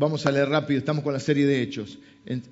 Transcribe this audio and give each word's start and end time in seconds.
Vamos 0.00 0.24
a 0.24 0.32
leer 0.32 0.48
rápido, 0.48 0.78
estamos 0.78 1.04
con 1.04 1.12
la 1.12 1.20
serie 1.20 1.44
de 1.44 1.60
hechos. 1.60 1.98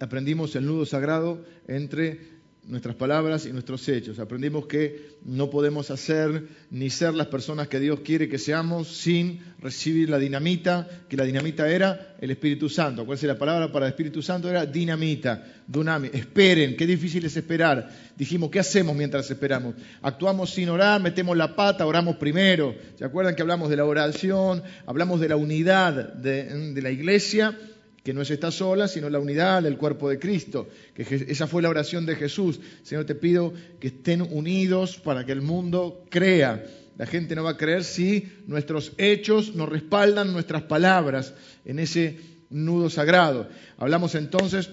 aprendimos 0.01 0.55
el 0.55 0.67
nudo 0.67 0.85
sagrado 0.85 1.47
entre 1.67 2.21
nuestras 2.69 2.97
palabras 2.97 3.47
y 3.47 3.53
nuestros 3.53 3.89
hechos. 3.89 4.19
Aprendimos 4.19 4.67
que 4.67 5.17
no 5.25 5.49
podemos 5.49 5.91
hacer 5.91 6.49
ni 6.71 6.91
ser 6.91 7.15
las 7.15 7.29
personas 7.29 7.67
que 7.69 7.81
Dios 7.81 8.01
quiere 8.01 8.29
que 8.29 8.39
seamos 8.39 8.89
sin 8.89 9.41
recibir 9.59 10.11
la 10.11 10.19
dinamita, 10.19 10.87
que 11.09 11.17
la 11.17 11.25
dinamita 11.25 11.69
era 11.69 12.17
el 12.21 12.31
Espíritu 12.31 12.69
Santo. 12.69 13.07
¿Cuál 13.07 13.17
es 13.17 13.25
la 13.25 13.39
palabra 13.39 13.73
para 13.73 13.87
el 13.87 13.93
Espíritu 13.93 14.21
Santo? 14.23 14.51
Era 14.51 14.67
dinamita, 14.67 15.63
dunami. 15.67 16.11
Esperen, 16.13 16.77
qué 16.77 16.87
difícil 16.87 17.25
es 17.25 17.37
esperar. 17.37 17.91
Dijimos, 18.17 18.51
¿qué 18.51 18.61
hacemos 18.61 18.95
mientras 18.95 19.31
esperamos? 19.31 19.75
Actuamos 20.03 20.51
sin 20.51 20.69
orar, 20.69 21.01
metemos 21.01 21.37
la 21.37 21.57
pata, 21.57 21.87
oramos 21.87 22.17
primero. 22.17 22.77
¿Se 22.97 23.05
acuerdan 23.05 23.35
que 23.35 23.43
hablamos 23.43 23.71
de 23.71 23.77
la 23.77 23.87
oración? 23.87 24.63
Hablamos 24.87 25.21
de 25.21 25.29
la 25.31 25.37
unidad 25.37 26.13
de, 26.15 26.75
de 26.75 26.83
la 26.83 26.91
iglesia 26.91 27.57
que 28.03 28.15
no 28.15 28.23
es 28.23 28.31
esta 28.31 28.51
sola, 28.51 28.89
sino 28.89 29.11
la 29.11 29.19
unidad 29.19 29.63
del 29.63 29.77
cuerpo 29.77 30.09
de 30.09 30.19
Cristo. 30.19 30.69
Que 30.95 31.03
esa 31.29 31.47
fue 31.47 31.63
la 31.63 31.69
oración 31.69 32.07
de 32.07 32.17
Jesús. 32.17 32.61
Señor, 32.83 33.05
te 33.05 33.15
pido 33.15 33.53
que 33.81 33.89
estén 33.89 34.23
unidos 34.23 34.99
para 34.99 35.25
que 35.27 35.33
el 35.33 35.43
mundo 35.43 36.05
crea. 36.11 36.65
La 36.97 37.07
gente 37.07 37.35
no 37.37 37.45
va 37.45 37.51
a 37.51 37.57
creer 37.57 37.85
si 37.85 38.29
nuestros 38.47 38.93
hechos 38.99 39.55
nos 39.55 39.69
respaldan 39.69 40.33
nuestras 40.33 40.63
palabras 40.63 41.35
en 41.65 41.79
ese 41.79 42.19
nudo 42.51 42.91
sagrado. 42.91 43.49
Hablamos 43.77 44.15
entonces 44.15 44.71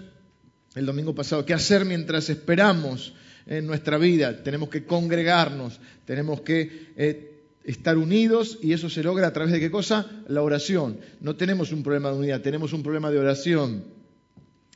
el 0.75 0.85
domingo 0.85 1.15
pasado, 1.15 1.45
¿qué 1.45 1.53
hacer 1.53 1.85
mientras 1.85 2.29
esperamos 2.29 3.13
en 3.45 3.65
nuestra 3.67 3.97
vida? 3.97 4.43
Tenemos 4.43 4.69
que 4.69 4.85
congregarnos, 4.85 5.79
tenemos 6.05 6.41
que 6.41 6.91
eh, 6.97 7.34
estar 7.65 7.97
unidos 7.97 8.59
y 8.61 8.73
eso 8.73 8.89
se 8.89 9.03
logra 9.03 9.27
a 9.27 9.33
través 9.33 9.51
de 9.51 9.59
qué 9.59 9.71
cosa? 9.71 10.09
La 10.27 10.41
oración. 10.41 10.99
No 11.19 11.35
tenemos 11.35 11.71
un 11.71 11.83
problema 11.83 12.11
de 12.11 12.17
unidad, 12.17 12.41
tenemos 12.41 12.73
un 12.73 12.83
problema 12.83 13.11
de 13.11 13.19
oración. 13.19 13.83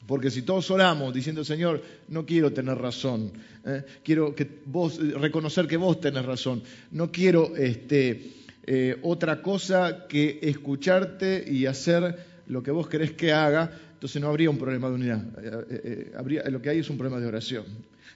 Porque 0.08 0.32
si 0.32 0.42
todos 0.42 0.72
oramos 0.72 1.14
diciendo, 1.14 1.46
Señor, 1.46 1.84
no 2.08 2.26
quiero 2.26 2.52
tener 2.52 2.80
razón, 2.80 3.32
¿eh? 3.64 3.84
quiero 4.04 4.34
que 4.34 4.62
vos, 4.66 4.98
reconocer 4.98 5.68
que 5.68 5.78
vos 5.78 6.02
tenés 6.02 6.26
razón, 6.26 6.64
no 6.90 7.12
quiero 7.12 7.56
este, 7.56 8.34
eh, 8.66 8.98
otra 9.04 9.44
cosa 9.44 10.08
que 10.08 10.40
escucharte 10.42 11.46
y 11.48 11.68
hacer 11.68 12.26
lo 12.48 12.64
que 12.64 12.72
vos 12.72 12.90
querés 12.90 13.12
que 13.12 13.32
haga, 13.32 13.72
entonces 13.94 14.20
no 14.20 14.30
habría 14.30 14.50
un 14.50 14.58
problema 14.58 14.90
de 14.90 14.96
unidad. 14.96 15.24
Eh, 15.70 16.12
lo 16.50 16.60
que 16.60 16.70
hay 16.72 16.80
es 16.80 16.90
un 16.90 16.98
problema 16.98 17.20
de 17.20 17.28
oración. 17.28 17.66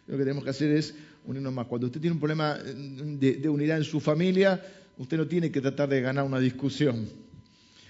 Lo 0.08 0.18
que 0.18 0.24
tenemos 0.24 0.44
que 0.44 0.50
hacer 0.50 0.72
es 0.72 0.96
unirnos 1.26 1.54
más. 1.54 1.68
Cuando 1.68 1.88
usted 1.88 2.02
tiene 2.02 2.14
un 2.14 2.20
problema 2.20 2.58
de, 2.58 3.50
unidad 3.50 3.78
en 3.78 3.84
su 3.84 4.00
familia, 4.00 4.62
usted 4.98 5.18
no 5.18 5.28
tiene 5.28 5.52
que 5.52 5.62
tratar 5.62 5.90
de 5.90 6.02
ganar 6.02 6.26
una 6.26 6.40
discusión. 6.40 7.08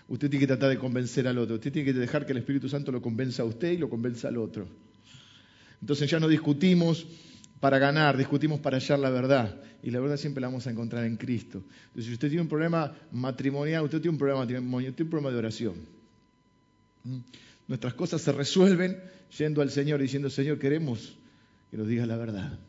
Usted 0.08 0.30
tiene 0.30 0.42
que 0.42 0.48
tratar 0.48 0.70
de 0.70 0.78
convencer 0.78 1.28
al 1.28 1.38
otro. 1.38 1.56
Usted 1.56 1.72
tiene 1.72 1.92
que 1.92 1.98
dejar 1.98 2.26
que 2.26 2.34
el 2.34 2.40
Espíritu 2.40 2.70
Santo 2.70 2.92
lo 2.92 3.02
convenza 3.02 3.44
a 3.44 3.46
usted 3.46 3.72
y 3.72 3.78
lo 3.78 3.90
convenza 3.90 4.28
al 4.28 4.38
otro. 4.38 4.68
Entonces 5.82 6.10
ya 6.10 6.20
no 6.20 6.28
discutimos 6.28 7.06
para 7.60 7.80
ganar, 7.80 8.18
discutimos 8.18 8.60
para 8.60 8.78
hallar 8.78 9.00
la 9.00 9.10
verdad. 9.10 9.62
Y 9.82 9.92
la 9.92 10.00
verdad 10.00 10.18
siempre 10.18 10.42
la 10.42 10.48
vamos 10.48 10.68
a 10.68 10.72
encontrar 10.72 11.06
en 11.06 11.18
Cristo. 11.18 11.64
Entonces, 11.88 12.06
si 12.06 12.14
usted 12.14 12.30
tiene 12.30 12.42
un 12.42 12.48
problema 12.48 12.94
matrimonial, 13.12 13.84
usted 13.84 14.00
tiene 14.00 14.12
un 14.12 14.18
problema 14.18 14.42
matrimonial, 14.42 14.94
tiene 14.94 15.08
un 15.08 15.10
problema 15.10 15.32
de 15.32 15.38
oración. 15.38 15.76
¿Mm? 17.04 17.18
Nuestras 17.68 17.94
cosas 17.94 18.22
se 18.22 18.32
resuelven 18.32 18.98
yendo 19.38 19.62
al 19.62 19.70
Señor 19.70 20.00
y 20.00 20.04
diciendo, 20.04 20.30
Señor, 20.30 20.60
queremos 20.60 21.18
que 21.72 21.78
nos 21.78 21.88
digas 21.88 22.08
la 22.08 22.18
verdad. 22.18 22.60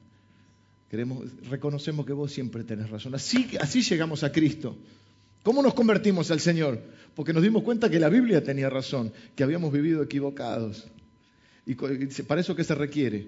Queremos, 0.94 1.24
reconocemos 1.50 2.06
que 2.06 2.12
vos 2.12 2.30
siempre 2.30 2.62
tenés 2.62 2.88
razón. 2.88 3.16
Así, 3.16 3.48
así 3.60 3.82
llegamos 3.82 4.22
a 4.22 4.30
Cristo. 4.30 4.76
¿Cómo 5.42 5.60
nos 5.60 5.74
convertimos 5.74 6.30
al 6.30 6.38
Señor? 6.38 6.80
Porque 7.16 7.32
nos 7.32 7.42
dimos 7.42 7.64
cuenta 7.64 7.90
que 7.90 7.98
la 7.98 8.08
Biblia 8.08 8.44
tenía 8.44 8.70
razón, 8.70 9.12
que 9.34 9.42
habíamos 9.42 9.72
vivido 9.72 10.04
equivocados. 10.04 10.86
¿Y 11.66 11.74
para 11.74 12.40
eso 12.40 12.54
qué 12.54 12.62
se 12.62 12.76
requiere? 12.76 13.26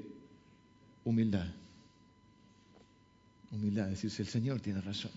Humildad. 1.04 1.48
Humildad, 3.50 3.88
decirse, 3.88 4.22
el 4.22 4.28
Señor 4.28 4.60
tiene 4.60 4.80
razón. 4.80 5.10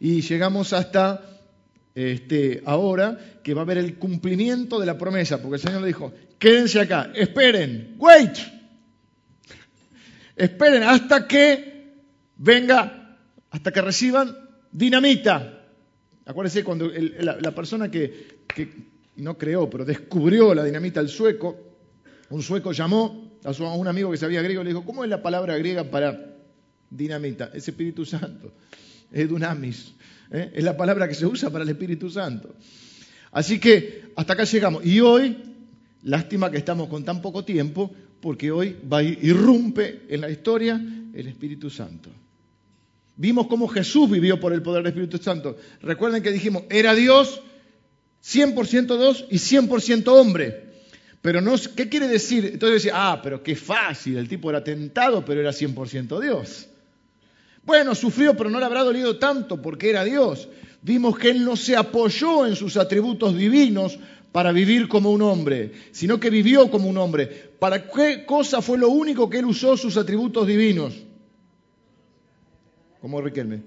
Y 0.00 0.22
llegamos 0.22 0.72
hasta 0.72 1.22
este, 1.94 2.64
ahora 2.66 3.38
que 3.44 3.54
va 3.54 3.60
a 3.60 3.64
haber 3.64 3.78
el 3.78 3.94
cumplimiento 3.94 4.80
de 4.80 4.86
la 4.86 4.98
promesa, 4.98 5.40
porque 5.40 5.54
el 5.54 5.62
Señor 5.62 5.82
le 5.82 5.86
dijo, 5.86 6.12
quédense 6.40 6.80
acá, 6.80 7.12
esperen, 7.14 7.94
wait, 7.96 8.55
Esperen 10.36 10.82
hasta 10.82 11.26
que 11.26 11.94
venga, 12.36 13.16
hasta 13.50 13.72
que 13.72 13.80
reciban 13.80 14.36
dinamita. 14.70 15.64
Acuérdense 16.26 16.62
cuando 16.62 16.90
la, 16.90 17.54
persona 17.54 17.90
que, 17.90 18.36
no 19.16 19.38
creó, 19.38 19.70
pero 19.70 19.84
descubrió 19.84 20.54
la 20.54 20.64
dinamita, 20.64 21.00
el 21.00 21.08
sueco, 21.08 21.56
un 22.30 22.42
sueco 22.42 22.72
llamó 22.72 23.38
a, 23.44 23.50
un 23.74 23.88
amigo 23.88 24.10
que 24.10 24.16
sabía 24.18 24.42
griego 24.42 24.60
y 24.62 24.64
le 24.64 24.70
dijo, 24.70 24.84
¿cómo 24.84 25.04
es 25.04 25.10
la 25.10 25.22
palabra 25.22 25.56
griega 25.56 25.84
para 25.84 26.36
dinamita? 26.90 27.50
Es 27.54 27.68
Espíritu 27.68 28.04
Santo, 28.04 28.52
es 29.10 29.28
dunamis, 29.28 29.94
¿eh? 30.30 30.50
es 30.52 30.64
la 30.64 30.76
palabra 30.76 31.08
que 31.08 31.14
se 31.14 31.24
usa 31.24 31.48
para 31.48 31.64
el 31.64 31.70
Espíritu 31.70 32.10
Santo. 32.10 32.54
Así 33.30 33.58
que 33.60 34.12
hasta 34.16 34.32
acá 34.32 34.44
llegamos. 34.44 34.84
Y 34.84 35.00
hoy, 35.00 35.36
lástima 36.02 36.50
que 36.50 36.58
estamos 36.58 36.88
con 36.88 37.04
tan 37.04 37.22
poco 37.22 37.44
tiempo, 37.44 37.94
porque 38.20 38.50
hoy 38.50 38.76
va, 38.90 39.02
irrumpe 39.02 40.02
en 40.08 40.20
la 40.20 40.30
historia 40.30 40.80
el 41.14 41.26
Espíritu 41.26 41.70
Santo. 41.70 42.10
Vimos 43.16 43.46
cómo 43.46 43.68
Jesús 43.68 44.10
vivió 44.10 44.38
por 44.38 44.52
el 44.52 44.62
poder 44.62 44.82
del 44.82 44.92
Espíritu 44.92 45.18
Santo. 45.18 45.56
Recuerden 45.80 46.22
que 46.22 46.32
dijimos, 46.32 46.64
era 46.68 46.94
Dios 46.94 47.40
100% 48.26 48.98
Dios 48.98 49.24
y 49.30 49.36
100% 49.36 50.08
hombre. 50.08 50.64
Pero 51.22 51.40
no, 51.40 51.54
¿qué 51.74 51.88
quiere 51.88 52.08
decir? 52.08 52.44
Entonces 52.44 52.82
decía, 52.82 52.92
ah, 52.94 53.20
pero 53.22 53.42
qué 53.42 53.56
fácil, 53.56 54.16
el 54.16 54.28
tipo 54.28 54.50
era 54.50 54.62
tentado, 54.62 55.24
pero 55.24 55.40
era 55.40 55.50
100% 55.50 56.20
Dios. 56.20 56.68
Bueno, 57.64 57.94
sufrió, 57.94 58.36
pero 58.36 58.50
no 58.50 58.60
le 58.60 58.64
habrá 58.64 58.84
dolido 58.84 59.18
tanto 59.18 59.60
porque 59.60 59.90
era 59.90 60.04
Dios. 60.04 60.48
Vimos 60.86 61.18
que 61.18 61.30
él 61.30 61.44
no 61.44 61.56
se 61.56 61.74
apoyó 61.74 62.46
en 62.46 62.54
sus 62.54 62.76
atributos 62.76 63.36
divinos 63.36 63.98
para 64.30 64.52
vivir 64.52 64.86
como 64.86 65.10
un 65.10 65.20
hombre, 65.20 65.72
sino 65.90 66.20
que 66.20 66.30
vivió 66.30 66.70
como 66.70 66.88
un 66.88 66.96
hombre. 66.96 67.26
¿Para 67.58 67.90
qué 67.90 68.24
cosa 68.24 68.62
fue 68.62 68.78
lo 68.78 68.88
único 68.90 69.28
que 69.28 69.38
él 69.38 69.46
usó 69.46 69.76
sus 69.76 69.96
atributos 69.96 70.46
divinos? 70.46 70.94
Como 73.00 73.20
Riquelme. 73.20 73.62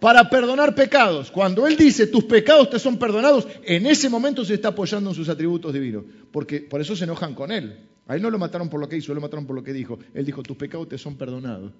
Para 0.00 0.30
perdonar 0.30 0.74
pecados. 0.74 1.30
Cuando 1.30 1.66
él 1.66 1.76
dice 1.76 2.06
tus 2.06 2.24
pecados 2.24 2.70
te 2.70 2.78
son 2.78 2.98
perdonados, 2.98 3.46
en 3.62 3.84
ese 3.84 4.08
momento 4.08 4.42
se 4.42 4.54
está 4.54 4.68
apoyando 4.68 5.10
en 5.10 5.16
sus 5.16 5.28
atributos 5.28 5.70
divinos. 5.70 6.04
Porque 6.32 6.60
por 6.60 6.80
eso 6.80 6.96
se 6.96 7.04
enojan 7.04 7.34
con 7.34 7.52
él. 7.52 7.78
A 8.06 8.16
él 8.16 8.22
no 8.22 8.30
lo 8.30 8.38
mataron 8.38 8.70
por 8.70 8.80
lo 8.80 8.88
que 8.88 8.96
hizo, 8.96 9.12
lo 9.12 9.20
mataron 9.20 9.46
por 9.46 9.54
lo 9.54 9.62
que 9.62 9.74
dijo. 9.74 9.98
Él 10.14 10.24
dijo, 10.24 10.42
tus 10.42 10.56
pecados 10.56 10.88
te 10.88 10.96
son 10.96 11.16
perdonados. 11.16 11.72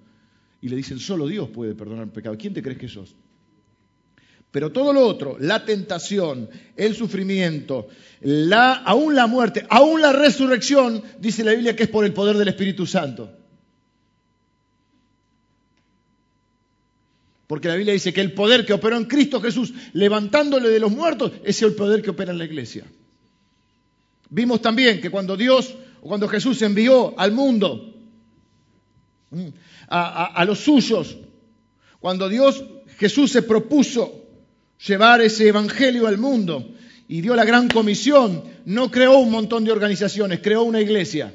Y 0.61 0.69
le 0.69 0.75
dicen, 0.75 0.99
solo 0.99 1.25
Dios 1.25 1.49
puede 1.49 1.73
perdonar 1.73 2.07
pecados. 2.09 2.37
¿Quién 2.39 2.53
te 2.53 2.61
crees 2.61 2.77
que 2.77 2.87
sos? 2.87 3.15
Pero 4.55 4.71
todo 4.71 4.93
lo 4.93 5.05
otro, 5.05 5.35
la 5.37 5.65
tentación, 5.65 6.49
el 6.77 6.95
sufrimiento, 6.95 7.89
aún 8.85 9.13
la 9.13 9.27
muerte, 9.27 9.65
aún 9.69 9.99
la 9.99 10.13
resurrección, 10.13 11.03
dice 11.19 11.43
la 11.43 11.51
Biblia 11.51 11.75
que 11.75 11.83
es 11.83 11.89
por 11.89 12.05
el 12.05 12.13
poder 12.13 12.37
del 12.37 12.47
Espíritu 12.47 12.87
Santo. 12.87 13.29
Porque 17.47 17.67
la 17.67 17.75
Biblia 17.75 17.91
dice 17.91 18.13
que 18.13 18.21
el 18.21 18.31
poder 18.31 18.65
que 18.65 18.71
operó 18.71 18.95
en 18.95 19.03
Cristo 19.03 19.41
Jesús, 19.41 19.73
levantándole 19.91 20.69
de 20.69 20.79
los 20.79 20.89
muertos, 20.89 21.33
es 21.43 21.61
el 21.61 21.73
poder 21.73 22.01
que 22.01 22.11
opera 22.11 22.31
en 22.31 22.37
la 22.37 22.45
iglesia. 22.45 22.85
Vimos 24.29 24.61
también 24.61 25.01
que 25.01 25.09
cuando 25.09 25.35
Dios 25.35 25.75
o 26.01 26.07
cuando 26.07 26.29
Jesús 26.29 26.61
envió 26.61 27.13
al 27.19 27.33
mundo 27.33 27.93
a 29.89 30.45
los 30.47 30.59
suyos, 30.59 31.17
cuando 31.99 32.29
Dios 32.29 32.63
Jesús 32.97 33.33
se 33.33 33.41
propuso 33.41 34.24
llevar 34.79 35.21
ese 35.21 35.47
evangelio 35.47 36.07
al 36.07 36.17
mundo 36.17 36.73
y 37.07 37.21
dio 37.21 37.35
la 37.35 37.45
gran 37.45 37.67
comisión, 37.67 38.43
no 38.65 38.89
creó 38.89 39.19
un 39.19 39.31
montón 39.31 39.63
de 39.63 39.71
organizaciones, 39.71 40.39
creó 40.41 40.63
una 40.63 40.81
iglesia. 40.81 41.33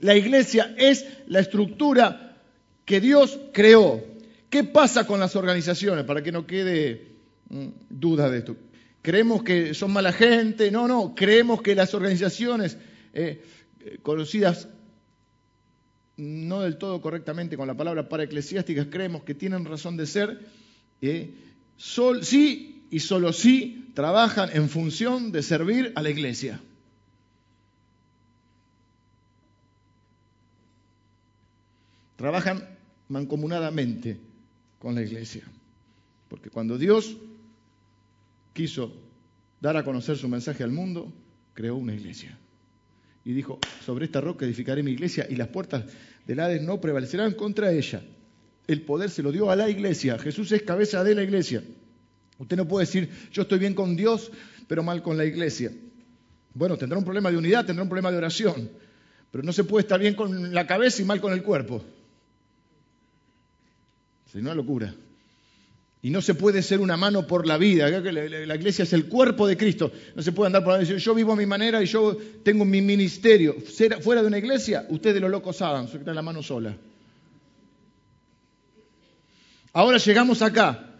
La 0.00 0.16
iglesia 0.16 0.74
es 0.76 1.06
la 1.26 1.40
estructura 1.40 2.36
que 2.84 3.00
Dios 3.00 3.38
creó. 3.52 4.02
¿Qué 4.48 4.64
pasa 4.64 5.06
con 5.06 5.20
las 5.20 5.36
organizaciones? 5.36 6.04
Para 6.04 6.22
que 6.22 6.32
no 6.32 6.46
quede 6.46 7.12
mm, 7.48 7.66
duda 7.88 8.30
de 8.30 8.38
esto. 8.38 8.56
¿Creemos 9.00 9.42
que 9.42 9.74
son 9.74 9.92
mala 9.92 10.12
gente? 10.12 10.70
No, 10.70 10.88
no. 10.88 11.14
Creemos 11.14 11.62
que 11.62 11.74
las 11.74 11.94
organizaciones 11.94 12.76
eh, 13.12 13.42
conocidas 14.02 14.68
no 16.16 16.60
del 16.60 16.76
todo 16.76 17.00
correctamente 17.00 17.56
con 17.56 17.66
la 17.66 17.76
palabra 17.76 18.08
para 18.08 18.24
eclesiásticas, 18.24 18.86
creemos 18.90 19.24
que 19.24 19.34
tienen 19.34 19.64
razón 19.64 19.96
de 19.96 20.06
ser. 20.06 20.40
Eh, 21.00 21.34
sí 21.76 22.71
y 22.92 23.00
solo 23.00 23.32
sí 23.32 23.90
trabajan 23.94 24.50
en 24.52 24.68
función 24.68 25.32
de 25.32 25.42
servir 25.42 25.92
a 25.96 26.02
la 26.02 26.10
iglesia. 26.10 26.60
Trabajan 32.16 32.68
mancomunadamente 33.08 34.20
con 34.78 34.94
la 34.94 35.00
iglesia. 35.00 35.42
Porque 36.28 36.50
cuando 36.50 36.76
Dios 36.76 37.16
quiso 38.52 38.94
dar 39.62 39.78
a 39.78 39.84
conocer 39.84 40.18
su 40.18 40.28
mensaje 40.28 40.62
al 40.62 40.70
mundo, 40.70 41.10
creó 41.54 41.76
una 41.76 41.94
iglesia. 41.94 42.36
Y 43.24 43.32
dijo, 43.32 43.58
sobre 43.86 44.04
esta 44.04 44.20
roca 44.20 44.44
edificaré 44.44 44.82
mi 44.82 44.90
iglesia 44.90 45.26
y 45.30 45.36
las 45.36 45.48
puertas 45.48 45.86
del 46.26 46.40
Hades 46.40 46.60
no 46.60 46.78
prevalecerán 46.78 47.32
contra 47.32 47.72
ella. 47.72 48.02
El 48.66 48.82
poder 48.82 49.08
se 49.08 49.22
lo 49.22 49.32
dio 49.32 49.50
a 49.50 49.56
la 49.56 49.70
iglesia. 49.70 50.18
Jesús 50.18 50.52
es 50.52 50.62
cabeza 50.62 51.02
de 51.02 51.14
la 51.14 51.22
iglesia. 51.22 51.64
Usted 52.42 52.56
no 52.56 52.66
puede 52.66 52.86
decir, 52.86 53.08
yo 53.30 53.42
estoy 53.42 53.60
bien 53.60 53.72
con 53.72 53.94
Dios, 53.94 54.32
pero 54.66 54.82
mal 54.82 55.00
con 55.00 55.16
la 55.16 55.24
iglesia. 55.24 55.70
Bueno, 56.52 56.76
tendrá 56.76 56.98
un 56.98 57.04
problema 57.04 57.30
de 57.30 57.36
unidad, 57.36 57.64
tendrá 57.64 57.84
un 57.84 57.88
problema 57.88 58.10
de 58.10 58.16
oración, 58.16 58.68
pero 59.30 59.44
no 59.44 59.52
se 59.52 59.62
puede 59.62 59.82
estar 59.82 60.00
bien 60.00 60.14
con 60.14 60.52
la 60.52 60.66
cabeza 60.66 61.00
y 61.00 61.04
mal 61.04 61.20
con 61.20 61.32
el 61.32 61.44
cuerpo. 61.44 61.84
Es 64.26 64.34
una 64.34 64.56
locura. 64.56 64.92
Y 66.02 66.10
no 66.10 66.20
se 66.20 66.34
puede 66.34 66.62
ser 66.62 66.80
una 66.80 66.96
mano 66.96 67.28
por 67.28 67.46
la 67.46 67.58
vida. 67.58 67.88
La 67.88 68.56
iglesia 68.56 68.82
es 68.82 68.92
el 68.92 69.06
cuerpo 69.06 69.46
de 69.46 69.56
Cristo. 69.56 69.92
No 70.16 70.22
se 70.22 70.32
puede 70.32 70.48
andar 70.48 70.64
por 70.64 70.74
ahí 70.74 70.84
y 70.84 70.98
yo 70.98 71.14
vivo 71.14 71.34
a 71.34 71.36
mi 71.36 71.46
manera 71.46 71.80
y 71.80 71.86
yo 71.86 72.16
tengo 72.42 72.64
mi 72.64 72.82
ministerio. 72.82 73.54
Fuera 74.00 74.20
de 74.20 74.26
una 74.26 74.38
iglesia, 74.38 74.84
ustedes 74.88 75.20
los 75.20 75.30
locos 75.30 75.58
saben, 75.58 75.86
se 75.86 75.96
quitan 75.96 76.16
la 76.16 76.22
mano 76.22 76.42
sola. 76.42 76.76
Ahora 79.74 79.98
llegamos 79.98 80.42
acá, 80.42 80.91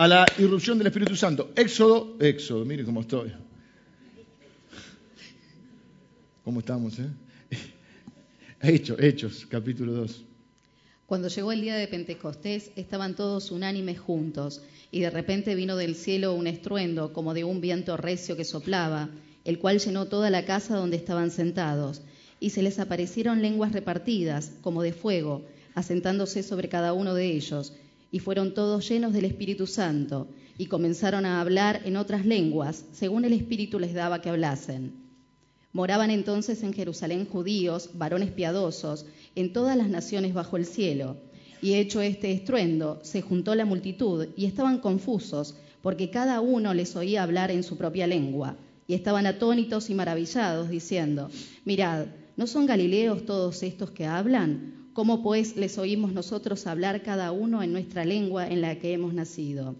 a 0.00 0.08
la 0.08 0.24
irrupción 0.38 0.78
del 0.78 0.86
Espíritu 0.86 1.14
Santo. 1.14 1.50
Éxodo, 1.54 2.16
Éxodo, 2.20 2.64
mire 2.64 2.84
cómo 2.84 3.02
estoy. 3.02 3.34
¿Cómo 6.42 6.60
estamos? 6.60 6.98
Eh? 6.98 7.10
Hechos, 8.62 8.98
Hechos, 8.98 9.46
capítulo 9.46 9.92
2. 9.92 10.24
Cuando 11.04 11.28
llegó 11.28 11.52
el 11.52 11.60
día 11.60 11.76
de 11.76 11.86
Pentecostés, 11.86 12.70
estaban 12.76 13.14
todos 13.14 13.50
unánimes 13.50 14.00
juntos, 14.00 14.62
y 14.90 15.00
de 15.00 15.10
repente 15.10 15.54
vino 15.54 15.76
del 15.76 15.94
cielo 15.94 16.32
un 16.32 16.46
estruendo 16.46 17.12
como 17.12 17.34
de 17.34 17.44
un 17.44 17.60
viento 17.60 17.98
recio 17.98 18.38
que 18.38 18.46
soplaba, 18.46 19.10
el 19.44 19.58
cual 19.58 19.80
llenó 19.80 20.06
toda 20.06 20.30
la 20.30 20.46
casa 20.46 20.76
donde 20.76 20.96
estaban 20.96 21.30
sentados, 21.30 22.00
y 22.40 22.50
se 22.50 22.62
les 22.62 22.78
aparecieron 22.78 23.42
lenguas 23.42 23.72
repartidas, 23.72 24.52
como 24.62 24.80
de 24.80 24.94
fuego, 24.94 25.44
asentándose 25.74 26.42
sobre 26.42 26.70
cada 26.70 26.94
uno 26.94 27.12
de 27.12 27.26
ellos, 27.26 27.74
y 28.10 28.18
fueron 28.18 28.54
todos 28.54 28.88
llenos 28.88 29.12
del 29.12 29.24
Espíritu 29.24 29.66
Santo, 29.66 30.28
y 30.58 30.66
comenzaron 30.66 31.24
a 31.24 31.40
hablar 31.40 31.80
en 31.84 31.96
otras 31.96 32.26
lenguas, 32.26 32.84
según 32.92 33.24
el 33.24 33.32
Espíritu 33.32 33.78
les 33.78 33.94
daba 33.94 34.20
que 34.20 34.28
hablasen. 34.28 34.92
Moraban 35.72 36.10
entonces 36.10 36.62
en 36.64 36.72
Jerusalén 36.72 37.26
judíos, 37.26 37.90
varones 37.94 38.32
piadosos, 38.32 39.06
en 39.36 39.52
todas 39.52 39.76
las 39.76 39.88
naciones 39.88 40.34
bajo 40.34 40.56
el 40.56 40.66
cielo. 40.66 41.16
Y 41.62 41.74
hecho 41.74 42.00
este 42.00 42.32
estruendo, 42.32 42.98
se 43.02 43.22
juntó 43.22 43.54
la 43.54 43.64
multitud 43.64 44.28
y 44.36 44.46
estaban 44.46 44.78
confusos, 44.78 45.54
porque 45.80 46.10
cada 46.10 46.40
uno 46.40 46.74
les 46.74 46.96
oía 46.96 47.22
hablar 47.22 47.50
en 47.50 47.62
su 47.62 47.76
propia 47.76 48.06
lengua. 48.06 48.56
Y 48.88 48.94
estaban 48.94 49.26
atónitos 49.26 49.88
y 49.90 49.94
maravillados, 49.94 50.68
diciendo, 50.68 51.30
Mirad, 51.64 52.06
¿no 52.36 52.48
son 52.48 52.66
galileos 52.66 53.24
todos 53.24 53.62
estos 53.62 53.92
que 53.92 54.06
hablan? 54.06 54.79
¿Cómo 54.92 55.22
pues 55.22 55.56
les 55.56 55.78
oímos 55.78 56.12
nosotros 56.12 56.66
hablar 56.66 57.02
cada 57.02 57.30
uno 57.30 57.62
en 57.62 57.72
nuestra 57.72 58.04
lengua 58.04 58.48
en 58.48 58.60
la 58.60 58.76
que 58.80 58.92
hemos 58.92 59.14
nacido? 59.14 59.76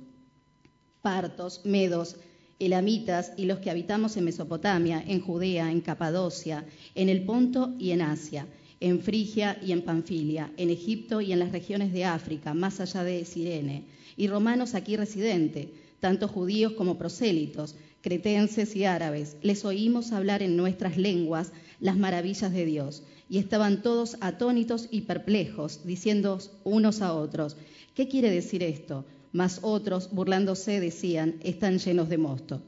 Partos, 1.03 1.63
medos, 1.65 2.15
elamitas 2.61 3.33
y 3.37 3.47
los 3.47 3.59
que 3.59 3.71
habitamos 3.71 4.17
en 4.17 4.25
Mesopotamia, 4.25 5.03
en 5.05 5.21
Judea, 5.21 5.73
en 5.73 5.81
Capadocia, 5.81 6.65
en 6.95 7.09
el 7.09 7.25
Ponto 7.25 7.75
y 7.77 7.91
en 7.91 8.03
Asia, 8.03 8.47
en 8.79 9.01
Frigia 9.01 9.59
y 9.61 9.73
en 9.73 9.83
Panfilia, 9.83 10.53
en 10.57 10.71
Egipto 10.71 11.21
y 11.21 11.33
en 11.33 11.41
las 11.41 11.51
regiones 11.51 11.93
de 11.93 12.05
África, 12.05 12.55
más 12.55 12.79
allá 12.81 13.03
de 13.03 13.25
Sirene, 13.25 13.87
y 14.17 14.29
romanos 14.29 14.77
aquí 14.77 14.97
residentes, 14.97 15.71
tanto 15.99 16.29
judíos 16.29 16.75
como 16.75 16.99
prosélitos, 16.99 17.75
cretenses 18.01 18.77
y 18.77 18.85
árabes, 18.85 19.37
les 19.43 19.65
oímos 19.65 20.13
hablar 20.13 20.43
en 20.43 20.57
nuestras 20.57 20.97
lenguas 20.97 21.53
las 21.81 21.97
maravillas 21.97 22.53
de 22.53 22.65
Dios, 22.65 23.03
y 23.29 23.39
estaban 23.39 23.83
todos 23.83 24.17
atónitos 24.21 24.89
y 24.91 25.03
perplejos, 25.03 25.85
diciendo 25.85 26.39
unos 26.65 27.01
a 27.01 27.13
otros, 27.15 27.57
¿qué 27.95 28.09
quiere 28.09 28.31
decir 28.31 28.63
esto? 28.63 29.05
mas 29.33 29.61
otros, 29.63 30.11
burlándose, 30.11 30.81
decían, 30.81 31.37
están 31.43 31.79
llenos 31.79 32.09
de 32.09 32.19
mosto. 32.19 32.63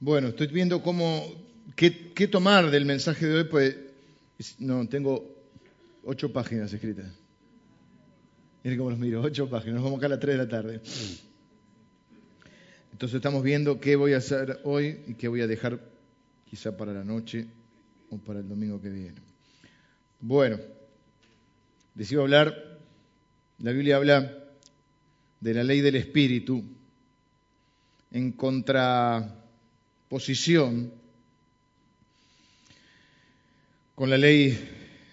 Bueno, 0.00 0.28
estoy 0.28 0.48
viendo 0.48 0.82
cómo, 0.82 1.24
qué, 1.76 1.90
tomar 2.28 2.70
del 2.70 2.84
mensaje 2.84 3.26
de 3.26 3.34
hoy, 3.34 3.44
pues 3.44 3.76
no, 4.58 4.86
tengo 4.88 5.24
ocho 6.04 6.32
páginas 6.32 6.72
escritas. 6.72 7.06
Miren 8.64 8.78
cómo 8.78 8.90
los 8.90 8.98
miro, 8.98 9.22
ocho 9.22 9.48
páginas, 9.48 9.76
nos 9.76 9.84
vamos 9.84 9.98
acá 9.98 10.06
a 10.06 10.10
las 10.10 10.20
tres 10.20 10.36
de 10.36 10.44
la 10.44 10.48
tarde. 10.48 10.80
Entonces 12.92 13.16
estamos 13.16 13.42
viendo 13.42 13.80
qué 13.80 13.96
voy 13.96 14.12
a 14.12 14.18
hacer 14.18 14.60
hoy 14.64 15.00
y 15.06 15.14
qué 15.14 15.28
voy 15.28 15.40
a 15.40 15.46
dejar 15.46 15.80
quizá 16.52 16.76
para 16.76 16.92
la 16.92 17.02
noche 17.02 17.46
o 18.10 18.18
para 18.18 18.40
el 18.40 18.46
domingo 18.46 18.78
que 18.78 18.90
viene. 18.90 19.22
Bueno, 20.20 20.58
decido 21.94 22.20
hablar 22.20 22.78
la 23.62 23.72
Biblia 23.72 23.96
habla 23.96 24.30
de 25.40 25.54
la 25.54 25.64
ley 25.64 25.80
del 25.80 25.96
Espíritu 25.96 26.62
en 28.10 28.32
contraposición 28.32 30.92
con 33.94 34.10
la 34.10 34.18
ley 34.18 34.58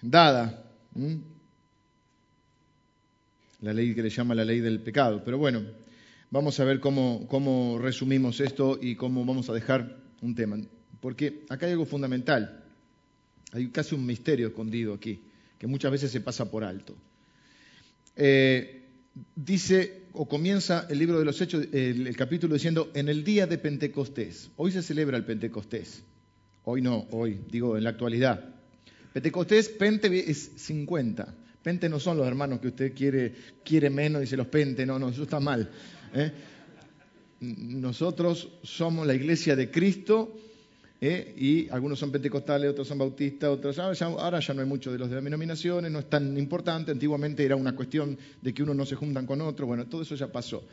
dada, 0.02 0.62
la 3.62 3.72
ley 3.72 3.96
que 3.96 4.02
le 4.02 4.10
llama 4.10 4.36
la 4.36 4.44
ley 4.44 4.60
del 4.60 4.82
pecado. 4.82 5.24
Pero 5.24 5.38
bueno, 5.38 5.64
vamos 6.32 6.60
a 6.60 6.66
ver 6.66 6.82
cómo, 6.82 7.28
cómo 7.30 7.80
resumimos 7.80 8.42
esto 8.42 8.78
y 8.82 8.96
cómo 8.96 9.24
vamos 9.24 9.50
a 9.50 9.54
dejar 9.54 9.96
un 10.22 10.36
tema. 10.36 10.58
Porque 11.02 11.46
acá 11.50 11.66
hay 11.66 11.74
algo 11.74 11.86
fundamental, 11.86 12.64
hay 13.52 13.68
casi 13.70 13.96
un 13.96 14.06
misterio 14.06 14.48
escondido 14.48 14.94
aquí, 14.94 15.22
que 15.58 15.68
muchas 15.68 15.92
veces 15.92 16.12
se 16.12 16.22
pasa 16.22 16.50
por 16.50 16.64
alto. 16.64 16.96
Eh, 18.16 18.84
dice 19.36 20.04
o 20.14 20.28
comienza 20.28 20.88
el 20.90 21.00
libro 21.00 21.20
de 21.20 21.26
los 21.26 21.40
Hechos, 21.40 21.68
el, 21.72 22.16
capítulo 22.16 22.56
diciendo, 22.56 22.92
en 22.94 23.10
el 23.10 23.24
día 23.24 23.48
de 23.48 23.58
Pentecostés. 23.58 24.50
Hoy 24.58 24.72
se 24.72 24.82
celebra 24.82 25.18
el 25.18 25.26
Pentecostés. 25.26 26.04
Hoy 26.66 26.82
no, 26.82 27.08
hoy, 27.12 27.40
digo, 27.50 27.78
en 27.78 27.84
la 27.84 27.92
actualidad. 27.92 28.44
Pentecostés, 29.14 29.70
Pente 29.70 30.30
es 30.30 30.52
50. 30.58 31.34
Pente 31.64 31.90
no 31.90 32.00
son 32.00 32.18
los 32.18 32.28
hermanos 32.28 32.60
que 32.60 32.70
usted 32.70 32.94
quiere, 32.94 33.34
quiere 33.64 33.90
menos, 33.90 34.22
dice 34.22 34.38
los 34.38 34.48
Pente, 34.48 34.86
no, 34.86 34.98
no, 34.98 35.10
eso 35.10 35.24
está 35.24 35.40
mal. 35.40 35.70
¿eh? 36.14 36.32
Nosotros 37.40 38.50
somos 38.64 39.06
la 39.06 39.14
iglesia 39.14 39.56
de 39.56 39.70
Cristo 39.70 40.36
¿eh? 41.02 41.34
y 41.38 41.70
algunos 41.70 42.00
son 42.00 42.12
pentecostales, 42.12 42.72
otros 42.72 42.88
son 42.88 42.98
bautistas, 42.98 43.50
otros 43.50 43.78
ahora 43.80 44.40
ya 44.40 44.54
no 44.54 44.62
hay 44.62 44.68
mucho 44.68 44.92
de 44.92 45.00
las 45.00 45.10
denominaciones, 45.10 45.92
no 45.92 46.00
es 46.00 46.10
tan 46.10 46.38
importante, 46.38 46.92
antiguamente 46.92 47.44
era 47.44 47.56
una 47.56 47.76
cuestión 47.76 48.18
de 48.42 48.54
que 48.54 48.64
uno 48.64 48.74
no 48.74 48.86
se 48.86 48.96
juntan 48.96 49.26
con 49.26 49.42
otro, 49.42 49.66
bueno, 49.66 49.86
todo 49.88 50.02
eso 50.02 50.16
ya 50.16 50.32
pasó. 50.32 50.64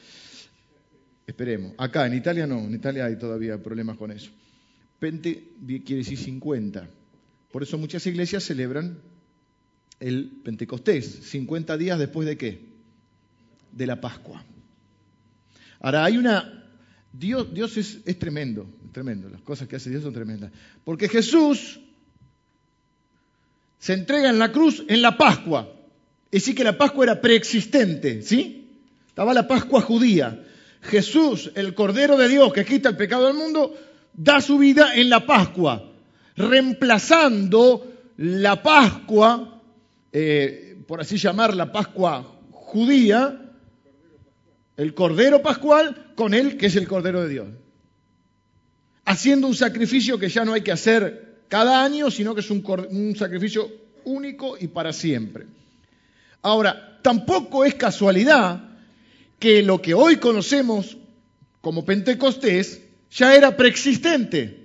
Esperemos. 1.26 1.72
Acá, 1.78 2.06
en 2.06 2.14
Italia 2.14 2.46
no, 2.46 2.58
en 2.58 2.74
Italia 2.74 3.06
hay 3.06 3.18
todavía 3.18 3.60
problemas 3.60 3.96
con 3.96 4.12
eso. 4.12 4.30
Pente 4.98 5.54
quiere 5.66 5.96
decir 5.96 6.16
50. 6.16 6.88
Por 7.50 7.62
eso 7.62 7.78
muchas 7.78 8.06
iglesias 8.06 8.44
celebran 8.44 8.98
el 9.98 10.40
Pentecostés, 10.44 11.06
50 11.30 11.76
días 11.76 11.98
después 11.98 12.28
de 12.28 12.36
qué? 12.36 12.60
De 13.72 13.86
la 13.86 14.00
Pascua. 14.00 14.44
Ahora, 15.80 16.04
hay 16.04 16.16
una 16.16 16.55
Dios, 17.18 17.76
es, 17.76 18.18
tremendo, 18.18 18.66
tremendo, 18.92 19.28
las 19.28 19.40
cosas 19.40 19.68
que 19.68 19.76
hace 19.76 19.90
Dios 19.90 20.02
son 20.02 20.12
tremendas. 20.12 20.52
Porque 20.84 21.08
Jesús 21.08 21.80
se 23.78 23.94
entrega 23.94 24.28
en 24.28 24.38
la 24.38 24.52
cruz 24.52 24.84
en 24.88 25.00
la 25.00 25.16
Pascua. 25.16 25.72
Es 26.30 26.42
decir, 26.42 26.54
que 26.54 26.64
la 26.64 26.76
Pascua 26.76 27.04
era 27.04 27.20
preexistente, 27.20 28.22
¿sí? 28.22 28.80
Estaba 29.08 29.32
la 29.32 29.48
Pascua 29.48 29.80
judía. 29.80 30.44
Jesús, 30.82 31.50
el 31.54 31.74
Cordero 31.74 32.16
de 32.16 32.28
Dios 32.28 32.52
que 32.52 32.64
quita 32.64 32.90
el 32.90 32.96
pecado 32.96 33.26
del 33.26 33.36
mundo, 33.36 33.74
da 34.12 34.40
su 34.40 34.58
vida 34.58 34.94
en 34.94 35.08
la 35.08 35.24
Pascua, 35.26 35.90
reemplazando 36.36 37.92
la 38.18 38.62
Pascua, 38.62 39.62
eh, 40.12 40.82
por 40.86 41.00
así 41.00 41.16
llamar 41.16 41.54
la 41.54 41.72
Pascua 41.72 42.40
judía, 42.50 43.45
el 44.76 44.94
Cordero 44.94 45.42
Pascual 45.42 46.12
con 46.14 46.34
él, 46.34 46.56
que 46.56 46.66
es 46.66 46.76
el 46.76 46.86
Cordero 46.86 47.22
de 47.22 47.28
Dios. 47.28 47.48
Haciendo 49.04 49.46
un 49.46 49.54
sacrificio 49.54 50.18
que 50.18 50.28
ya 50.28 50.44
no 50.44 50.52
hay 50.52 50.62
que 50.62 50.72
hacer 50.72 51.44
cada 51.48 51.84
año, 51.84 52.10
sino 52.10 52.34
que 52.34 52.40
es 52.40 52.50
un, 52.50 53.14
sacrificio 53.16 53.70
único 54.04 54.56
y 54.58 54.68
para 54.68 54.92
siempre. 54.92 55.46
Ahora, 56.42 56.98
tampoco 57.02 57.64
es 57.64 57.74
casualidad 57.74 58.62
que 59.38 59.62
lo 59.62 59.80
que 59.80 59.94
hoy 59.94 60.16
conocemos 60.16 60.96
como 61.60 61.84
Pentecostés 61.84 62.82
ya 63.10 63.34
era 63.34 63.56
preexistente. 63.56 64.64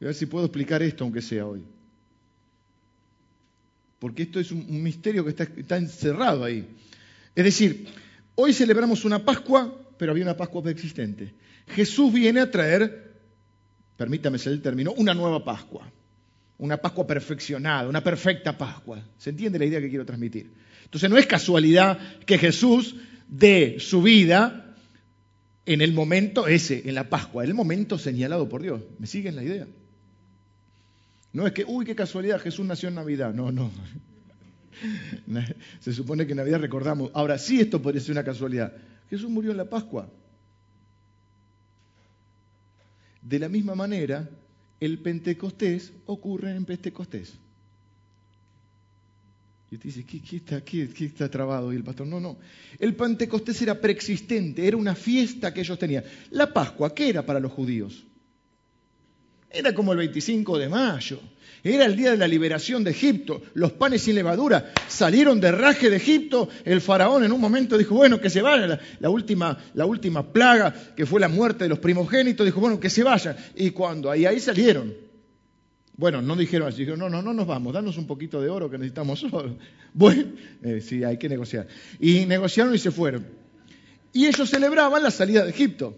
A 0.00 0.04
ver 0.04 0.14
si 0.14 0.26
puedo 0.26 0.44
explicar 0.44 0.82
esto, 0.82 1.04
aunque 1.04 1.22
sea 1.22 1.46
hoy 1.46 1.64
porque 3.98 4.24
esto 4.24 4.40
es 4.40 4.52
un, 4.52 4.82
misterio 4.82 5.24
que 5.24 5.30
está, 5.30 5.76
encerrado 5.76 6.44
ahí. 6.44 6.76
Es 7.34 7.44
decir, 7.44 7.86
Hoy 8.40 8.52
celebramos 8.52 9.04
una 9.04 9.24
Pascua, 9.24 9.76
pero 9.98 10.12
había 10.12 10.22
una 10.22 10.36
Pascua 10.36 10.62
preexistente. 10.62 11.34
Jesús 11.66 12.12
viene 12.12 12.38
a 12.38 12.48
traer, 12.48 13.18
permítame 13.96 14.38
ser 14.38 14.52
el 14.52 14.62
término, 14.62 14.92
una 14.92 15.12
nueva 15.12 15.44
Pascua. 15.44 15.90
Una 16.58 16.76
Pascua 16.76 17.04
perfeccionada, 17.04 17.88
una 17.88 18.04
perfecta 18.04 18.56
Pascua. 18.56 19.02
¿Se 19.18 19.30
entiende 19.30 19.58
la 19.58 19.64
idea 19.64 19.80
que 19.80 19.88
quiero 19.88 20.06
transmitir? 20.06 20.52
Entonces 20.84 21.10
no 21.10 21.18
es 21.18 21.26
casualidad 21.26 21.98
que 22.26 22.38
Jesús 22.38 22.94
dé 23.26 23.78
su 23.80 24.02
vida 24.02 24.76
en 25.66 25.80
el 25.80 25.92
momento 25.92 26.46
ese, 26.46 26.88
en 26.88 26.94
la 26.94 27.10
Pascua, 27.10 27.42
en 27.42 27.50
el 27.50 27.56
momento 27.56 27.98
señalado 27.98 28.48
por 28.48 28.62
Dios. 28.62 28.82
¿Me 29.00 29.08
siguen 29.08 29.34
la 29.34 29.42
idea? 29.42 29.66
No 31.32 31.46
es 31.46 31.52
que, 31.52 31.64
uy, 31.66 31.84
qué 31.84 31.94
casualidad, 31.94 32.40
Jesús 32.40 32.66
nació 32.66 32.88
en 32.88 32.96
Navidad. 32.96 33.34
No, 33.34 33.52
no. 33.52 33.70
Se 35.80 35.92
supone 35.92 36.26
que 36.26 36.32
en 36.32 36.38
Navidad 36.38 36.60
recordamos. 36.60 37.10
Ahora 37.14 37.38
sí 37.38 37.60
esto 37.60 37.82
podría 37.82 38.00
ser 38.00 38.12
una 38.12 38.24
casualidad. 38.24 38.72
Jesús 39.10 39.28
murió 39.28 39.50
en 39.50 39.56
la 39.56 39.68
Pascua. 39.68 40.10
De 43.22 43.38
la 43.38 43.48
misma 43.48 43.74
manera, 43.74 44.28
el 44.80 44.98
Pentecostés 45.00 45.92
ocurre 46.06 46.54
en 46.54 46.64
Pentecostés. 46.64 47.38
Y 49.70 49.74
usted 49.74 49.90
dice, 49.90 50.04
¿qué, 50.04 50.36
está, 50.36 50.64
qué, 50.64 50.88
está, 51.04 51.30
trabado? 51.30 51.72
Y 51.72 51.76
el 51.76 51.84
pastor, 51.84 52.06
no, 52.06 52.20
no. 52.20 52.38
El 52.78 52.94
Pentecostés 52.96 53.60
era 53.60 53.78
preexistente, 53.78 54.66
era 54.66 54.78
una 54.78 54.94
fiesta 54.94 55.52
que 55.52 55.60
ellos 55.60 55.78
tenían. 55.78 56.04
La 56.30 56.54
Pascua, 56.54 56.94
¿qué 56.94 57.10
era 57.10 57.26
para 57.26 57.38
los 57.38 57.52
judíos? 57.52 58.06
Era 59.50 59.74
como 59.74 59.92
el 59.92 59.98
25 59.98 60.58
de 60.58 60.68
mayo. 60.68 61.20
Era 61.64 61.86
el 61.86 61.96
día 61.96 62.12
de 62.12 62.16
la 62.16 62.28
liberación 62.28 62.84
de 62.84 62.90
Egipto. 62.90 63.42
Los 63.54 63.72
panes 63.72 64.02
sin 64.02 64.14
levadura 64.14 64.72
salieron 64.86 65.40
de 65.40 65.50
raje 65.50 65.90
de 65.90 65.96
Egipto. 65.96 66.48
El 66.64 66.80
faraón 66.80 67.24
en 67.24 67.32
un 67.32 67.40
momento 67.40 67.76
dijo, 67.76 67.94
bueno, 67.94 68.20
que 68.20 68.30
se 68.30 68.42
vayan. 68.42 68.78
La, 69.00 69.10
última, 69.10 69.58
la 69.74 69.86
última 69.86 70.32
plaga, 70.32 70.72
que 70.96 71.06
fue 71.06 71.20
la 71.20 71.28
muerte 71.28 71.64
de 71.64 71.70
los 71.70 71.78
primogénitos, 71.78 72.46
dijo, 72.46 72.60
bueno, 72.60 72.78
que 72.78 72.90
se 72.90 73.02
vayan. 73.02 73.36
Y 73.56 73.70
cuando 73.70 74.10
ahí, 74.10 74.38
salieron. 74.38 74.94
Bueno, 75.96 76.22
no 76.22 76.36
dijeron 76.36 76.68
así, 76.68 76.78
dijeron, 76.78 77.00
no, 77.00 77.10
no, 77.10 77.22
no 77.22 77.34
nos 77.34 77.46
vamos, 77.46 77.74
danos 77.74 77.98
un 77.98 78.06
poquito 78.06 78.40
de 78.40 78.48
oro 78.48 78.70
que 78.70 78.78
necesitamos 78.78 79.24
oro. 79.24 79.56
Bueno, 79.94 80.26
eh, 80.62 80.80
sí, 80.80 81.02
hay 81.02 81.16
que 81.16 81.28
negociar. 81.28 81.66
Y 81.98 82.26
negociaron 82.26 82.72
y 82.72 82.78
se 82.78 82.90
fueron. 82.92 83.26
Y 84.12 84.26
ellos 84.26 84.48
celebraban 84.48 85.02
la 85.02 85.10
salida 85.10 85.42
de 85.42 85.50
Egipto. 85.50 85.96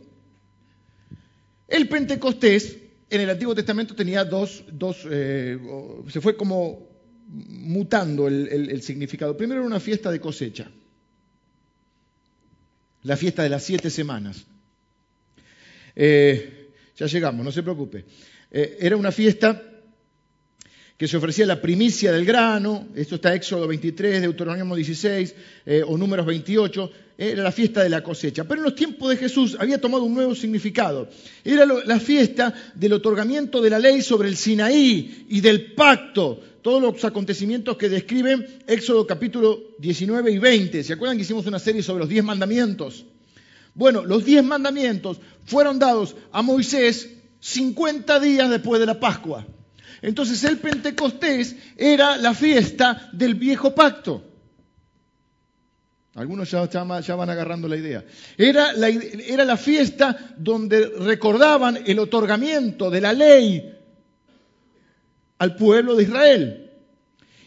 El 1.69 1.89
Pentecostés 1.89 2.79
en 3.11 3.21
el 3.21 3.31
Antiguo 3.31 3.55
Testamento 3.55 3.95
tenía 3.95 4.25
dos, 4.25 4.65
dos 4.71 5.07
eh, 5.11 5.59
se 6.09 6.21
fue 6.21 6.37
como 6.37 6.89
mutando 7.27 8.29
el, 8.29 8.83
significado. 8.83 9.37
Primero 9.37 9.61
era 9.61 9.67
una 9.67 9.81
fiesta 9.81 10.11
de 10.11 10.21
cosecha, 10.21 10.71
la 13.03 13.17
fiesta 13.17 13.43
de 13.43 13.49
las 13.49 13.65
siete 13.65 13.91
semanas. 13.91 14.47
Eh, 15.95 16.71
ya 16.97 17.07
llegamos, 17.07 17.45
no 17.45 17.53
se 17.53 17.63
preocupe. 17.63 18.05
Eh, 18.51 18.79
era 18.81 18.97
una 18.97 19.13
fiesta 19.13 19.70
que 21.01 21.09
se 21.09 21.17
ofrecía 21.17 21.47
la 21.47 21.63
primicia 21.63 22.13
del 22.13 22.27
grano, 22.27 22.89
esto 22.95 23.15
está 23.15 23.35
Éxodo 23.35 23.67
23, 23.67 24.21
Deuteronomio 24.21 24.77
16 24.77 25.35
eh, 25.65 25.83
o 25.83 25.97
Números 25.97 26.27
28, 26.27 26.93
era 27.17 27.43
la 27.43 27.53
fiesta 27.53 27.83
de 27.83 27.89
la 27.89 28.03
cosecha. 28.03 28.45
Pero 28.45 28.61
en 28.61 28.65
los 28.65 28.75
tiempos 28.75 29.09
de 29.09 29.17
Jesús 29.17 29.57
había 29.59 29.81
tomado 29.81 30.05
un 30.05 30.13
nuevo 30.13 30.35
significado. 30.35 31.09
Era 31.43 31.65
la 31.65 31.99
fiesta 32.01 32.53
del 32.75 32.93
otorgamiento 32.93 33.63
de 33.63 33.71
la 33.71 33.79
ley 33.79 34.03
sobre 34.03 34.29
el 34.29 34.37
Sinaí 34.37 35.25
y 35.31 35.41
del 35.41 35.73
pacto, 35.73 36.39
todos 36.61 36.83
los 36.83 37.03
acontecimientos 37.03 37.79
que 37.79 37.89
describen 37.89 38.47
Éxodo 38.67 39.07
capítulo 39.07 39.59
19 39.79 40.31
y 40.31 40.39
20. 40.39 40.85
¿Se 40.85 40.93
acuerdan 40.93 41.17
que 41.17 41.23
hicimos 41.23 41.47
una 41.47 41.59
serie 41.59 41.83
sobre 41.83 42.01
los 42.01 42.11
diez 42.11 42.23
mandamientos? 42.23 43.07
Bueno, 43.75 44.05
los 44.05 44.23
diez 44.23 44.45
mandamientos 44.45 45.19
fueron 45.47 45.79
dados 45.79 46.15
a 46.31 46.43
Moisés 46.43 47.09
50 47.41 48.21
días 48.21 48.51
después 48.51 48.79
de 48.79 48.85
la 48.85 49.01
Pascua. 49.01 49.47
Entonces 50.03 50.43
el 50.45 50.59
Pentecostés 50.59 51.57
era 51.77 52.17
la 52.17 52.35
fiesta 52.35 53.11
del 53.13 53.35
viejo 53.35 53.75
pacto. 53.75 54.25
Algunos 56.15 56.51
ya, 56.51 56.85
van 56.85 57.31
agarrando 57.31 57.69
la 57.69 57.77
idea. 57.77 58.05
Era 58.37 58.73
la, 58.73 58.89
era 58.89 59.45
la 59.45 59.57
fiesta 59.57 60.35
donde 60.37 60.87
recordaban 60.87 61.79
el 61.87 61.99
otorgamiento 61.99 62.91
de 62.91 63.01
la 63.01 63.13
ley 63.13 63.79
al 65.39 65.57
pueblo 65.57 65.95
de 65.95 66.03
Israel. 66.03 66.71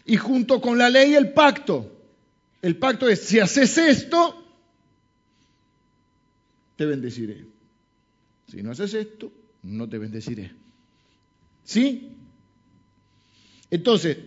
Y 0.05 0.17
junto 0.17 0.61
con 0.61 0.77
la 0.77 0.89
ley 0.89 1.13
el 1.13 1.33
pacto. 1.33 1.89
El 2.61 2.77
pacto 2.77 3.09
es, 3.09 3.19
si 3.19 3.39
haces 3.39 3.77
esto, 3.77 4.43
te 6.77 6.85
bendeciré. 6.85 7.45
Si 8.47 8.63
no 8.63 8.71
haces 8.71 8.93
esto, 8.93 9.31
no 9.63 9.89
te 9.89 9.97
bendeciré. 9.97 10.51
¿Sí? 11.63 12.17
Entonces, 13.73 14.17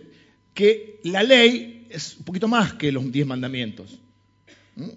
que 0.53 0.99
la 1.05 1.23
ley 1.23 1.87
es 1.89 2.17
un 2.17 2.25
poquito 2.25 2.49
más 2.49 2.73
que 2.73 2.91
los 2.91 3.09
diez 3.09 3.25
mandamientos. 3.25 3.97
¿Mm? 4.75 4.89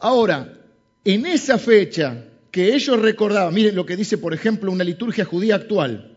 Ahora, 0.00 0.52
en 1.04 1.24
esa 1.24 1.56
fecha 1.56 2.24
que 2.50 2.74
ellos 2.74 2.98
recordaban, 2.98 3.54
miren 3.54 3.76
lo 3.76 3.86
que 3.86 3.96
dice, 3.96 4.18
por 4.18 4.34
ejemplo, 4.34 4.72
una 4.72 4.82
liturgia 4.82 5.24
judía 5.24 5.54
actual, 5.54 6.16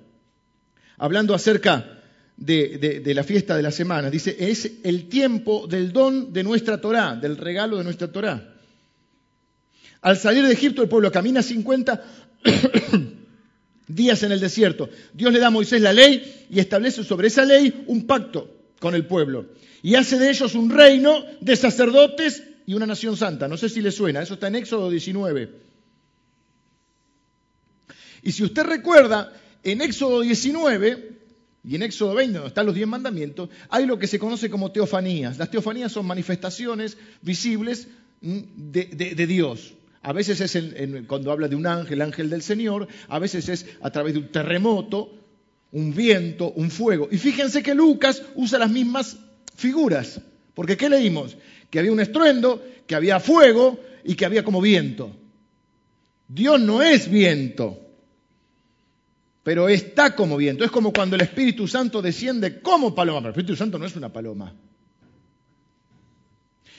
hablando 0.98 1.36
acerca 1.36 2.02
de, 2.38 3.02
de, 3.04 3.14
la 3.14 3.24
fiesta 3.24 3.56
de 3.56 3.62
la 3.62 3.72
semana, 3.72 4.10
dice, 4.10 4.36
es 4.40 4.80
el 4.84 5.10
tiempo 5.10 5.68
del 5.68 5.94
don 5.94 6.34
de 6.34 6.44
nuestra 6.44 6.82
Torá, 6.82 7.16
del 7.16 7.38
regalo 7.38 7.78
de 7.78 7.84
nuestra 7.84 8.12
Torá. 8.12 8.56
Al 10.02 10.18
salir 10.18 10.44
de 10.44 10.54
Egipto 10.54 10.82
el 10.82 10.90
pueblo 10.90 11.12
camina 11.12 11.44
50 11.44 12.04
días 13.88 14.24
en 14.24 14.32
el 14.32 14.40
desierto. 14.40 14.90
Dios 15.14 15.34
le 15.34 15.40
da 15.40 15.48
a 15.48 15.52
Moisés 15.52 15.82
la 15.82 15.94
ley 15.94 16.46
y 16.50 16.60
establece 16.60 17.04
sobre 17.04 17.28
esa 17.28 17.46
ley 17.46 17.84
un 17.88 18.06
pacto 18.06 18.50
con 18.80 18.96
el 18.96 19.06
pueblo. 19.06 19.48
Y 19.82 19.96
hace 19.96 20.18
de 20.18 20.30
ellos 20.30 20.56
un 20.56 20.70
reino 20.70 21.24
de 21.40 21.56
sacerdotes 21.56 22.44
y 22.66 22.74
una 22.74 22.86
nación 22.86 23.16
santa. 23.16 23.48
No 23.48 23.58
sé 23.58 23.70
si 23.70 23.82
le 23.82 23.92
suena, 23.92 24.22
eso 24.22 24.36
está 24.36 24.48
en 24.48 24.56
Éxodo 24.56 24.90
19. 24.90 25.68
Y 28.24 28.32
si 28.32 28.44
usted 28.44 28.64
recuerda, 28.64 29.32
en 29.64 29.82
Éxodo 29.82 30.22
19 30.22 31.18
y 31.64 31.76
en 31.76 31.84
Éxodo 31.84 32.16
20, 32.16 32.34
donde 32.34 32.48
están 32.50 32.66
los 32.66 32.76
diez 32.76 32.88
mandamientos, 32.88 33.50
hay 33.70 33.86
lo 33.86 33.98
que 33.98 34.08
se 34.08 34.20
conoce 34.20 34.50
como 34.50 34.72
teofanías. 34.72 35.38
Las 35.38 35.50
teofanías 35.50 35.92
son 35.92 36.06
manifestaciones 36.06 36.98
visibles 37.22 37.88
mm, 38.22 38.40
de 38.72 39.28
Dios. 39.28 39.77
A 40.02 40.14
veces 40.14 40.40
es 40.42 40.58
cuando 41.08 41.32
habla 41.32 41.48
de 41.48 41.56
un 41.56 41.68
ángel, 41.68 42.02
ángel 42.02 42.30
del 42.30 42.42
Señor, 42.42 42.88
a 43.08 43.20
veces 43.20 43.50
es 43.50 43.66
a 43.82 43.90
través 43.90 44.14
de 44.14 44.20
un 44.20 44.32
terremoto, 44.32 45.14
un 45.72 45.94
viento, 45.94 46.52
un 46.52 46.72
fuego. 46.72 47.10
Y 47.12 47.18
fíjense 47.18 47.64
que 47.64 47.76
Lucas 47.76 48.24
usa 48.36 48.60
las 48.60 48.72
mismas 48.72 49.18
figuras, 49.56 50.22
porque 50.54 50.78
¿qué 50.78 50.90
leímos? 50.90 51.38
Que 51.70 51.80
había 51.80 51.92
un 51.92 52.00
estruendo, 52.00 52.64
que 52.86 52.96
había 52.96 53.20
fuego 53.20 53.80
y 54.04 54.16
que 54.16 54.26
había 54.26 54.44
como 54.44 54.62
viento. 54.62 55.16
Dios 56.28 56.60
no 56.60 56.82
es 56.82 57.10
viento, 57.10 57.80
pero 59.44 59.70
está 59.70 60.16
como 60.16 60.38
viento. 60.38 60.64
Es 60.64 60.72
como 60.72 60.92
cuando 60.92 61.16
el 61.16 61.22
Espíritu 61.22 61.68
Santo 61.68 62.02
desciende 62.02 62.62
como 62.62 62.94
paloma, 62.94 63.20
pero 63.20 63.30
el 63.30 63.34
Espíritu 63.34 63.56
Santo 63.56 63.80
no 63.80 63.86
es 63.86 63.96
una 63.96 64.12
paloma. 64.12 64.54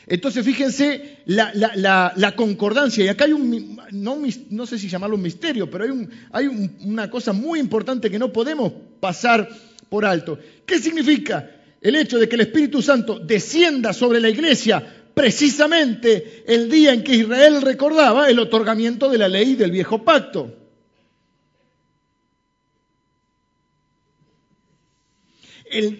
Entonces, 0.09 0.45
fíjense 0.45 1.19
la, 1.27 2.35
concordancia. 2.35 3.05
Y 3.05 3.09
acá 3.09 3.27
hay 3.27 3.33
un, 3.33 3.79
no, 3.93 4.67
sé 4.67 4.79
si 4.79 4.89
llamarlo 4.89 5.17
un 5.17 5.23
misterio, 5.23 5.71
pero 5.71 5.85
hay, 5.85 6.09
hay 6.33 6.47
una 6.81 7.11
cosa 7.11 7.33
muy 7.33 7.61
importante 7.61 8.11
que 8.11 8.19
no 8.19 8.33
podemos 8.33 8.73
pasar 9.01 9.49
por 9.91 10.07
alto. 10.07 10.39
¿Qué 10.65 10.79
significa 10.79 11.51
el 11.81 11.95
hecho 11.97 12.19
de 12.19 12.29
que 12.29 12.37
el 12.37 12.43
Espíritu 12.43 12.81
Santo 12.81 13.19
descienda 13.19 13.93
sobre 13.93 14.21
la 14.21 14.31
iglesia 14.31 14.95
precisamente 15.15 16.45
el 16.47 16.71
día 16.71 16.95
en 16.95 17.05
que 17.05 17.15
Israel 17.15 17.61
recordaba 17.61 18.31
el 18.31 18.39
otorgamiento 18.39 19.11
de 19.11 19.19
la 19.19 19.29
ley 19.29 19.55
del 19.57 19.71
viejo 19.71 20.05
pacto? 20.05 20.55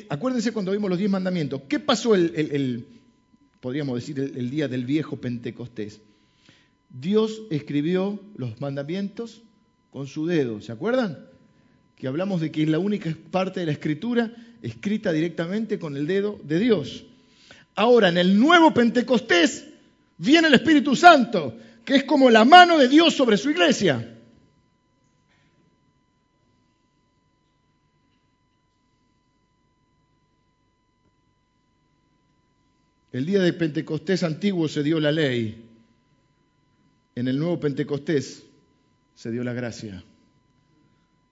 acuérdense 0.09 0.51
cuando 0.53 0.73
vimos 0.73 0.89
los 0.89 0.99
diez 0.99 1.11
mandamientos. 1.11 1.61
¿Qué 1.69 1.79
pasó 1.79 2.15
el 2.15 2.98
podríamos 3.61 3.97
decir, 3.97 4.19
el, 4.19 4.51
día 4.51 4.69
del 4.69 4.85
viejo 4.85 5.17
Pentecostés. 5.17 6.01
Dios 6.89 7.43
escribió 7.51 8.21
los 8.37 8.61
mandamientos 8.61 9.43
con 9.91 10.07
su 10.07 10.27
dedo, 10.27 10.61
¿se 10.61 10.73
acuerdan? 10.73 11.27
Que 11.97 12.09
hablamos 12.09 12.41
de 12.41 12.51
que 12.51 12.63
es 12.63 12.69
la 12.69 12.79
única 12.79 13.15
parte 13.31 13.61
de 13.61 13.67
la 13.67 13.73
escritura 13.73 14.33
escrita 14.63 15.13
directamente 15.13 15.79
con 15.79 15.97
el 15.97 16.07
dedo 16.07 16.39
de 16.45 16.59
Dios. 16.59 17.05
Ahora, 17.75 18.09
en 18.09 18.19
el 18.19 18.39
nuevo 18.39 18.73
Pentecostés 18.73 19.67
viene 20.17 20.49
el 20.49 20.55
Espíritu 20.55 20.97
Santo, 20.97 21.57
que 21.85 21.97
es 21.97 22.05
como 22.05 22.31
la 22.31 22.45
mano 22.45 22.79
de 22.79 22.89
Dios 22.89 23.15
sobre 23.15 23.37
su 23.37 23.51
iglesia. 23.51 24.18
El 33.19 33.27
día 33.27 33.41
de 33.41 33.53
Pentecostés 33.53 34.23
antiguo 34.23 34.69
se 34.69 34.85
dio 34.85 35.01
la 35.01 35.11
ley. 35.11 35.69
En 37.17 37.27
el 37.27 37.37
nuevo 37.37 37.59
Pentecostés 37.59 38.45
se 39.17 39.33
dio 39.33 39.43
la 39.43 39.53
gracia. 39.53 40.05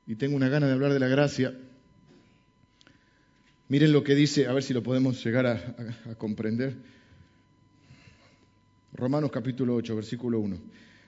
Y 0.04 0.16
tengo 0.16 0.34
una 0.34 0.48
gana 0.48 0.66
de 0.66 0.72
hablar 0.72 0.92
de 0.92 0.98
la 0.98 1.06
gracia. 1.06 1.56
Miren 3.68 3.92
lo 3.92 4.02
que 4.02 4.16
dice, 4.16 4.48
a 4.48 4.52
ver 4.52 4.64
si 4.64 4.74
lo 4.74 4.82
podemos 4.82 5.24
llegar 5.24 5.46
a, 5.46 6.16
comprender. 6.16 6.74
Romanos 8.92 9.30
capítulo 9.30 9.76
8, 9.76 9.94
versículo 9.94 10.40
1. 10.40 10.58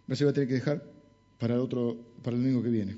Me 0.07 0.15
se 0.15 0.25
va 0.25 0.31
a 0.31 0.35
tener 0.35 0.47
que 0.47 0.55
dejar 0.55 0.85
para 1.41 1.55
el 1.55 1.61
otro, 1.61 1.97
para 2.23 2.37
el 2.37 2.43
domingo 2.45 2.63
que 2.63 2.71
viene. 2.71 2.97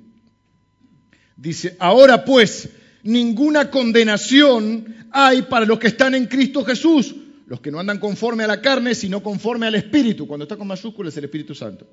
Dice, 1.35 1.77
ahora 1.79 2.27
pues, 2.27 2.69
ninguna 3.05 3.71
condenación 3.71 5.09
hay 5.11 5.41
para 5.41 5.65
los 5.65 5.79
que 5.79 5.87
están 5.87 6.15
en 6.15 6.27
Cristo 6.27 6.63
Jesús, 6.63 7.15
los 7.51 7.61
que 7.61 7.73
no 7.73 7.81
andan 7.81 7.99
conforme 7.99 8.45
a 8.45 8.47
la 8.47 8.61
carne, 8.61 8.95
sino 8.95 9.25
conforme 9.25 9.67
al 9.67 9.75
Espíritu. 9.75 10.29
Cuando 10.29 10.45
está 10.45 10.57
con 10.57 10.69
mayúsculas 10.69 11.17
el 11.17 11.25
Espíritu 11.25 11.53
Santo. 11.53 11.85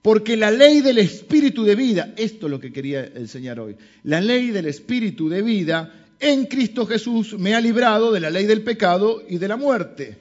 Porque 0.00 0.38
la 0.38 0.50
ley 0.50 0.80
del 0.80 0.96
Espíritu 0.96 1.64
de 1.64 1.74
vida, 1.74 2.14
esto 2.16 2.46
es 2.46 2.50
lo 2.50 2.58
que 2.58 2.72
quería 2.72 3.04
enseñar 3.14 3.60
hoy, 3.60 3.76
la 4.04 4.22
ley 4.22 4.48
del 4.48 4.64
Espíritu 4.64 5.28
de 5.28 5.42
vida 5.42 6.06
en 6.18 6.46
Cristo 6.46 6.86
Jesús 6.86 7.38
me 7.38 7.54
ha 7.54 7.60
librado 7.60 8.10
de 8.10 8.20
la 8.20 8.30
ley 8.30 8.46
del 8.46 8.62
pecado 8.62 9.22
y 9.28 9.36
de 9.36 9.48
la 9.48 9.58
muerte. 9.58 10.16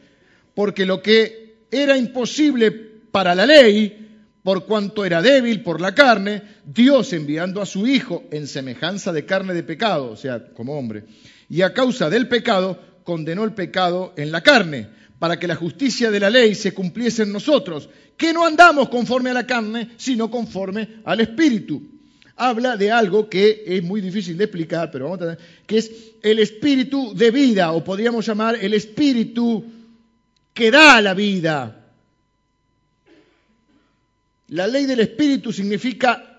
Porque 0.54 0.86
lo 0.86 1.02
que 1.02 1.60
era 1.72 1.96
imposible 1.96 2.72
para 2.72 3.34
la 3.34 3.46
ley, 3.46 4.10
por 4.44 4.66
cuanto 4.66 5.06
era 5.06 5.22
débil 5.22 5.64
por 5.64 5.80
la 5.80 5.96
carne, 5.96 6.44
Dios 6.66 7.14
enviando 7.14 7.62
a 7.62 7.66
su 7.66 7.88
Hijo 7.88 8.26
en 8.32 8.46
semejanza 8.48 9.14
de 9.14 9.26
carne 9.26 9.54
de 9.54 9.64
pecado, 9.64 10.12
o 10.12 10.18
sea, 10.18 10.50
como 10.54 10.78
hombre, 10.78 11.06
y 11.50 11.62
a 11.62 11.74
causa 11.74 12.10
del 12.10 12.28
pecado, 12.28 12.97
condenó 13.08 13.46
el 13.46 13.54
pecado 13.54 14.14
en 14.18 14.34
la 14.34 14.44
carne, 14.44 14.90
para 15.18 15.40
que 15.40 15.48
la 15.48 15.56
justicia 15.56 16.12
de 16.12 16.20
la 16.20 16.30
ley 16.30 16.54
se 16.56 16.74
cumpliese 16.74 17.24
en 17.24 17.32
nosotros, 17.32 17.88
que 18.18 18.34
no 18.34 18.46
andamos 18.46 18.90
conforme 18.90 19.30
a 19.30 19.34
la 19.34 19.48
carne, 19.48 19.92
sino 19.96 20.30
conforme 20.30 21.00
al 21.06 21.22
Espíritu. 21.22 21.82
Habla 22.36 22.76
de 22.76 22.92
algo 22.92 23.30
que 23.30 23.64
es 23.66 23.82
muy 23.82 24.02
difícil 24.02 24.38
de 24.38 24.44
explicar, 24.44 24.92
pero 24.92 25.06
vamos 25.06 25.22
a 25.22 25.26
ver, 25.28 25.38
que 25.66 25.78
es 25.78 25.90
el 26.22 26.40
espíritu 26.40 27.16
de 27.16 27.32
vida, 27.32 27.72
o 27.72 27.82
podríamos 27.82 28.28
llamar 28.28 28.58
el 28.62 28.74
espíritu 28.74 29.64
que 30.54 30.70
da 30.70 31.00
la 31.00 31.14
vida, 31.14 31.88
la 34.50 34.68
ley 34.68 34.86
del 34.86 35.00
Espíritu 35.00 35.54
significa 35.54 36.37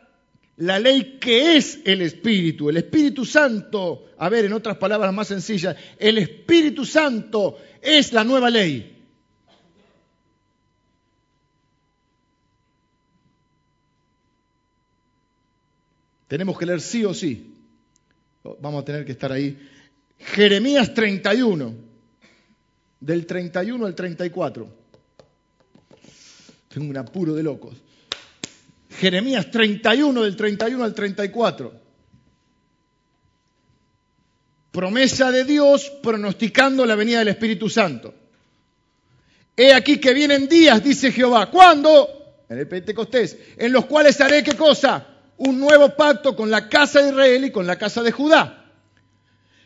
la 0.58 0.80
ley 0.80 1.18
que 1.20 1.56
es 1.56 1.80
el 1.84 2.02
Espíritu, 2.02 2.68
el 2.68 2.78
Espíritu 2.78 3.24
Santo. 3.24 4.06
A 4.18 4.28
ver, 4.28 4.44
en 4.44 4.52
otras 4.52 4.76
palabras 4.76 5.12
más 5.14 5.28
sencillas, 5.28 5.76
el 5.98 6.18
Espíritu 6.18 6.84
Santo 6.84 7.58
es 7.80 8.12
la 8.12 8.24
nueva 8.24 8.50
ley. 8.50 8.96
Tenemos 16.26 16.58
que 16.58 16.66
leer 16.66 16.80
sí 16.80 17.04
o 17.04 17.14
sí. 17.14 17.54
Vamos 18.60 18.82
a 18.82 18.84
tener 18.84 19.04
que 19.04 19.12
estar 19.12 19.30
ahí. 19.30 19.56
Jeremías 20.18 20.92
31, 20.92 21.74
del 23.00 23.26
31 23.26 23.86
al 23.86 23.94
34. 23.94 24.68
Tengo 26.68 26.90
un 26.90 26.96
apuro 26.96 27.34
de 27.34 27.44
locos. 27.44 27.76
Jeremías 28.90 29.50
31 29.50 30.22
del 30.22 30.36
31 30.36 30.84
al 30.84 30.94
34. 30.94 31.72
Promesa 34.70 35.30
de 35.30 35.44
Dios 35.44 35.90
pronosticando 36.02 36.86
la 36.86 36.94
venida 36.94 37.18
del 37.20 37.28
Espíritu 37.28 37.68
Santo. 37.68 38.14
He 39.56 39.72
aquí 39.72 39.98
que 39.98 40.14
vienen 40.14 40.48
días, 40.48 40.82
dice 40.82 41.10
Jehová. 41.10 41.50
¿Cuándo? 41.50 42.44
En 42.48 42.58
el 42.58 42.68
Pentecostés. 42.68 43.36
En 43.56 43.72
los 43.72 43.86
cuales 43.86 44.20
haré 44.20 44.42
qué 44.44 44.52
cosa? 44.52 45.06
Un 45.38 45.58
nuevo 45.58 45.96
pacto 45.96 46.36
con 46.36 46.50
la 46.50 46.68
casa 46.68 47.02
de 47.02 47.10
Israel 47.10 47.44
y 47.44 47.50
con 47.50 47.66
la 47.66 47.76
casa 47.76 48.02
de 48.02 48.12
Judá. 48.12 48.66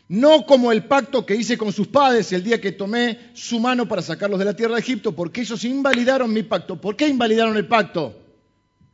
No 0.09 0.45
como 0.47 0.73
el 0.73 0.85
pacto 0.85 1.25
que 1.25 1.37
hice 1.37 1.57
con 1.57 1.73
sus 1.73 1.89
padres 1.89 2.33
el 2.33 2.43
día 2.43 2.61
que 2.61 2.73
tomé 2.73 3.31
su 3.35 3.61
mano 3.61 3.87
para 3.87 4.03
sacarlos 4.03 4.39
de 4.39 4.45
la 4.45 4.57
tierra 4.57 4.75
de 4.75 4.81
Egipto, 4.81 5.13
porque 5.13 5.43
ellos 5.43 5.65
invalidaron 5.65 6.33
mi 6.33 6.43
pacto. 6.43 6.81
¿Por 6.81 6.97
qué 6.97 7.09
invalidaron 7.09 7.57
el 7.57 7.67
pacto? 7.67 8.22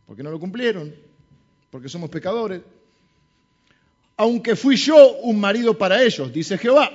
Porque 0.08 0.22
no 0.22 0.30
lo 0.30 0.40
cumplieron, 0.40 0.94
porque 1.70 1.90
somos 1.90 2.08
pecadores. 2.08 2.62
Aunque 4.16 4.56
fui 4.56 4.74
yo 4.74 5.18
un 5.18 5.38
marido 5.38 5.76
para 5.76 6.02
ellos, 6.02 6.32
dice 6.32 6.56
Jehová. 6.56 6.90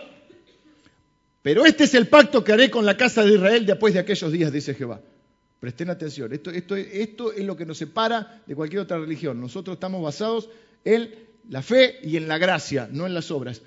Pero 1.43 1.63
este 1.63 1.83
es 1.83 1.93
el 1.93 2.07
pacto 2.07 2.43
que 2.43 2.53
haré 2.53 2.71
con 2.71 2.87
la 2.87 2.97
casa 2.97 3.23
de 3.23 3.35
Israel 3.35 3.67
después 3.67 3.93
de 3.93 3.99
aquellos 3.99 4.31
días, 4.31 4.51
dice 4.51 4.73
Jehová. 4.73 4.99
Presten 5.59 5.91
atención, 5.91 6.33
esto, 6.33 6.49
esto, 6.49 6.75
esto 6.75 7.31
es 7.31 7.45
lo 7.45 7.55
que 7.55 7.67
nos 7.67 7.77
separa 7.77 8.41
de 8.47 8.55
cualquier 8.55 8.81
otra 8.81 8.97
religión. 8.97 9.39
Nosotros 9.39 9.75
estamos 9.75 10.01
basados 10.01 10.49
en 10.83 11.13
la 11.49 11.61
fe 11.61 11.99
y 12.01 12.17
en 12.17 12.27
la 12.27 12.39
gracia, 12.39 12.89
no 12.91 13.05
en 13.05 13.13
las 13.13 13.29
obras. 13.29 13.61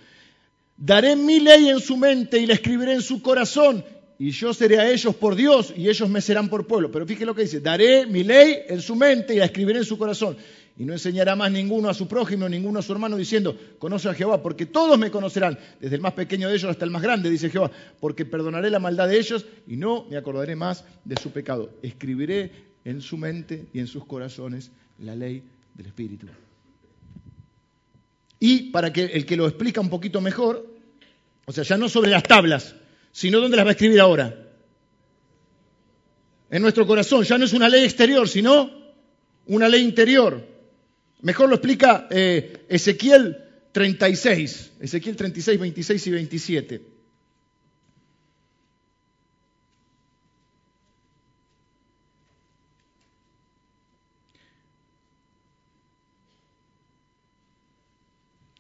Daré 0.77 1.15
mi 1.15 1.39
ley 1.39 1.69
en 1.69 1.79
su 1.79 1.97
mente 1.97 2.41
y 2.41 2.47
la 2.47 2.55
escribiré 2.55 2.95
en 2.95 3.03
su 3.03 3.23
corazón 3.23 3.85
y 4.19 4.31
yo 4.31 4.55
seré 4.55 4.79
a 4.79 4.91
ellos 4.91 5.15
por 5.15 5.35
Dios 5.35 5.73
y 5.77 5.89
ellos 5.89 6.09
me 6.09 6.21
serán 6.21 6.49
por 6.49 6.67
pueblo. 6.67 6.91
Pero 6.91 7.07
fíjese 7.07 7.27
lo 7.27 7.35
que 7.35 7.43
dice, 7.43 7.61
daré 7.61 8.07
mi 8.07 8.25
ley 8.25 8.61
en 8.69 8.81
su 8.81 8.97
mente 8.97 9.35
y 9.35 9.39
la 9.39 9.45
escribiré 9.45 9.81
en 9.81 9.85
su 9.85 9.99
corazón. 9.99 10.37
Y 10.79 10.85
no 10.85 10.93
enseñará 10.93 11.37
más 11.37 11.51
ninguno 11.51 11.89
a 11.89 11.95
su 11.95 12.07
prójimo, 12.07 12.49
ninguno 12.49 12.79
a 12.79 12.83
su 12.83 12.93
hermano, 12.93 13.17
diciendo, 13.17 13.59
conoce 13.79 14.09
a 14.09 14.15
Jehová, 14.15 14.43
porque 14.43 14.67
todos 14.67 14.99
me 14.99 15.11
conocerán, 15.11 15.59
desde 15.81 15.97
el 15.97 16.03
más 16.03 16.13
pequeño 16.13 16.49
de 16.49 16.55
ellos 16.55 16.71
hasta 16.71 16.85
el 16.85 16.91
más 16.91 17.03
grande, 17.03 17.31
dice 17.31 17.49
Jehová, 17.49 17.71
porque 17.99 18.27
perdonaré 18.27 18.71
la 18.71 18.79
maldad 18.79 19.09
de 19.09 19.19
ellos 19.19 19.47
y 19.67 19.77
no 19.77 20.07
me 20.11 20.19
acordaré 20.19 20.55
más 20.55 20.85
de 21.05 21.17
su 21.17 21.31
pecado. 21.31 21.71
Escribiré 21.83 22.51
en 22.85 23.01
su 23.01 23.17
mente 23.17 23.67
y 23.73 23.81
en 23.81 23.87
sus 23.87 24.05
corazones 24.05 24.71
la 24.99 25.17
ley 25.17 25.43
del 25.75 25.87
Espíritu. 25.87 26.27
Y 28.39 28.71
para 28.71 28.93
que 28.93 29.05
el 29.05 29.25
que 29.25 29.37
lo 29.37 29.47
explica 29.47 29.81
un 29.81 29.89
poquito 29.89 30.21
mejor, 30.21 30.67
o 31.47 31.53
sea, 31.53 31.65
ya 31.65 31.79
no 31.79 31.89
sobre 31.89 32.11
las 32.11 32.23
tablas, 32.23 32.75
sino 33.17 33.41
dónde 33.41 33.57
las 33.57 33.65
va 33.65 33.71
a 33.71 33.73
escribir 33.73 33.99
ahora. 33.99 34.47
En 36.51 36.61
nuestro 36.61 36.87
corazón. 36.87 37.25
Ya 37.25 37.39
no 37.39 37.47
es 37.47 37.55
una 37.55 37.67
ley 37.67 37.85
exterior, 37.85 38.29
sino 38.29 38.71
una 39.47 39.71
ley 39.71 39.83
interior. 39.83 40.47
Mejor 41.23 41.49
lo 41.49 41.55
explica 41.55 42.09
eh, 42.11 42.67
Ezequiel 42.69 43.39
36, 43.73 44.73
Ezequiel 44.81 45.17
36, 45.17 45.59
26 45.59 46.07
y 46.07 46.11
27. 46.11 46.87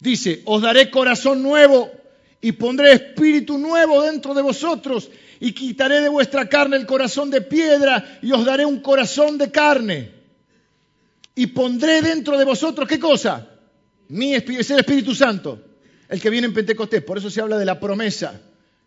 Dice, 0.00 0.40
os 0.46 0.62
daré 0.62 0.90
corazón 0.90 1.42
nuevo 1.42 1.90
y 2.40 2.52
pondré 2.52 2.92
espíritu 2.92 3.58
nuevo 3.58 4.02
dentro 4.02 4.34
de 4.34 4.42
vosotros 4.42 5.10
y 5.40 5.52
quitaré 5.52 6.00
de 6.00 6.08
vuestra 6.08 6.48
carne 6.48 6.76
el 6.76 6.86
corazón 6.86 7.30
de 7.30 7.42
piedra 7.42 8.18
y 8.22 8.32
os 8.32 8.44
daré 8.44 8.64
un 8.64 8.80
corazón 8.80 9.38
de 9.38 9.50
carne. 9.50 10.12
Y 11.34 11.48
pondré 11.48 12.00
dentro 12.00 12.38
de 12.38 12.44
vosotros, 12.44 12.88
¿qué 12.88 12.98
cosa? 12.98 13.46
Mi 14.08 14.34
espíritu, 14.34 14.60
es 14.60 14.70
el 14.70 14.78
Espíritu 14.78 15.14
Santo, 15.14 15.62
el 16.08 16.20
que 16.20 16.30
viene 16.30 16.46
en 16.46 16.54
Pentecostés. 16.54 17.02
Por 17.02 17.18
eso 17.18 17.28
se 17.28 17.40
habla 17.40 17.58
de 17.58 17.64
la 17.64 17.78
promesa, 17.78 18.40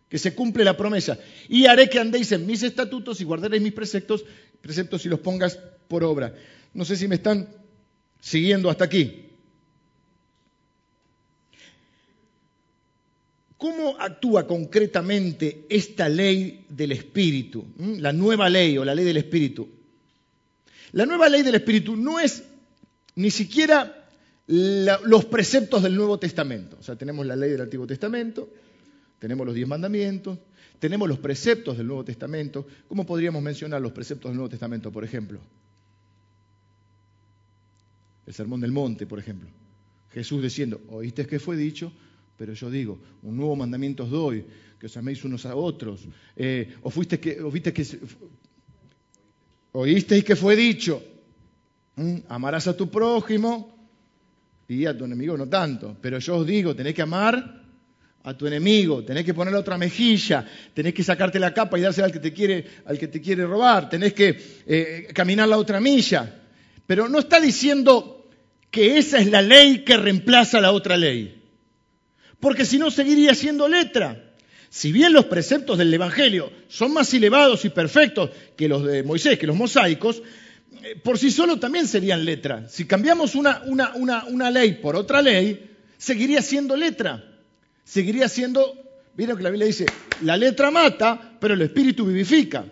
que 0.08 0.18
se 0.18 0.34
cumple 0.34 0.64
la 0.64 0.76
promesa. 0.76 1.18
Y 1.48 1.66
haré 1.66 1.88
que 1.88 2.00
andéis 2.00 2.32
en 2.32 2.46
mis 2.46 2.62
estatutos 2.62 3.20
y 3.20 3.24
guardaréis 3.24 3.62
mis 3.62 3.72
preceptos, 3.72 4.24
preceptos 4.60 5.06
y 5.06 5.08
los 5.08 5.20
pongas 5.20 5.58
por 5.86 6.02
obra. 6.02 6.34
No 6.74 6.84
sé 6.84 6.96
si 6.96 7.06
me 7.06 7.16
están 7.16 7.48
siguiendo 8.20 8.68
hasta 8.68 8.84
aquí. 8.84 9.29
¿Cómo 13.60 13.94
actúa 14.00 14.46
concretamente 14.46 15.66
esta 15.68 16.08
ley 16.08 16.64
del 16.70 16.92
Espíritu? 16.92 17.66
¿Mm? 17.76 17.98
La 17.98 18.10
nueva 18.10 18.48
ley 18.48 18.78
o 18.78 18.86
la 18.86 18.94
ley 18.94 19.04
del 19.04 19.18
Espíritu. 19.18 19.68
La 20.92 21.04
nueva 21.04 21.28
ley 21.28 21.42
del 21.42 21.56
Espíritu 21.56 21.94
no 21.94 22.18
es 22.18 22.42
ni 23.16 23.30
siquiera 23.30 24.08
los 24.46 25.26
preceptos 25.26 25.82
del 25.82 25.94
Nuevo 25.94 26.18
Testamento. 26.18 26.78
O 26.80 26.82
sea, 26.82 26.96
tenemos 26.96 27.26
la 27.26 27.36
ley 27.36 27.50
del 27.50 27.60
Antiguo 27.60 27.86
Testamento, 27.86 28.48
tenemos 29.18 29.44
los 29.44 29.54
diez 29.54 29.68
mandamientos, 29.68 30.38
tenemos 30.78 31.06
los 31.06 31.18
preceptos 31.18 31.76
del 31.76 31.86
Nuevo 31.86 32.02
Testamento. 32.02 32.66
¿Cómo 32.88 33.04
podríamos 33.04 33.42
mencionar 33.42 33.82
los 33.82 33.92
preceptos 33.92 34.30
del 34.30 34.36
Nuevo 34.36 34.48
Testamento, 34.48 34.90
por 34.90 35.04
ejemplo? 35.04 35.38
El 38.26 38.32
Sermón 38.32 38.62
del 38.62 38.72
Monte, 38.72 39.06
por 39.06 39.18
ejemplo. 39.18 39.50
Jesús 40.12 40.42
diciendo, 40.42 40.80
oíste 40.88 41.26
que 41.26 41.38
fue 41.38 41.58
dicho, 41.58 41.92
pero 42.40 42.54
yo 42.54 42.70
digo, 42.70 42.98
un 43.20 43.36
nuevo 43.36 43.54
mandamiento 43.54 44.04
os 44.04 44.10
doy, 44.10 44.46
que 44.80 44.88
os 44.88 44.96
améis 44.96 45.20
unos 45.28 45.44
a 45.44 45.52
otros. 45.52 46.08
Eh, 46.32 46.72
o 46.80 46.88
fuiste 46.88 47.20
que, 47.20 47.36
o 47.36 47.52
viste 47.52 47.68
que, 47.68 47.84
oísteis 49.76 50.24
que 50.24 50.32
fue 50.32 50.56
dicho, 50.56 51.04
amarás 52.32 52.64
a 52.64 52.74
tu 52.74 52.88
prójimo 52.88 53.76
y 54.66 54.86
a 54.86 54.96
tu 54.96 55.04
enemigo 55.04 55.36
no 55.36 55.52
tanto. 55.52 56.00
Pero 56.00 56.18
yo 56.18 56.38
os 56.38 56.46
digo, 56.46 56.74
tenéis 56.74 56.96
que 56.96 57.04
amar 57.04 57.36
a 58.24 58.32
tu 58.32 58.46
enemigo, 58.46 59.04
tenés 59.04 59.26
que 59.26 59.34
poner 59.34 59.52
la 59.52 59.60
otra 59.60 59.76
mejilla, 59.76 60.48
tenés 60.72 60.94
que 60.94 61.04
sacarte 61.04 61.38
la 61.38 61.52
capa 61.52 61.76
y 61.76 61.82
dársela 61.82 62.06
al 62.06 62.12
que 62.12 62.20
te 62.20 62.32
quiere, 62.32 62.64
al 62.86 62.96
que 62.96 63.08
te 63.08 63.20
quiere 63.20 63.44
robar, 63.44 63.90
tenés 63.90 64.14
que 64.14 64.34
eh, 64.64 65.08
caminar 65.12 65.46
la 65.46 65.58
otra 65.58 65.78
milla. 65.78 66.40
Pero 66.86 67.06
no 67.06 67.18
está 67.18 67.38
diciendo 67.38 68.30
que 68.70 68.96
esa 68.96 69.18
es 69.18 69.30
la 69.30 69.42
ley 69.42 69.84
que 69.84 69.98
reemplaza 69.98 70.58
la 70.62 70.72
otra 70.72 70.96
ley. 70.96 71.36
Porque 72.40 72.64
si 72.64 72.78
no, 72.78 72.90
seguiría 72.90 73.34
siendo 73.34 73.68
letra. 73.68 74.32
Si 74.68 74.92
bien 74.92 75.12
los 75.12 75.26
preceptos 75.26 75.78
del 75.78 75.92
Evangelio 75.92 76.50
son 76.68 76.92
más 76.92 77.12
elevados 77.12 77.64
y 77.64 77.70
perfectos 77.70 78.30
que 78.56 78.68
los 78.68 78.84
de 78.84 79.02
Moisés, 79.02 79.38
que 79.38 79.46
los 79.46 79.56
mosaicos, 79.56 80.22
eh, 80.82 80.96
por 81.02 81.18
sí 81.18 81.30
solo 81.30 81.58
también 81.58 81.86
serían 81.86 82.24
letra. 82.24 82.68
Si 82.68 82.86
cambiamos 82.86 83.34
una, 83.34 83.62
una, 83.66 84.24
una 84.24 84.50
ley 84.50 84.74
por 84.74 84.96
otra 84.96 85.20
ley, 85.20 85.70
seguiría 85.98 86.40
siendo 86.40 86.76
letra 86.76 87.30
seguiría 87.90 88.28
siendo, 88.28 88.72
vieron 89.16 89.36
que 89.36 89.42
la 89.42 89.50
Biblia 89.50 89.66
dice, 89.66 89.86
la 90.22 90.36
letra 90.36 90.70
mata, 90.70 91.36
pero 91.40 91.54
el 91.54 91.62
espíritu 91.62 92.06
vivifica. 92.06 92.64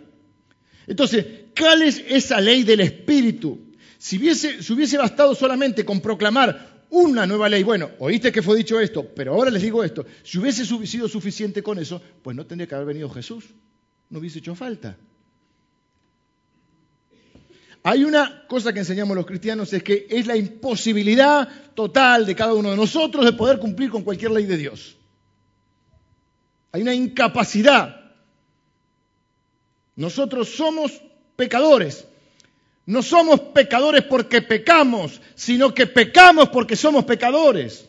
Entonces, 0.87 1.27
¿cuál 1.59 1.83
es 1.83 2.03
esa 2.07 2.41
ley 2.41 2.63
del 2.63 2.81
espíritu? 2.81 3.73
Si 3.99 4.17
si 4.37 4.73
hubiese 4.73 4.97
bastado 4.97 5.35
solamente 5.35 5.85
con 5.85 6.01
proclamar 6.01 6.78
una 6.91 7.27
nueva 7.27 7.49
ley, 7.49 7.63
bueno, 7.63 7.91
oíste 7.99 8.33
que 8.33 8.43
fue 8.43 8.57
dicho 8.57 8.81
esto, 8.81 9.07
pero 9.15 9.35
ahora 9.35 9.51
les 9.51 9.63
digo 9.63 9.85
esto, 9.85 10.07
si 10.23 10.39
hubiese 10.39 10.65
sido 10.65 11.09
suficiente 11.09 11.63
con 11.63 11.79
eso, 11.79 12.01
pues 12.23 12.37
no 12.37 12.47
tendría 12.47 12.67
que 12.67 12.75
haber 12.75 12.89
venido 12.89 13.11
Jesús, 13.11 13.45
no 14.11 14.19
hubiese 14.19 14.39
hecho 14.39 14.55
falta. 14.55 14.97
Hay 17.83 18.05
una 18.05 18.47
cosa 18.49 18.73
que 18.73 18.81
enseñamos 18.81 19.17
los 19.17 19.27
cristianos, 19.27 19.73
es 19.73 19.83
que 19.83 20.07
es 20.11 20.27
la 20.27 20.37
imposibilidad 20.37 21.49
total 21.75 22.27
de 22.27 22.35
cada 22.35 22.55
uno 22.55 22.71
de 22.71 22.77
nosotros 22.77 23.25
de 23.25 23.33
poder 23.33 23.59
cumplir 23.59 23.91
con 23.91 24.03
cualquier 24.03 24.33
ley 24.33 24.45
de 24.45 24.57
Dios. 24.57 24.97
Hay 26.73 26.83
una 26.83 26.95
incapacidad. 26.95 28.13
Nosotros 29.97 30.51
somos 30.51 31.01
pecadores. 31.37 32.07
No 32.89 33.03
somos 33.03 33.39
pecadores 33.53 34.03
porque 34.05 34.41
pecamos, 34.41 35.21
sino 35.35 35.75
que 35.75 35.87
pecamos 35.87 36.49
porque 36.49 36.75
somos 36.75 37.05
pecadores. 37.05 37.87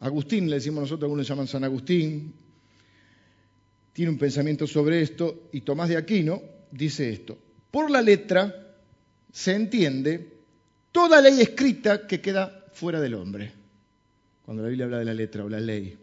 Agustín, 0.00 0.48
le 0.48 0.56
decimos 0.56 0.82
nosotros, 0.82 1.04
algunos 1.04 1.26
le 1.26 1.28
llaman 1.28 1.46
San 1.46 1.64
Agustín, 1.64 2.32
tiene 3.92 4.10
un 4.10 4.18
pensamiento 4.18 4.66
sobre 4.66 5.02
esto 5.02 5.48
y 5.52 5.60
Tomás 5.60 5.88
de 5.88 5.96
Aquino 5.96 6.40
dice 6.70 7.10
esto. 7.10 7.36
Por 7.70 7.90
la 7.90 8.00
letra 8.00 8.76
se 9.32 9.54
entiende 9.54 10.38
toda 10.90 11.20
ley 11.20 11.40
escrita 11.40 12.06
que 12.06 12.20
queda 12.20 12.66
fuera 12.72 13.00
del 13.00 13.14
hombre, 13.14 13.52
cuando 14.44 14.62
la 14.62 14.68
Biblia 14.68 14.86
habla 14.86 14.98
de 15.00 15.04
la 15.04 15.14
letra 15.14 15.44
o 15.44 15.48
la 15.48 15.60
ley. 15.60 15.96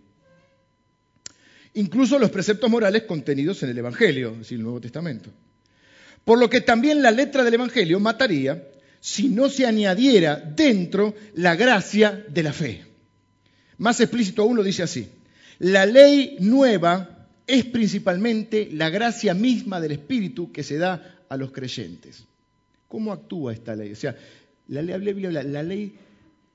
Incluso 1.73 2.19
los 2.19 2.29
preceptos 2.29 2.69
morales 2.69 3.03
contenidos 3.03 3.61
en 3.63 3.69
el 3.69 3.77
Evangelio, 3.77 4.31
es 4.31 4.39
decir, 4.39 4.57
el 4.57 4.63
Nuevo 4.63 4.81
Testamento. 4.81 5.31
Por 6.23 6.39
lo 6.39 6.49
que 6.49 6.61
también 6.61 7.01
la 7.01 7.11
letra 7.11 7.43
del 7.43 7.55
Evangelio 7.55 7.99
mataría 7.99 8.67
si 8.99 9.29
no 9.29 9.49
se 9.49 9.65
añadiera 9.65 10.35
dentro 10.35 11.15
la 11.35 11.55
gracia 11.55 12.25
de 12.27 12.43
la 12.43 12.53
fe. 12.53 12.86
Más 13.77 13.99
explícito 13.99 14.41
aún 14.41 14.55
lo 14.55 14.63
dice 14.63 14.83
así. 14.83 15.07
La 15.59 15.85
ley 15.85 16.37
nueva 16.39 17.27
es 17.45 17.65
principalmente 17.65 18.69
la 18.71 18.89
gracia 18.89 19.33
misma 19.33 19.79
del 19.79 19.93
Espíritu 19.93 20.51
que 20.51 20.63
se 20.63 20.77
da 20.77 21.23
a 21.29 21.37
los 21.37 21.51
creyentes. 21.51 22.25
¿Cómo 22.87 23.11
actúa 23.11 23.53
esta 23.53 23.75
ley? 23.75 23.91
O 23.91 23.95
sea, 23.95 24.15
la 24.67 24.81
ley, 24.81 25.13
la 25.21 25.63
ley 25.63 25.95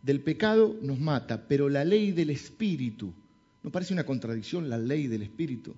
del 0.02 0.20
pecado 0.20 0.76
nos 0.82 0.98
mata, 0.98 1.46
pero 1.46 1.68
la 1.68 1.84
ley 1.84 2.12
del 2.12 2.30
Espíritu, 2.30 3.12
¿no 3.62 3.70
parece 3.70 3.92
una 3.92 4.04
contradicción 4.04 4.68
la 4.68 4.78
ley 4.78 5.06
del 5.06 5.22
Espíritu? 5.22 5.76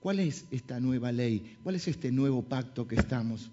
¿Cuál 0.00 0.20
es 0.20 0.46
esta 0.50 0.80
nueva 0.80 1.12
ley? 1.12 1.58
¿Cuál 1.62 1.76
es 1.76 1.86
este 1.88 2.10
nuevo 2.10 2.42
pacto 2.42 2.86
que 2.86 2.96
estamos? 2.96 3.50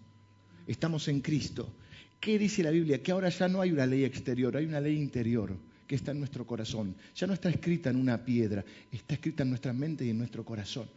Estamos 0.66 1.08
en 1.08 1.22
Cristo. 1.22 1.74
¿Qué 2.20 2.40
dice 2.40 2.64
la 2.64 2.72
Biblia? 2.72 3.04
Que 3.04 3.12
ahora 3.12 3.30
ya 3.30 3.48
no 3.48 3.62
hay 3.62 3.72
una 3.72 3.86
ley 3.86 4.04
exterior, 4.04 4.56
hay 4.58 4.66
una 4.66 4.82
ley 4.82 4.98
interior 4.98 5.58
que 5.88 5.96
está 5.96 6.12
en 6.12 6.20
nuestro 6.20 6.46
corazón. 6.46 6.96
Ya 7.16 7.26
no 7.26 7.34
está 7.34 7.50
escrita 7.50 7.90
en 7.90 7.96
una 7.96 8.24
piedra, 8.24 8.64
está 8.92 9.16
escrita 9.16 9.44
en 9.44 9.50
nuestra 9.50 9.74
mente 9.74 10.06
y 10.06 10.10
en 10.10 10.18
nuestro 10.18 10.44
corazón. 10.44 10.88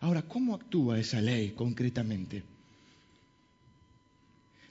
Ahora, 0.00 0.22
¿cómo 0.22 0.54
actúa 0.54 0.98
esa 0.98 1.20
ley 1.20 1.50
concretamente? 1.50 2.42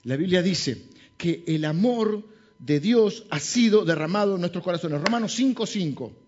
La 0.04 0.16
Biblia 0.16 0.40
dice 0.42 0.86
que 1.16 1.44
el 1.46 1.64
amor 1.64 2.24
de 2.58 2.80
Dios 2.80 3.26
ha 3.30 3.38
sido 3.38 3.84
derramado 3.84 4.34
en 4.34 4.40
nuestros 4.40 4.64
corazones. 4.64 5.02
Romanos 5.02 5.38
5:5. 5.38 6.25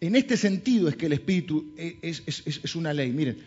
En 0.00 0.14
este 0.14 0.36
sentido 0.36 0.88
es 0.88 0.96
que 0.96 1.06
el 1.06 1.12
Espíritu 1.12 1.72
es, 1.76 2.74
una 2.76 2.92
ley. 2.92 3.10
Miren, 3.10 3.38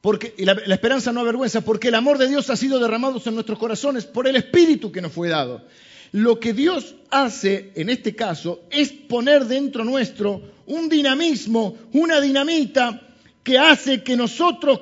porque 0.00 0.34
la, 0.38 0.54
la, 0.54 0.74
esperanza 0.74 1.12
no 1.12 1.20
avergüenza, 1.20 1.62
porque 1.62 1.88
el 1.88 1.94
amor 1.94 2.18
de 2.18 2.28
Dios 2.28 2.50
ha 2.50 2.56
sido 2.56 2.78
derramado 2.78 3.20
en 3.24 3.34
nuestros 3.34 3.58
corazones 3.58 4.04
por 4.04 4.28
el 4.28 4.36
Espíritu 4.36 4.92
que 4.92 5.00
nos 5.00 5.12
fue 5.12 5.28
dado. 5.28 5.64
Lo 6.12 6.40
que 6.40 6.52
Dios 6.52 6.96
hace 7.10 7.72
en 7.76 7.88
este 7.88 8.14
caso 8.14 8.62
es 8.70 8.90
poner 8.92 9.44
dentro 9.46 9.84
nuestro 9.84 10.42
un 10.66 10.88
dinamismo, 10.88 11.76
una 11.92 12.20
dinamita 12.20 13.00
que 13.42 13.58
hace 13.58 14.02
que 14.02 14.16
nosotros 14.16 14.80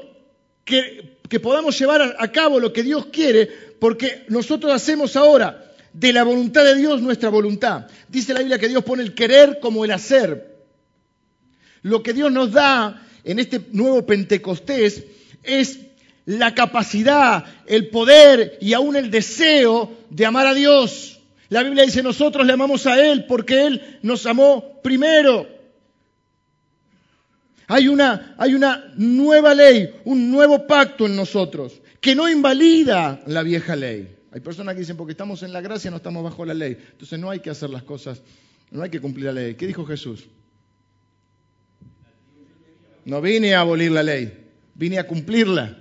que, 0.64 1.18
que 1.28 1.40
podamos 1.40 1.78
llevar 1.78 2.16
a 2.18 2.32
cabo 2.32 2.58
lo 2.58 2.72
que 2.72 2.82
Dios 2.82 3.06
quiere, 3.06 3.46
porque 3.78 4.24
nosotros 4.28 4.72
hacemos 4.72 5.16
ahora 5.16 5.72
de 5.92 6.12
la 6.12 6.24
voluntad 6.24 6.64
de 6.64 6.76
Dios 6.76 7.00
nuestra 7.00 7.28
voluntad. 7.28 7.86
Dice 8.08 8.32
la 8.32 8.40
Biblia 8.40 8.58
que 8.58 8.68
Dios 8.68 8.84
pone 8.84 9.02
el 9.02 9.14
querer 9.14 9.58
como 9.60 9.84
el 9.84 9.90
hacer. 9.90 10.47
Lo 11.82 12.02
que 12.02 12.12
Dios 12.12 12.32
nos 12.32 12.52
da 12.52 13.06
en 13.24 13.38
este 13.38 13.60
nuevo 13.72 14.06
Pentecostés 14.06 15.04
es 15.42 15.80
la 16.24 16.54
capacidad, 16.54 17.44
el 17.66 17.88
poder 17.88 18.58
y 18.60 18.74
aún 18.74 18.96
el 18.96 19.10
deseo 19.10 19.90
de 20.10 20.26
amar 20.26 20.46
a 20.46 20.54
Dios. 20.54 21.20
La 21.48 21.62
Biblia 21.62 21.84
dice, 21.84 22.02
nosotros 22.02 22.46
le 22.46 22.52
amamos 22.52 22.86
a 22.86 23.02
Él 23.02 23.24
porque 23.26 23.66
Él 23.66 23.98
nos 24.02 24.26
amó 24.26 24.80
primero. 24.82 25.48
Hay 27.66 27.88
una, 27.88 28.34
hay 28.38 28.54
una 28.54 28.92
nueva 28.96 29.54
ley, 29.54 29.90
un 30.04 30.30
nuevo 30.30 30.66
pacto 30.66 31.06
en 31.06 31.16
nosotros 31.16 31.80
que 32.00 32.14
no 32.14 32.28
invalida 32.28 33.22
la 33.26 33.42
vieja 33.42 33.76
ley. 33.76 34.16
Hay 34.30 34.40
personas 34.40 34.74
que 34.74 34.80
dicen, 34.80 34.96
porque 34.96 35.12
estamos 35.12 35.42
en 35.42 35.52
la 35.52 35.60
gracia, 35.60 35.90
no 35.90 35.96
estamos 35.96 36.22
bajo 36.22 36.44
la 36.44 36.54
ley. 36.54 36.76
Entonces 36.92 37.18
no 37.18 37.30
hay 37.30 37.40
que 37.40 37.50
hacer 37.50 37.70
las 37.70 37.82
cosas, 37.82 38.22
no 38.70 38.82
hay 38.82 38.90
que 38.90 39.00
cumplir 39.00 39.26
la 39.26 39.32
ley. 39.32 39.54
¿Qué 39.54 39.66
dijo 39.66 39.84
Jesús? 39.86 40.28
No 43.08 43.22
vine 43.22 43.54
a 43.54 43.60
abolir 43.60 43.90
la 43.90 44.02
ley, 44.02 44.30
vine 44.74 44.98
a 44.98 45.06
cumplirla. 45.06 45.78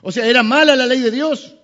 O 0.00 0.10
sea, 0.10 0.26
¿era 0.26 0.42
mala 0.42 0.74
la 0.74 0.86
ley 0.86 1.00
de 1.00 1.10
Dios? 1.10 1.54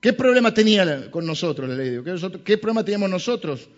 ¿Qué 0.00 0.12
problema 0.12 0.52
tenía 0.52 1.10
con 1.10 1.24
nosotros 1.24 1.66
la 1.66 1.74
ley 1.74 1.88
de 1.88 2.02
Dios? 2.02 2.30
¿Qué, 2.44 2.58
problema 2.58 2.84
teníamos 2.84 3.08
nosotros? 3.08 3.70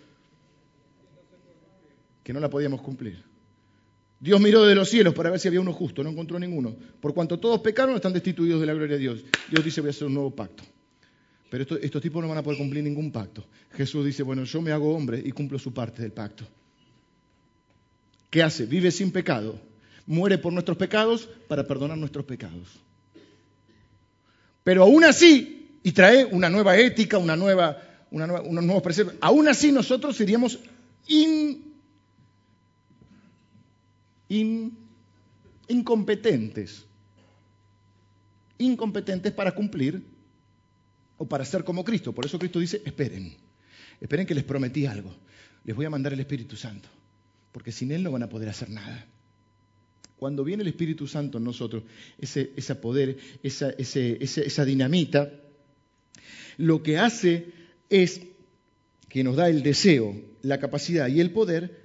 Que 2.25 2.33
no 2.33 2.41
la 2.41 2.51
podíamos 2.51 2.81
cumplir. 2.81 3.23
Dios 4.19 4.41
miró 4.41 4.65
de 4.65 4.75
los 4.75 4.91
cielos 4.91 5.15
para 5.15 5.31
ver 5.31 5.39
si 5.39 5.47
había 5.47 5.61
uno 5.61 5.73
justo, 5.73 6.03
no 6.03 6.11
encontró 6.11 6.37
ninguno. 6.37 6.75
Por 7.01 7.15
cuanto 7.15 7.39
todos 7.39 7.61
pecaron, 7.61 7.95
están 7.95 8.13
destituidos 8.13 8.61
de 8.61 8.67
la 8.67 8.75
gloria 8.75 8.97
de 8.97 9.03
Dios. 9.03 9.25
Dios 9.53 9.65
dice, 9.65 9.83
voy 9.83 9.89
a 9.89 9.91
hacer 9.93 10.09
un 10.09 10.15
nuevo 10.15 10.35
pacto. 10.35 10.65
Pero 11.49 11.79
estos 11.81 12.03
tipos 12.03 12.21
no 12.21 12.29
van 12.29 12.39
a 12.39 12.43
poder 12.43 12.59
cumplir 12.59 12.83
ningún 12.83 13.13
pacto. 13.13 13.47
Jesús 13.71 14.05
dice, 14.05 14.25
bueno, 14.25 14.43
yo 14.43 14.61
me 14.63 14.73
hago 14.73 14.97
hombre 14.97 15.23
y 15.25 15.31
cumplo 15.31 15.61
su 15.61 15.73
parte 15.73 16.03
del 16.03 16.11
pacto. 16.11 16.45
¿Qué 18.31 18.43
hace? 18.43 18.67
Vive 18.67 18.91
sin 18.91 19.13
pecado 19.13 19.71
muere 20.07 20.39
por 20.39 20.53
nuestros 20.53 20.77
pecados 20.77 21.29
para 21.49 21.67
perdonar 21.67 21.99
nuestros 21.99 22.25
pecados. 22.25 22.69
Pero 24.65 24.83
aún 24.83 25.05
así, 25.05 25.79
y 25.83 25.93
trae 25.93 26.25
una 26.25 26.49
nueva 26.49 26.77
ética, 26.77 27.19
una 27.19 27.37
nueva, 27.37 27.83
unos 28.11 28.65
nuevos 28.65 28.83
preceptos, 28.83 29.17
aún 29.21 29.49
así 29.49 29.73
nosotros 29.73 30.17
seríamos 30.17 30.59
incompetentes. 35.69 36.85
Incompetentes 38.59 39.33
para 39.33 39.53
cumplir 39.53 40.03
o 41.17 41.27
para 41.27 41.45
ser 41.45 41.65
como 41.65 41.85
Cristo. 41.85 42.13
Por 42.13 42.27
eso 42.27 42.39
Cristo 42.39 42.61
dice, 42.61 42.83
esperen, 42.85 43.37
esperen 44.01 44.27
que 44.27 44.35
les 44.35 44.45
prometí 44.45 44.87
algo. 44.87 45.15
les 45.65 45.75
voy 45.77 45.87
a 45.87 45.91
mandar 45.91 46.13
el 46.13 46.21
Espíritu 46.21 46.57
Santo, 46.57 46.89
porque 47.53 47.73
sin 47.73 47.93
Él 47.93 48.03
no 48.03 48.11
van 48.11 48.23
a 48.23 48.29
poder 48.29 48.49
hacer 48.49 48.71
nada. 48.71 49.07
Cuando 50.23 50.45
viene 50.45 50.63
el 50.63 50.69
Espíritu 50.69 51.09
Santo 51.09 51.39
en 51.39 51.43
nosotros, 51.43 51.83
ese, 52.17 52.47
poder, 52.77 53.17
esa, 53.43 53.71
esa 53.71 54.65
dinamita, 54.65 55.33
lo 56.59 56.81
que 56.81 56.97
hace 56.97 57.47
es 57.91 58.21
que 59.09 59.25
nos 59.25 59.35
da 59.35 59.49
el 59.49 59.65
deseo, 59.65 60.15
la 60.43 60.61
capacidad 60.61 61.09
y 61.09 61.19
el 61.19 61.33
poder 61.33 61.77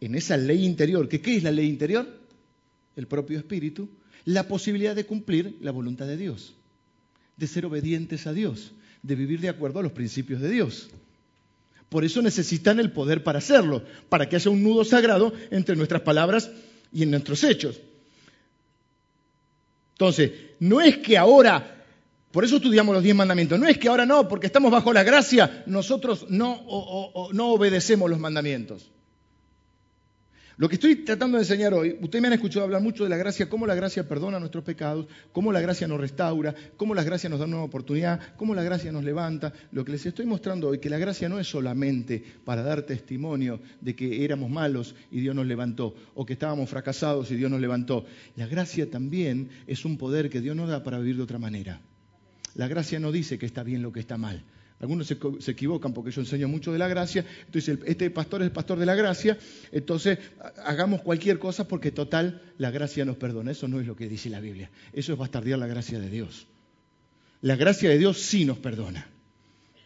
en 0.00 0.14
esa 0.14 0.38
ley 0.38 0.64
interior. 0.64 1.06
¿Que 1.06 1.20
¿Qué 1.20 1.36
es 1.36 1.42
la 1.42 1.50
ley 1.50 1.68
interior? 1.68 2.08
El 2.96 3.08
propio 3.08 3.36
Espíritu, 3.36 3.90
la 4.24 4.48
posibilidad 4.48 4.96
de 4.96 5.04
cumplir 5.04 5.58
la 5.60 5.70
voluntad 5.70 6.06
de 6.06 6.16
Dios, 6.16 6.54
de 7.36 7.46
ser 7.46 7.66
obedientes 7.66 8.26
a 8.26 8.32
Dios, 8.32 8.72
de 9.02 9.16
vivir 9.16 9.40
de 9.40 9.50
acuerdo 9.50 9.80
a 9.80 9.82
los 9.82 9.92
principios 9.92 10.40
de 10.40 10.48
Dios. 10.48 10.88
Por 11.90 12.06
eso 12.06 12.22
necesitan 12.22 12.80
el 12.80 12.90
poder 12.90 13.22
para 13.22 13.40
hacerlo, 13.40 13.84
para 14.08 14.30
que 14.30 14.36
haya 14.36 14.50
un 14.50 14.62
nudo 14.62 14.82
sagrado 14.82 15.34
entre 15.50 15.76
nuestras 15.76 16.00
palabras 16.00 16.50
y 16.94 17.02
en 17.02 17.10
nuestros 17.10 17.44
hechos. 17.44 17.80
Entonces, 19.92 20.32
no 20.60 20.80
es 20.80 20.98
que 20.98 21.18
ahora, 21.18 21.84
por 22.30 22.44
eso 22.44 22.56
estudiamos 22.56 22.94
los 22.94 23.04
diez 23.04 23.14
mandamientos, 23.14 23.58
no 23.58 23.66
es 23.66 23.76
que 23.76 23.88
ahora 23.88 24.06
no, 24.06 24.28
porque 24.28 24.46
estamos 24.46 24.72
bajo 24.72 24.92
la 24.92 25.02
gracia, 25.02 25.64
nosotros 25.66 26.26
no, 26.30 26.64
no 27.32 27.48
obedecemos 27.48 28.08
los 28.08 28.18
mandamientos. 28.18 28.90
Lo 30.56 30.68
que 30.68 30.76
estoy 30.76 30.96
tratando 30.96 31.36
de 31.36 31.42
enseñar 31.42 31.74
hoy, 31.74 31.98
ustedes 32.00 32.22
me 32.22 32.28
han 32.28 32.34
escuchado 32.34 32.64
hablar 32.64 32.80
mucho 32.80 33.02
de 33.02 33.10
la 33.10 33.16
gracia, 33.16 33.48
cómo 33.48 33.66
la 33.66 33.74
gracia 33.74 34.06
perdona 34.06 34.38
nuestros 34.38 34.62
pecados, 34.62 35.06
cómo 35.32 35.50
la 35.50 35.60
gracia 35.60 35.88
nos 35.88 36.00
restaura, 36.00 36.54
cómo 36.76 36.94
la 36.94 37.02
gracia 37.02 37.28
nos 37.28 37.40
da 37.40 37.46
una 37.46 37.52
nueva 37.52 37.66
oportunidad, 37.66 38.20
cómo 38.36 38.54
la 38.54 38.62
gracia 38.62 38.92
nos 38.92 39.02
levanta. 39.02 39.52
Lo 39.72 39.84
que 39.84 39.90
les 39.90 40.06
estoy 40.06 40.26
mostrando 40.26 40.68
hoy, 40.68 40.78
que 40.78 40.88
la 40.88 40.98
gracia 40.98 41.28
no 41.28 41.40
es 41.40 41.48
solamente 41.48 42.22
para 42.44 42.62
dar 42.62 42.82
testimonio 42.82 43.60
de 43.80 43.96
que 43.96 44.24
éramos 44.24 44.48
malos 44.48 44.94
y 45.10 45.20
Dios 45.20 45.34
nos 45.34 45.46
levantó, 45.46 45.96
o 46.14 46.24
que 46.24 46.34
estábamos 46.34 46.70
fracasados 46.70 47.32
y 47.32 47.36
Dios 47.36 47.50
nos 47.50 47.60
levantó. 47.60 48.04
La 48.36 48.46
gracia 48.46 48.88
también 48.88 49.50
es 49.66 49.84
un 49.84 49.98
poder 49.98 50.30
que 50.30 50.40
Dios 50.40 50.54
nos 50.54 50.68
da 50.68 50.84
para 50.84 50.98
vivir 50.98 51.16
de 51.16 51.22
otra 51.22 51.38
manera. 51.40 51.80
La 52.54 52.68
gracia 52.68 53.00
no 53.00 53.10
dice 53.10 53.38
que 53.38 53.46
está 53.46 53.64
bien 53.64 53.82
lo 53.82 53.92
que 53.92 53.98
está 53.98 54.16
mal. 54.16 54.44
Algunos 54.80 55.06
se, 55.06 55.50
equivocan 55.50 55.94
porque 55.94 56.10
yo 56.10 56.20
enseño 56.20 56.48
mucho 56.48 56.72
de 56.72 56.78
la 56.78 56.88
gracia. 56.88 57.24
Entonces, 57.46 57.78
este 57.86 58.10
pastor 58.10 58.42
es 58.42 58.46
el 58.46 58.52
pastor 58.52 58.78
de 58.78 58.86
la 58.86 58.94
gracia. 58.94 59.38
Entonces, 59.72 60.18
hagamos 60.64 61.00
cualquier 61.02 61.38
cosa 61.38 61.66
porque 61.68 61.90
total, 61.90 62.42
la 62.58 62.70
gracia 62.70 63.04
nos 63.04 63.16
perdona. 63.16 63.52
Eso 63.52 63.68
no 63.68 63.80
es 63.80 63.86
lo 63.86 63.96
que 63.96 64.08
dice 64.08 64.28
la 64.30 64.40
Biblia. 64.40 64.70
Eso 64.92 65.12
es 65.12 65.18
bastardear 65.18 65.58
la 65.58 65.66
gracia 65.66 65.98
de 65.98 66.10
Dios. 66.10 66.46
La 67.40 67.56
gracia 67.56 67.88
de 67.88 67.98
Dios 67.98 68.18
sí 68.18 68.44
nos 68.44 68.58
perdona. 68.58 69.08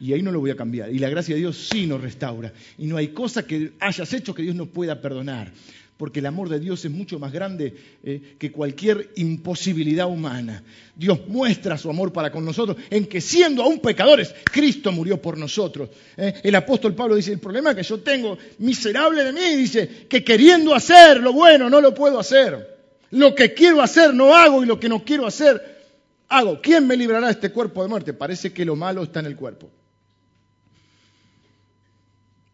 Y 0.00 0.12
ahí 0.12 0.22
no 0.22 0.32
lo 0.32 0.40
voy 0.40 0.50
a 0.50 0.56
cambiar. 0.56 0.92
Y 0.92 0.98
la 0.98 1.08
gracia 1.08 1.34
de 1.34 1.40
Dios 1.40 1.68
sí 1.70 1.86
nos 1.86 2.00
restaura. 2.00 2.52
Y 2.78 2.86
no 2.86 2.96
hay 2.96 3.08
cosa 3.08 3.46
que 3.46 3.72
hayas 3.80 4.12
hecho 4.12 4.34
que 4.34 4.42
Dios 4.42 4.54
no 4.54 4.66
pueda 4.66 5.00
perdonar 5.00 5.52
porque 5.98 6.20
el 6.20 6.26
amor 6.26 6.48
de 6.48 6.60
Dios 6.60 6.84
es 6.84 6.90
mucho 6.92 7.18
más 7.18 7.32
grande 7.32 7.74
eh, 8.04 8.36
que 8.38 8.52
cualquier 8.52 9.10
imposibilidad 9.16 10.06
humana. 10.06 10.62
Dios 10.94 11.26
muestra 11.26 11.76
su 11.76 11.90
amor 11.90 12.12
para 12.12 12.30
con 12.30 12.44
nosotros 12.44 12.76
en 12.88 13.06
que 13.06 13.20
siendo 13.20 13.64
aún 13.64 13.80
pecadores, 13.80 14.32
Cristo 14.44 14.92
murió 14.92 15.20
por 15.20 15.36
nosotros. 15.36 15.90
Eh, 16.16 16.34
el 16.44 16.54
apóstol 16.54 16.94
Pablo 16.94 17.16
dice, 17.16 17.32
el 17.32 17.40
problema 17.40 17.74
que 17.74 17.82
yo 17.82 17.98
tengo, 17.98 18.38
miserable 18.58 19.24
de 19.24 19.32
mí, 19.32 19.56
dice, 19.56 20.06
que 20.08 20.22
queriendo 20.22 20.72
hacer 20.72 21.20
lo 21.20 21.32
bueno 21.32 21.68
no 21.68 21.80
lo 21.80 21.92
puedo 21.92 22.20
hacer. 22.20 22.78
Lo 23.10 23.34
que 23.34 23.52
quiero 23.52 23.82
hacer 23.82 24.14
no 24.14 24.36
hago 24.36 24.62
y 24.62 24.66
lo 24.66 24.78
que 24.78 24.88
no 24.88 25.04
quiero 25.04 25.26
hacer 25.26 25.78
hago. 26.28 26.60
¿Quién 26.62 26.86
me 26.86 26.96
librará 26.96 27.26
de 27.26 27.32
este 27.32 27.50
cuerpo 27.50 27.82
de 27.82 27.88
muerte? 27.88 28.12
Parece 28.12 28.52
que 28.52 28.64
lo 28.64 28.76
malo 28.76 29.02
está 29.02 29.18
en 29.18 29.26
el 29.26 29.34
cuerpo. 29.34 29.68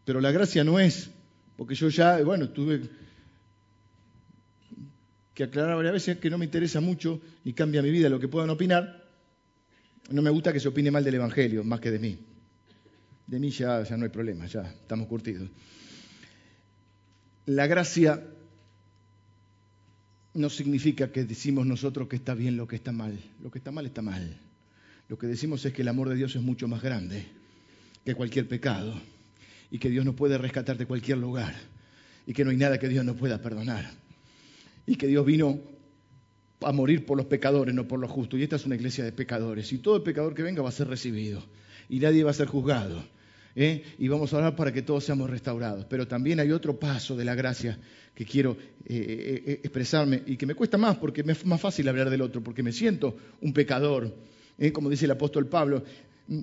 Pero 0.07 0.23
la 0.23 0.31
gracia 0.31 0.65
no 0.65 0.81
es, 0.81 1.11
porque 1.59 1.75
yo 1.75 1.91
ya, 1.91 2.23
bueno, 2.23 2.49
tuve 2.49 3.04
que 5.35 5.45
aclarar 5.45 5.77
varias 5.77 5.93
veces 5.93 6.19
que 6.19 6.31
no 6.31 6.39
me 6.39 6.45
interesa 6.45 6.81
mucho 6.81 7.21
ni 7.45 7.53
cambia 7.53 7.83
mi 7.83 7.91
vida 7.91 8.09
lo 8.09 8.21
que 8.21 8.29
puedan 8.29 8.51
opinar. 8.51 9.05
No 10.11 10.23
me 10.23 10.31
gusta 10.31 10.53
que 10.53 10.61
se 10.61 10.69
opine 10.69 10.91
mal 10.91 11.03
del 11.03 11.17
Evangelio, 11.17 11.65
más 11.65 11.81
que 11.81 11.91
de 11.91 11.99
mí. 11.99 12.19
De 13.27 13.39
mí 13.39 13.51
ya, 13.51 13.83
ya 13.83 13.97
no 13.97 14.05
hay 14.05 14.11
problema, 14.11 14.47
ya 14.47 14.63
estamos 14.63 15.09
curtidos. 15.09 15.51
La 17.47 17.67
gracia 17.67 18.23
no 20.35 20.51
significa 20.51 21.11
que 21.11 21.25
decimos 21.25 21.67
nosotros 21.67 22.09
que 22.09 22.17
está 22.17 22.35
bien 22.35 22.57
lo 22.57 22.69
que 22.69 22.77
está 22.77 22.93
mal. 22.93 23.19
Lo 23.43 23.51
que 23.51 23.59
está 23.59 23.73
mal 23.73 23.87
está 23.87 24.03
mal. 24.03 24.39
Lo 25.09 25.19
que 25.19 25.27
decimos 25.27 25.65
es 25.65 25.73
que 25.73 25.83
el 25.83 25.89
amor 25.89 26.09
de 26.09 26.17
Dios 26.17 26.37
es 26.37 26.43
mucho 26.43 26.69
más 26.69 26.83
grande 26.83 27.27
que 28.05 28.15
cualquier 28.15 28.47
pecado 28.47 28.95
y 29.71 29.79
que 29.79 29.91
Dios 29.91 30.05
no 30.05 30.15
puede 30.15 30.39
rescatar 30.39 30.77
de 30.77 30.87
cualquier 30.87 31.19
lugar 31.19 31.55
y 32.27 32.33
que 32.35 32.45
no 32.45 32.51
hay 32.51 32.57
nada 32.57 32.79
que 32.79 32.89
Dios 32.89 33.05
no 33.05 33.17
pueda 33.17 33.41
perdonar 33.43 34.04
y 34.87 34.97
que 34.97 35.07
Dios 35.07 35.25
vino 35.25 35.61
a 36.61 36.73
morir 36.73 37.05
por 37.05 37.17
los 37.17 37.27
pecadores, 37.27 37.75
no 37.75 37.87
por 37.87 38.01
los 38.01 38.11
justos. 38.11 38.39
Y 38.41 38.43
esta 38.43 38.57
es 38.57 38.67
una 38.67 38.75
iglesia 38.75 39.05
de 39.05 39.13
pecadores. 39.13 39.73
Y 39.73 39.79
todo 39.79 40.03
pecador 40.03 40.35
que 40.35 40.43
venga 40.43 40.63
va 40.63 40.69
a 40.69 40.73
ser 40.73 40.89
recibido. 40.89 41.43
Y 41.89 42.01
nadie 42.01 42.25
va 42.25 42.31
a 42.31 42.35
ser 42.35 42.47
juzgado. 42.47 43.05
¿eh? 43.55 43.83
Y 43.99 44.09
vamos 44.09 44.33
a 44.33 44.39
orar 44.39 44.57
para 44.57 44.73
que 44.73 44.83
todos 44.83 45.05
seamos 45.05 45.31
restaurados. 45.31 45.85
Pero 45.87 46.09
también 46.09 46.41
hay 46.41 46.53
otro 46.53 46.79
paso 46.79 47.17
de 47.17 47.25
la 47.25 47.35
gracia 47.35 47.79
que 48.15 48.25
quiero 48.25 48.57
eh, 48.85 49.43
eh, 49.47 49.61
expresarme 49.63 50.23
y 50.27 50.37
que 50.37 50.47
me 50.47 50.55
cuesta 50.55 50.79
más 50.79 50.97
porque 50.97 51.25
es 51.27 51.45
más 51.45 51.61
fácil 51.61 51.89
hablar 51.89 52.11
del 52.11 52.23
otro, 52.23 52.43
porque 52.43 52.63
me 52.63 52.73
siento 52.73 53.17
un 53.41 53.53
pecador. 53.53 54.15
Como 54.73 54.89
dice 54.89 55.07
el 55.07 55.11
apóstol 55.11 55.49
Pablo, 55.49 55.83
mm, 56.29 56.41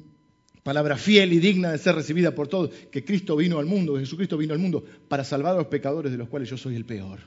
palabra 0.64 0.98
fiel 0.98 1.32
y 1.32 1.40
digna 1.40 1.72
de 1.72 1.78
ser 1.78 1.96
recibida 1.96 2.36
por 2.36 2.48
todos, 2.48 2.72
que 2.92 3.06
Cristo 3.06 3.38
vino 3.38 3.58
al 3.58 3.66
mundo, 3.66 3.94
que 3.94 4.02
Jesucristo 4.02 4.38
vino 4.38 4.54
al 4.54 4.60
mundo 4.60 4.84
para 5.08 5.24
salvar 5.24 5.56
a 5.56 5.60
los 5.60 5.68
pecadores 5.68 6.12
de 6.12 6.18
los 6.18 6.28
cuales 6.28 6.50
yo 6.50 6.58
soy 6.58 6.76
el 6.76 6.86
peor. 6.86 7.22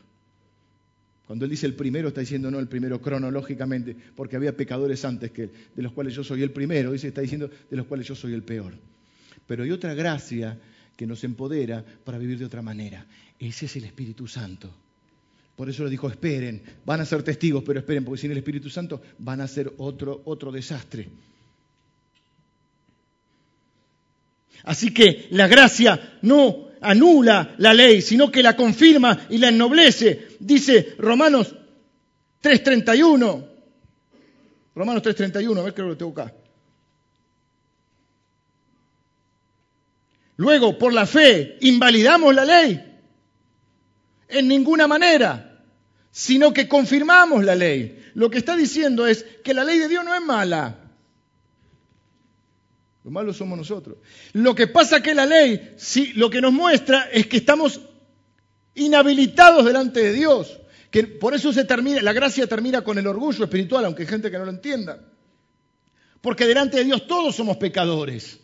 Cuando 1.27 1.47
él 1.47 1.51
dice 1.51 1.67
el 1.67 1.75
primero, 1.75 2.09
está 2.09 2.21
diciendo 2.21 2.51
no 2.51 2.59
el 2.59 2.69
primero 2.69 3.01
cronológicamente, 3.01 3.97
porque 4.15 4.37
había 4.37 4.57
pecadores 4.57 5.05
antes 5.05 5.31
que 5.31 5.45
él, 5.45 5.51
de 5.75 5.83
los 5.83 5.93
cuales 5.93 6.15
yo 6.15 6.23
soy 6.23 6.43
el 6.43 6.51
primero, 6.51 6.93
dice, 6.93 7.09
está 7.09 7.23
diciendo 7.23 7.51
de 7.71 7.77
los 7.77 7.87
cuales 7.87 8.07
yo 8.07 8.15
soy 8.15 8.35
el 8.35 8.43
peor. 8.43 8.75
Pero 9.47 9.63
hay 9.65 9.71
otra 9.71 9.95
gracia 9.95 10.59
que 10.97 11.07
nos 11.07 11.25
empodera 11.25 11.85
para 12.05 12.19
vivir 12.19 12.39
de 12.39 12.45
otra 12.45 12.63
manera. 12.63 13.07
Ese 13.39 13.67
es 13.67 13.77
el 13.77 13.85
Espíritu 13.85 14.29
Santo. 14.29 14.75
Por 15.57 15.71
eso 15.71 15.85
le 15.85 15.91
dijo, 15.91 16.09
esperen, 16.09 16.63
van 16.85 17.01
a 17.01 17.07
ser 17.07 17.23
testigos, 17.23 17.63
pero 17.65 17.79
esperen, 17.79 18.05
porque 18.05 18.21
sin 18.21 18.31
el 18.31 18.39
Espíritu 18.39 18.69
Santo 18.69 19.01
van 19.19 19.41
a 19.41 19.49
ser 19.49 19.73
otro, 19.79 20.23
otro 20.25 20.53
desastre. 20.53 21.09
Así 24.65 24.93
que 24.93 25.29
la 25.31 25.47
gracia 25.47 26.19
no 26.23 26.69
anula 26.85 27.55
la 27.59 27.75
ley, 27.75 28.03
sino 28.03 28.31
que 28.31 28.43
la 28.43 28.55
confirma 28.55 29.27
y 29.31 29.39
la 29.39 29.49
ennoblece. 29.49 30.37
Dice 30.39 30.95
Romanos 30.99 31.55
3.31. 32.43 33.49
Romanos 34.75 35.03
3.31, 35.03 35.59
a 35.59 35.63
ver 35.63 35.75
qué 35.75 35.83
lo 35.83 35.97
tengo 35.97 36.13
acá. 36.13 36.33
Luego, 40.37 40.79
por 40.79 40.93
la 40.93 41.07
fe, 41.07 41.59
invalidamos 41.61 42.35
la 42.35 42.45
ley. 42.45 42.93
En 44.29 44.49
ninguna 44.49 44.87
manera, 44.87 45.63
sino 46.11 46.53
que 46.53 46.69
confirmamos 46.69 47.45
la 47.45 47.55
ley. 47.55 48.11
Lo 48.15 48.31
que 48.31 48.39
está 48.39 48.57
diciendo 48.57 49.07
es 49.07 49.25
que 49.45 49.55
la 49.55 49.65
ley 49.65 49.79
de 49.79 49.89
Dios 49.89 50.05
no 50.05 50.15
es 50.15 50.23
mala. 50.23 50.84
Lo 53.05 53.11
malo 53.11 53.35
somos 53.35 53.59
nosotros. 53.59 53.99
Lo 54.33 54.55
que 54.55 54.67
pasa 54.67 55.03
que 55.03 55.15
la 55.15 55.27
ley, 55.27 55.75
sí, 55.77 56.15
lo 56.15 56.31
que 56.31 56.41
nos 56.41 56.55
muestra 56.55 57.11
es 57.13 57.27
que 57.27 57.37
estamos 57.37 57.81
inhabilitados 58.75 59.65
delante 59.67 60.03
de 60.03 60.13
Dios. 60.15 60.59
Que 60.91 61.05
por 61.05 61.35
eso 61.35 61.53
se 61.53 61.65
termina, 61.65 62.01
la 62.01 62.15
gracia 62.15 62.47
termina 62.47 62.83
con 62.83 62.97
el 62.97 63.07
orgullo 63.07 63.45
espiritual, 63.45 63.85
aunque 63.85 64.03
hay 64.03 64.09
gente 64.09 64.31
que 64.31 64.39
no 64.39 64.47
lo 64.47 64.51
entienda. 64.51 65.07
Porque 66.23 66.47
delante 66.47 66.79
de 66.79 66.85
Dios 66.85 67.07
todos 67.07 67.37
somos 67.37 67.59
pecadores. 67.59 68.41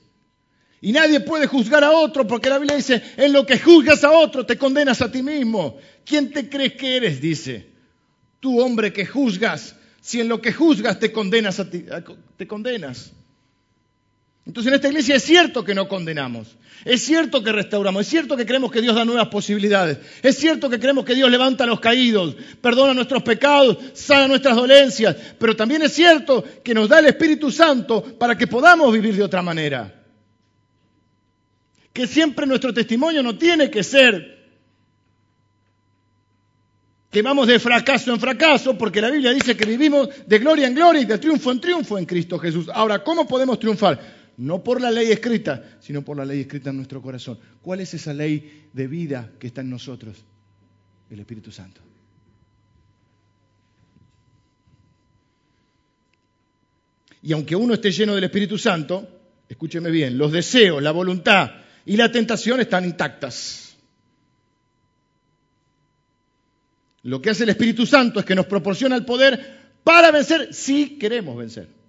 Y 0.82 0.92
nadie 0.92 1.20
puede 1.20 1.46
juzgar 1.46 1.82
a 1.82 1.92
otro 1.92 2.26
porque 2.26 2.50
la 2.50 2.58
Biblia 2.58 2.76
dice, 2.76 3.02
en 3.16 3.32
lo 3.32 3.46
que 3.46 3.58
juzgas 3.58 4.04
a 4.04 4.10
otro 4.10 4.44
te 4.44 4.58
condenas 4.58 5.00
a 5.00 5.10
ti 5.10 5.22
mismo. 5.22 5.78
¿Quién 6.04 6.32
te 6.32 6.50
crees 6.50 6.74
que 6.74 6.96
eres? 6.96 7.20
Dice, 7.20 7.70
tú 8.40 8.60
hombre 8.60 8.92
que 8.92 9.06
juzgas, 9.06 9.76
si 10.02 10.20
en 10.20 10.28
lo 10.28 10.42
que 10.42 10.52
juzgas 10.52 10.98
te 10.98 11.12
condenas 11.12 11.60
a 11.60 11.70
ti, 11.70 11.86
te 12.36 12.46
condenas. 12.46 13.12
Entonces 14.50 14.72
en 14.72 14.74
esta 14.74 14.88
iglesia 14.88 15.14
es 15.14 15.22
cierto 15.22 15.62
que 15.62 15.76
no 15.76 15.86
condenamos, 15.86 16.56
es 16.84 17.04
cierto 17.04 17.40
que 17.40 17.52
restauramos, 17.52 18.02
es 18.02 18.08
cierto 18.08 18.36
que 18.36 18.44
creemos 18.44 18.72
que 18.72 18.82
Dios 18.82 18.96
da 18.96 19.04
nuevas 19.04 19.28
posibilidades, 19.28 19.98
es 20.24 20.38
cierto 20.38 20.68
que 20.68 20.80
creemos 20.80 21.04
que 21.04 21.14
Dios 21.14 21.30
levanta 21.30 21.62
a 21.62 21.68
los 21.68 21.78
caídos, 21.78 22.34
perdona 22.60 22.92
nuestros 22.92 23.22
pecados, 23.22 23.78
sana 23.94 24.26
nuestras 24.26 24.56
dolencias, 24.56 25.14
pero 25.38 25.54
también 25.54 25.82
es 25.82 25.92
cierto 25.92 26.42
que 26.64 26.74
nos 26.74 26.88
da 26.88 26.98
el 26.98 27.06
Espíritu 27.06 27.52
Santo 27.52 28.02
para 28.18 28.36
que 28.36 28.48
podamos 28.48 28.92
vivir 28.92 29.14
de 29.14 29.22
otra 29.22 29.40
manera. 29.40 30.04
Que 31.92 32.08
siempre 32.08 32.44
nuestro 32.44 32.74
testimonio 32.74 33.22
no 33.22 33.38
tiene 33.38 33.70
que 33.70 33.84
ser 33.84 34.40
que 37.08 37.22
vamos 37.22 37.46
de 37.46 37.60
fracaso 37.60 38.12
en 38.12 38.18
fracaso, 38.18 38.76
porque 38.76 39.00
la 39.00 39.10
Biblia 39.10 39.32
dice 39.32 39.56
que 39.56 39.64
vivimos 39.64 40.08
de 40.26 40.38
gloria 40.40 40.66
en 40.66 40.74
gloria 40.74 41.02
y 41.02 41.04
de 41.04 41.18
triunfo 41.18 41.52
en 41.52 41.60
triunfo 41.60 41.98
en 41.98 42.04
Cristo 42.04 42.36
Jesús. 42.36 42.68
Ahora, 42.72 43.04
¿cómo 43.04 43.28
podemos 43.28 43.60
triunfar? 43.60 44.19
No 44.40 44.64
por 44.64 44.80
la 44.80 44.90
ley 44.90 45.10
escrita, 45.12 45.76
sino 45.80 46.02
por 46.02 46.16
la 46.16 46.24
ley 46.24 46.40
escrita 46.40 46.70
en 46.70 46.76
nuestro 46.76 47.02
corazón. 47.02 47.38
¿Cuál 47.60 47.80
es 47.80 47.92
esa 47.92 48.14
ley 48.14 48.70
de 48.72 48.86
vida 48.86 49.32
que 49.38 49.48
está 49.48 49.60
en 49.60 49.68
nosotros? 49.68 50.16
El 51.10 51.20
Espíritu 51.20 51.52
Santo. 51.52 51.82
Y 57.22 57.34
aunque 57.34 57.54
uno 57.54 57.74
esté 57.74 57.90
lleno 57.90 58.14
del 58.14 58.24
Espíritu 58.24 58.56
Santo, 58.56 59.06
escúcheme 59.46 59.90
bien, 59.90 60.16
los 60.16 60.32
deseos, 60.32 60.82
la 60.82 60.92
voluntad 60.92 61.50
y 61.84 61.98
la 61.98 62.10
tentación 62.10 62.60
están 62.60 62.86
intactas. 62.86 63.76
Lo 67.02 67.20
que 67.20 67.28
hace 67.28 67.42
el 67.42 67.50
Espíritu 67.50 67.84
Santo 67.84 68.20
es 68.20 68.24
que 68.24 68.34
nos 68.34 68.46
proporciona 68.46 68.96
el 68.96 69.04
poder 69.04 69.74
para 69.84 70.10
vencer 70.10 70.54
si 70.54 70.98
queremos 70.98 71.36
vencer. 71.36 71.79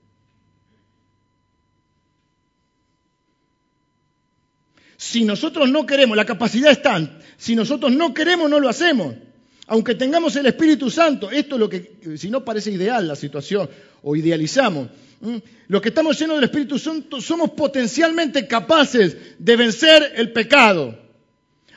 Si 5.02 5.26
nosotros 5.26 5.68
no 5.68 5.84
queremos, 5.88 6.16
la 6.16 6.26
capacidad 6.26 6.72
está, 6.72 7.02
si 7.36 7.56
nosotros 7.56 7.92
no 7.92 8.14
queremos, 8.14 8.48
no 8.48 8.60
lo 8.60 8.70
hacemos. 8.70 9.16
Aunque 9.66 9.96
tengamos 9.96 10.36
el 10.36 10.46
Espíritu 10.46 10.92
Santo, 10.92 11.32
esto 11.32 11.56
es 11.56 11.60
lo 11.60 11.68
que, 11.68 12.18
si 12.18 12.30
no 12.30 12.46
parece 12.46 12.70
ideal 12.70 13.08
la 13.08 13.16
situación, 13.16 13.68
o 14.04 14.16
idealizamos, 14.16 14.90
los 15.68 15.82
que 15.82 15.90
estamos 15.90 16.20
llenos 16.20 16.38
del 16.38 16.44
Espíritu 16.44 16.78
Santo 16.78 17.20
somos 17.20 17.50
potencialmente 17.50 18.46
capaces 18.48 19.18
de 19.40 19.56
vencer 19.56 20.14
el 20.18 20.32
pecado. 20.34 20.96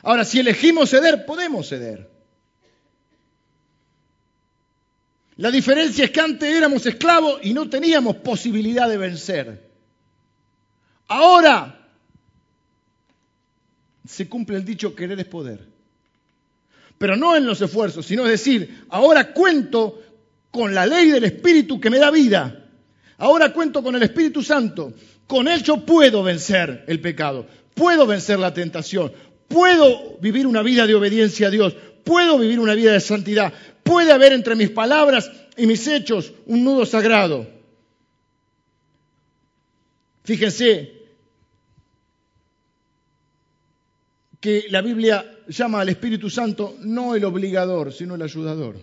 Ahora, 0.03 0.23
si 0.23 0.39
elegimos 0.39 0.91
ceder, 0.91 1.25
podemos 1.25 1.67
ceder. 1.67 2.07
La 5.37 5.49
diferencia 5.49 6.05
es 6.05 6.11
que 6.11 6.21
antes 6.21 6.55
éramos 6.55 6.85
esclavos 6.85 7.39
y 7.41 7.55
no 7.55 7.67
teníamos 7.71 8.17
posibilidad 8.17 8.87
de 8.87 8.97
vencer. 8.99 9.71
Ahora 11.07 11.84
se 14.07 14.27
cumple 14.29 14.57
el 14.57 14.65
dicho 14.65 14.95
querer 14.95 15.19
es 15.19 15.25
poder. 15.25 15.59
Pero 16.97 17.15
no 17.15 17.35
en 17.35 17.45
los 17.45 17.61
esfuerzos, 17.61 18.05
sino 18.05 18.23
es 18.23 18.31
decir, 18.31 18.85
ahora 18.89 19.33
cuento 19.33 20.01
con 20.51 20.73
la 20.73 20.85
ley 20.85 21.09
del 21.09 21.25
Espíritu 21.25 21.79
que 21.79 21.89
me 21.89 21.99
da 21.99 22.11
vida. 22.11 22.65
Ahora 23.17 23.51
cuento 23.51 23.83
con 23.83 23.95
el 23.95 24.03
Espíritu 24.03 24.41
Santo. 24.41 24.93
Con 25.27 25.47
él 25.47 25.63
yo 25.63 25.85
puedo 25.85 26.23
vencer 26.23 26.85
el 26.87 27.01
pecado, 27.01 27.47
puedo 27.73 28.05
vencer 28.05 28.37
la 28.39 28.53
tentación, 28.53 29.11
puedo 29.47 30.17
vivir 30.19 30.45
una 30.45 30.61
vida 30.61 30.85
de 30.85 30.93
obediencia 30.93 31.47
a 31.47 31.51
Dios, 31.51 31.75
puedo 32.03 32.37
vivir 32.37 32.59
una 32.59 32.75
vida 32.75 32.93
de 32.93 32.99
santidad, 32.99 33.51
puede 33.83 34.11
haber 34.11 34.33
entre 34.33 34.55
mis 34.55 34.69
palabras 34.69 35.31
y 35.57 35.65
mis 35.65 35.87
hechos 35.87 36.31
un 36.45 36.63
nudo 36.63 36.85
sagrado. 36.85 37.47
Fíjense 40.23 40.94
que 44.45 44.67
la 44.69 44.83
Biblia 44.83 45.25
llama 45.47 45.81
al 45.81 45.89
Espíritu 45.89 46.29
Santo 46.29 46.77
no 46.81 47.15
el 47.15 47.25
obligador, 47.25 47.91
sino 47.91 48.13
el 48.13 48.21
ayudador. 48.21 48.75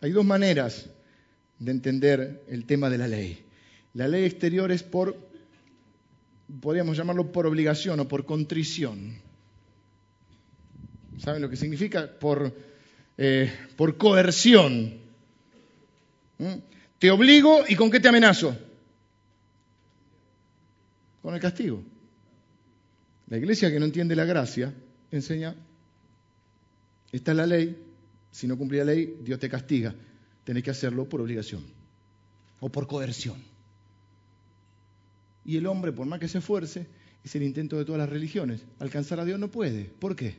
Hay 0.00 0.10
dos 0.10 0.24
maneras 0.24 0.90
de 1.60 1.70
entender 1.70 2.42
el 2.48 2.66
tema 2.66 2.90
de 2.90 2.98
la 2.98 3.06
ley. 3.06 3.46
La 3.94 4.08
ley 4.08 4.24
exterior 4.24 4.72
es 4.72 4.82
por, 4.82 5.16
podríamos 6.60 6.96
llamarlo 6.96 7.30
por 7.30 7.46
obligación 7.46 8.00
o 8.00 8.08
por 8.08 8.24
contrición. 8.24 9.20
¿Saben 11.18 11.42
lo 11.42 11.48
que 11.48 11.54
significa? 11.54 12.10
Por, 12.18 12.52
eh, 13.16 13.52
por 13.76 13.96
coerción. 13.96 14.94
¿Mm? 16.38 16.54
Te 16.98 17.12
obligo 17.12 17.60
y 17.68 17.76
con 17.76 17.88
qué 17.88 18.00
te 18.00 18.08
amenazo? 18.08 18.58
El 21.34 21.40
castigo. 21.40 21.82
La 23.28 23.38
iglesia 23.38 23.70
que 23.70 23.78
no 23.78 23.86
entiende 23.86 24.14
la 24.14 24.24
gracia 24.24 24.74
enseña, 25.10 25.54
esta 27.12 27.30
es 27.30 27.36
la 27.36 27.46
ley, 27.46 27.76
si 28.30 28.46
no 28.46 28.56
cumplís 28.56 28.80
la 28.80 28.92
ley, 28.92 29.18
Dios 29.22 29.38
te 29.38 29.48
castiga. 29.48 29.94
Tenés 30.44 30.64
que 30.64 30.70
hacerlo 30.70 31.08
por 31.08 31.20
obligación 31.20 31.62
o 32.60 32.70
por 32.70 32.86
coerción. 32.86 33.36
Y 35.44 35.56
el 35.56 35.66
hombre, 35.66 35.92
por 35.92 36.06
más 36.06 36.20
que 36.20 36.28
se 36.28 36.38
esfuerce, 36.38 36.86
es 37.22 37.34
el 37.36 37.42
intento 37.42 37.76
de 37.76 37.84
todas 37.84 37.98
las 37.98 38.08
religiones. 38.08 38.64
Alcanzar 38.78 39.20
a 39.20 39.24
Dios 39.24 39.38
no 39.38 39.50
puede. 39.50 39.84
¿Por 39.84 40.16
qué? 40.16 40.36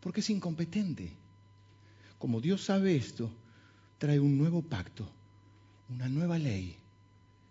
Porque 0.00 0.20
es 0.20 0.30
incompetente. 0.30 1.12
Como 2.18 2.40
Dios 2.40 2.64
sabe 2.64 2.96
esto, 2.96 3.30
trae 3.98 4.18
un 4.18 4.38
nuevo 4.38 4.62
pacto, 4.62 5.08
una 5.88 6.08
nueva 6.08 6.38
ley, 6.38 6.76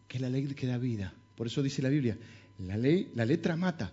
que 0.08 0.18
es 0.18 0.22
la 0.22 0.30
ley 0.30 0.46
que 0.48 0.68
da 0.68 0.78
vida. 0.78 1.14
Por 1.36 1.48
eso 1.48 1.62
dice 1.62 1.82
la 1.82 1.90
Biblia, 1.90 2.18
la 2.68 2.78
ley, 2.78 3.12
la 3.16 3.26
letra 3.26 3.56
mata, 3.56 3.92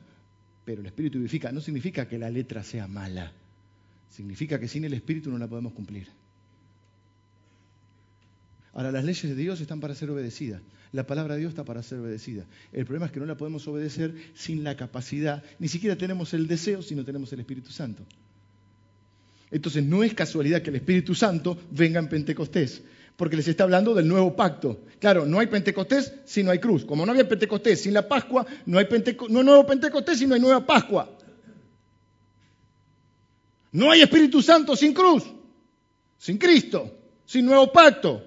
pero 0.64 0.80
el 0.80 0.86
espíritu 0.86 1.18
vivifica. 1.18 1.52
No 1.52 1.60
significa 1.60 2.08
que 2.08 2.18
la 2.18 2.30
letra 2.30 2.62
sea 2.62 2.86
mala 2.86 3.32
Significa 4.10 4.58
que 4.58 4.68
sin 4.68 4.84
el 4.84 4.94
Espíritu 4.94 5.30
no 5.30 5.38
la 5.38 5.46
podemos 5.46 5.72
cumplir. 5.72 6.08
Ahora, 8.72 8.92
las 8.92 9.04
leyes 9.04 9.22
de 9.22 9.34
Dios 9.34 9.60
están 9.60 9.80
para 9.80 9.94
ser 9.94 10.10
obedecidas. 10.10 10.62
La 10.92 11.06
palabra 11.06 11.34
de 11.34 11.40
Dios 11.40 11.50
está 11.50 11.64
para 11.64 11.82
ser 11.82 11.98
obedecida. 11.98 12.46
El 12.72 12.84
problema 12.84 13.06
es 13.06 13.12
que 13.12 13.20
no 13.20 13.26
la 13.26 13.36
podemos 13.36 13.66
obedecer 13.68 14.14
sin 14.34 14.64
la 14.64 14.76
capacidad. 14.76 15.44
Ni 15.58 15.68
siquiera 15.68 15.96
tenemos 15.96 16.32
el 16.32 16.46
deseo 16.46 16.82
si 16.82 16.94
no 16.94 17.04
tenemos 17.04 17.32
el 17.32 17.40
Espíritu 17.40 17.70
Santo. 17.70 18.04
Entonces, 19.50 19.84
no 19.84 20.02
es 20.02 20.14
casualidad 20.14 20.62
que 20.62 20.70
el 20.70 20.76
Espíritu 20.76 21.14
Santo 21.14 21.58
venga 21.70 21.98
en 21.98 22.08
Pentecostés, 22.08 22.82
porque 23.18 23.34
les 23.34 23.48
está 23.48 23.64
hablando 23.64 23.94
del 23.94 24.06
nuevo 24.06 24.36
pacto. 24.36 24.78
Claro, 25.00 25.26
no 25.26 25.40
hay 25.40 25.48
Pentecostés 25.48 26.12
si 26.24 26.44
no 26.44 26.52
hay 26.52 26.60
cruz. 26.60 26.84
Como 26.84 27.04
no 27.04 27.10
había 27.10 27.28
Pentecostés 27.28 27.82
sin 27.82 27.92
la 27.92 28.06
Pascua, 28.06 28.46
no 28.64 28.78
hay, 28.78 28.86
no 29.28 29.40
hay 29.40 29.44
nuevo 29.44 29.66
Pentecostés 29.66 30.20
si 30.20 30.26
no 30.28 30.36
hay 30.36 30.40
nueva 30.40 30.64
Pascua. 30.64 31.10
No 33.72 33.90
hay 33.90 34.02
Espíritu 34.02 34.40
Santo 34.40 34.76
sin 34.76 34.94
cruz, 34.94 35.24
sin 36.16 36.38
Cristo, 36.38 36.96
sin 37.26 37.44
nuevo 37.44 37.72
pacto. 37.72 38.22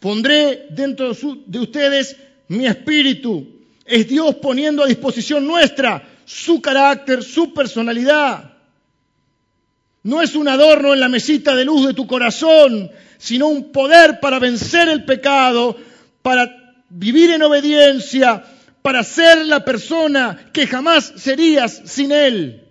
Pondré 0.00 0.66
dentro 0.70 1.12
de 1.46 1.58
ustedes 1.60 2.16
mi 2.48 2.66
espíritu. 2.66 3.60
Es 3.84 4.08
Dios 4.08 4.34
poniendo 4.34 4.82
a 4.82 4.88
disposición 4.88 5.46
nuestra 5.46 6.11
su 6.24 6.60
carácter, 6.60 7.22
su 7.22 7.52
personalidad. 7.52 8.52
No 10.04 10.20
es 10.20 10.34
un 10.34 10.48
adorno 10.48 10.92
en 10.92 11.00
la 11.00 11.08
mesita 11.08 11.54
de 11.54 11.64
luz 11.64 11.86
de 11.86 11.94
tu 11.94 12.06
corazón, 12.06 12.90
sino 13.18 13.46
un 13.46 13.70
poder 13.70 14.18
para 14.20 14.38
vencer 14.38 14.88
el 14.88 15.04
pecado, 15.04 15.76
para 16.22 16.74
vivir 16.88 17.30
en 17.30 17.42
obediencia, 17.42 18.44
para 18.82 19.04
ser 19.04 19.46
la 19.46 19.64
persona 19.64 20.50
que 20.52 20.66
jamás 20.66 21.12
serías 21.16 21.82
sin 21.84 22.10
Él 22.10 22.68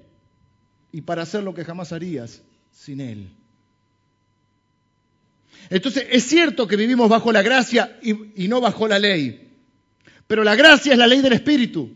y 0.91 1.01
para 1.01 1.23
hacer 1.23 1.43
lo 1.43 1.53
que 1.53 1.63
jamás 1.63 1.93
harías 1.93 2.41
sin 2.71 2.99
Él. 2.99 3.29
Entonces, 5.69 6.05
es 6.11 6.25
cierto 6.25 6.67
que 6.67 6.75
vivimos 6.75 7.07
bajo 7.07 7.31
la 7.31 7.41
gracia 7.41 7.97
y, 8.01 8.43
y, 8.43 8.47
no 8.49 8.59
bajo 8.59 8.89
la 8.89 8.99
ley, 8.99 9.53
pero 10.27 10.43
la 10.43 10.55
gracia 10.55 10.91
es 10.91 10.97
la 10.97 11.07
ley 11.07 11.21
del 11.21 11.31
Espíritu, 11.31 11.89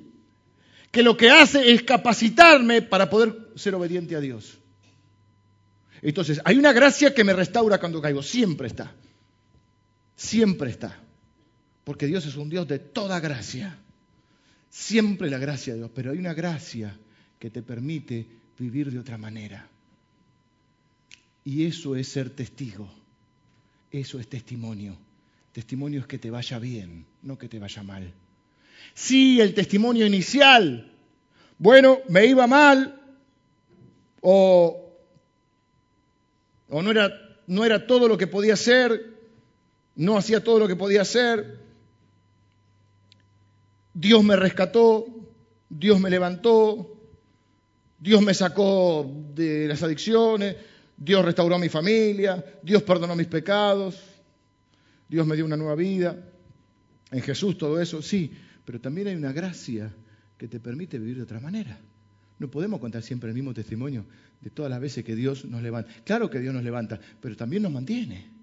que 0.96 1.04
lo 1.04 1.18
que 1.18 1.30
hace 1.30 1.74
es 1.74 1.84
capacitarme 1.84 2.82
para 2.82 3.10
poder 3.10 3.52
ser 3.58 3.76
obediente 3.76 4.16
a 4.16 4.22
Dios. 4.22 4.58
Entonces, 6.02 6.40
hay 6.46 6.58
una 6.58 6.72
gracia 6.72 7.14
que 7.14 7.26
me 7.26 7.34
restaura 7.34 7.82
cuando 7.82 8.02
caigo, 8.02 8.24
siempre 8.24 8.68
está, 8.68 8.96
siempre 10.16 10.70
está, 10.70 10.98
porque 11.84 12.08
Dios 12.08 12.26
es 12.26 12.38
un 12.38 12.48
Dios 12.48 12.66
de 12.70 12.80
toda 12.80 13.20
gracia. 13.20 13.78
Siempre 14.70 15.30
la 15.30 15.38
gracia 15.38 15.74
de 15.74 15.80
Dios, 15.80 15.92
pero 15.94 16.12
hay 16.12 16.18
una 16.18 16.34
gracia 16.34 16.98
que 17.40 17.50
te 17.50 17.62
permite 17.62 18.26
vivir 18.58 18.90
de 18.90 19.00
otra 19.00 19.18
manera. 19.18 19.68
Y 21.44 21.66
eso 21.66 21.98
es 21.98 22.08
ser 22.08 22.30
testigo. 22.30 22.90
Eso 23.92 24.18
es 24.18 24.30
testimonio. 24.30 24.98
Testimonio 25.52 26.00
es 26.00 26.08
que 26.08 26.20
te 26.20 26.32
vaya 26.32 26.58
bien, 26.58 27.06
no 27.22 27.38
que 27.38 27.50
te 27.50 27.60
vaya 27.60 27.84
mal. 27.84 28.14
Sí, 28.94 29.42
el 29.42 29.54
testimonio 29.54 30.06
inicial. 30.06 30.92
Bueno, 31.58 32.00
me 32.10 32.26
iba 32.26 32.48
mal 32.48 33.02
o, 34.22 34.92
no, 36.70 36.92
era, 36.92 37.10
no 37.48 37.64
era 37.64 37.88
todo 37.88 38.08
lo 38.08 38.18
que 38.18 38.28
podía 38.28 38.56
ser, 38.56 39.14
no 39.96 40.18
hacía 40.18 40.44
todo 40.44 40.60
lo 40.60 40.68
que 40.68 40.76
podía 40.76 41.04
hacer, 41.04 41.60
Dios 43.94 44.24
me 44.24 44.36
rescató, 44.36 45.06
Dios 45.70 46.00
me 46.02 46.10
levantó, 46.10 46.98
Dios 48.00 48.22
me 48.22 48.34
sacó 48.34 49.10
de 49.34 49.68
las 49.68 49.82
adicciones, 49.84 50.58
Dios 50.98 51.24
restauró 51.24 51.56
a 51.56 51.60
mi 51.60 51.70
familia, 51.70 52.44
Dios 52.62 52.84
perdonó 52.84 53.16
mis 53.16 53.28
pecados, 53.28 54.02
Dios 55.08 55.26
me 55.26 55.36
dio 55.36 55.46
una 55.46 55.58
nueva 55.58 55.76
vida. 55.76 56.18
En 57.12 57.22
Jesús 57.22 57.58
todo 57.58 57.80
eso, 57.80 58.02
sí, 58.02 58.34
pero 58.66 58.82
también 58.82 59.08
hay 59.08 59.16
una 59.16 59.32
gracia 59.32 59.94
que 60.38 60.48
te 60.48 60.60
permite 60.60 61.00
vivir 61.00 61.18
de 61.18 61.24
otra 61.24 61.40
manera. 61.40 61.80
No 62.38 62.50
podemos 62.50 62.80
contar 62.80 63.02
siempre 63.02 63.30
el 63.30 63.36
mismo 63.36 63.54
testimonio 63.54 64.06
de 64.42 64.50
todas 64.50 64.70
las 64.70 64.82
veces 64.82 65.04
que 65.06 65.16
Dios 65.16 65.46
nos 65.46 65.62
levanta. 65.62 65.90
Claro 66.04 66.30
que 66.30 66.40
Dios 66.40 66.54
nos 66.54 66.64
levanta, 66.64 67.00
pero 67.22 67.36
también 67.36 67.64
nos 67.64 67.72
mantiene. 67.72 68.36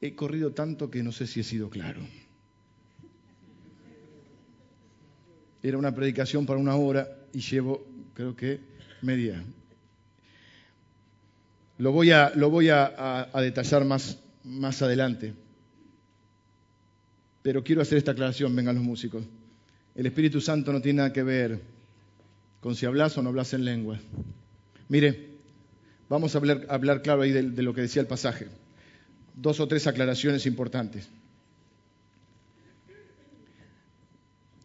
He 0.00 0.16
corrido 0.16 0.52
tanto 0.52 0.90
que 0.90 1.02
no 1.04 1.12
sé 1.12 1.28
si 1.28 1.40
he 1.40 1.44
sido 1.44 1.70
claro. 1.70 2.00
Era 5.62 5.78
una 5.78 5.94
predicación 5.94 6.44
para 6.44 6.58
una 6.58 6.74
hora 6.74 7.21
y 7.32 7.40
llevo, 7.40 7.86
creo 8.14 8.36
que, 8.36 8.60
media. 9.02 9.42
Lo 11.78 11.92
voy 11.92 12.10
a, 12.10 12.32
lo 12.34 12.50
voy 12.50 12.68
a, 12.70 13.28
detallar 13.34 13.84
más, 13.84 14.18
más 14.44 14.82
adelante. 14.82 15.34
Pero 17.42 17.64
quiero 17.64 17.82
hacer 17.82 17.98
esta 17.98 18.12
aclaración, 18.12 18.54
vengan 18.54 18.76
los 18.76 18.84
músicos. 18.84 19.24
El 19.94 20.06
Espíritu 20.06 20.40
Santo 20.40 20.72
no 20.72 20.80
tiene 20.80 20.98
nada 20.98 21.12
que 21.12 21.22
ver 21.22 21.60
con 22.60 22.76
si 22.76 22.86
hablas 22.86 23.18
o 23.18 23.22
no 23.22 23.30
hablas 23.30 23.52
en 23.54 23.64
lengua. 23.64 23.98
Mire, 24.88 25.30
vamos 26.08 26.34
a 26.34 26.38
hablar, 26.38 26.66
hablar 26.68 27.02
claro 27.02 27.22
ahí 27.22 27.32
de 27.32 27.62
lo 27.62 27.74
que 27.74 27.80
decía 27.80 28.02
el 28.02 28.08
pasaje 28.08 28.48
dos 29.34 29.60
o 29.60 29.68
tres 29.68 29.86
aclaraciones 29.86 30.46
importantes. 30.46 31.08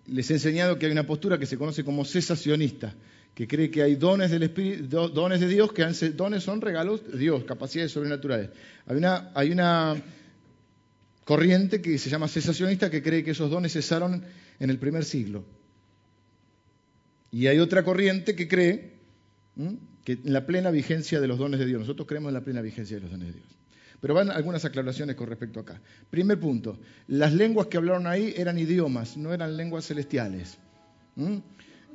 Les 0.08 0.30
he 0.32 0.34
enseñado 0.34 0.80
que 0.80 0.86
hay 0.86 0.92
una 0.92 1.06
postura 1.06 1.38
que 1.38 1.46
se 1.46 1.58
conoce 1.58 1.84
como 1.84 2.06
cesacionista, 2.06 2.96
que 3.36 3.48
cree 3.48 3.70
que 3.70 3.84
hay 3.84 3.96
dones 3.96 4.32
del 4.32 4.44
Espíritu, 4.44 5.10
dones 5.10 5.40
de 5.40 5.48
Dios, 5.48 5.72
que 5.74 5.86
dones 6.16 6.44
son 6.44 6.62
regalos 6.62 7.06
de 7.12 7.18
Dios, 7.18 7.44
capacidades 7.44 7.92
sobrenaturales. 7.92 8.50
Hay 8.86 8.98
una, 8.98 9.32
hay 9.36 9.52
una 9.52 10.02
corriente 11.24 11.82
que 11.82 11.98
se 11.98 12.10
llama 12.10 12.28
cesacionista 12.28 12.90
que 12.90 13.04
cree 13.04 13.24
que 13.24 13.32
esos 13.32 13.52
dones 13.52 13.74
cesaron 13.74 14.24
en 14.60 14.70
el 14.70 14.80
primer 14.80 15.04
siglo. 15.04 15.44
Y 17.32 17.48
hay 17.48 17.60
otra 17.60 17.84
corriente 17.84 18.36
que 18.36 18.48
cree 18.48 18.94
que 20.06 20.14
en 20.14 20.34
la 20.34 20.46
plena 20.46 20.72
vigencia 20.72 21.20
de 21.20 21.28
los 21.28 21.38
dones 21.38 21.60
de 21.60 21.66
Dios. 21.66 21.82
Nosotros 21.82 22.08
creemos 22.08 22.30
en 22.30 22.36
la 22.36 22.42
plena 22.42 22.62
vigencia 22.62 22.96
de 22.96 23.02
los 23.02 23.12
dones 23.12 23.28
de 23.28 23.34
Dios. 23.34 23.57
Pero 24.00 24.14
van 24.14 24.30
algunas 24.30 24.64
aclaraciones 24.66 25.16
con 25.16 25.28
respecto 25.28 25.60
acá. 25.60 25.82
Primer 26.10 26.40
punto, 26.40 26.80
las 27.08 27.34
lenguas 27.34 27.68
que 27.68 27.78
hablaron 27.78 28.06
ahí 28.06 28.34
eran 28.38 28.58
idiomas, 28.60 29.18
no 29.18 29.34
eran 29.34 29.58
lenguas 29.58 29.88
celestiales. 29.88 30.58
¿Mm? 31.16 31.34
Eh, 31.34 31.42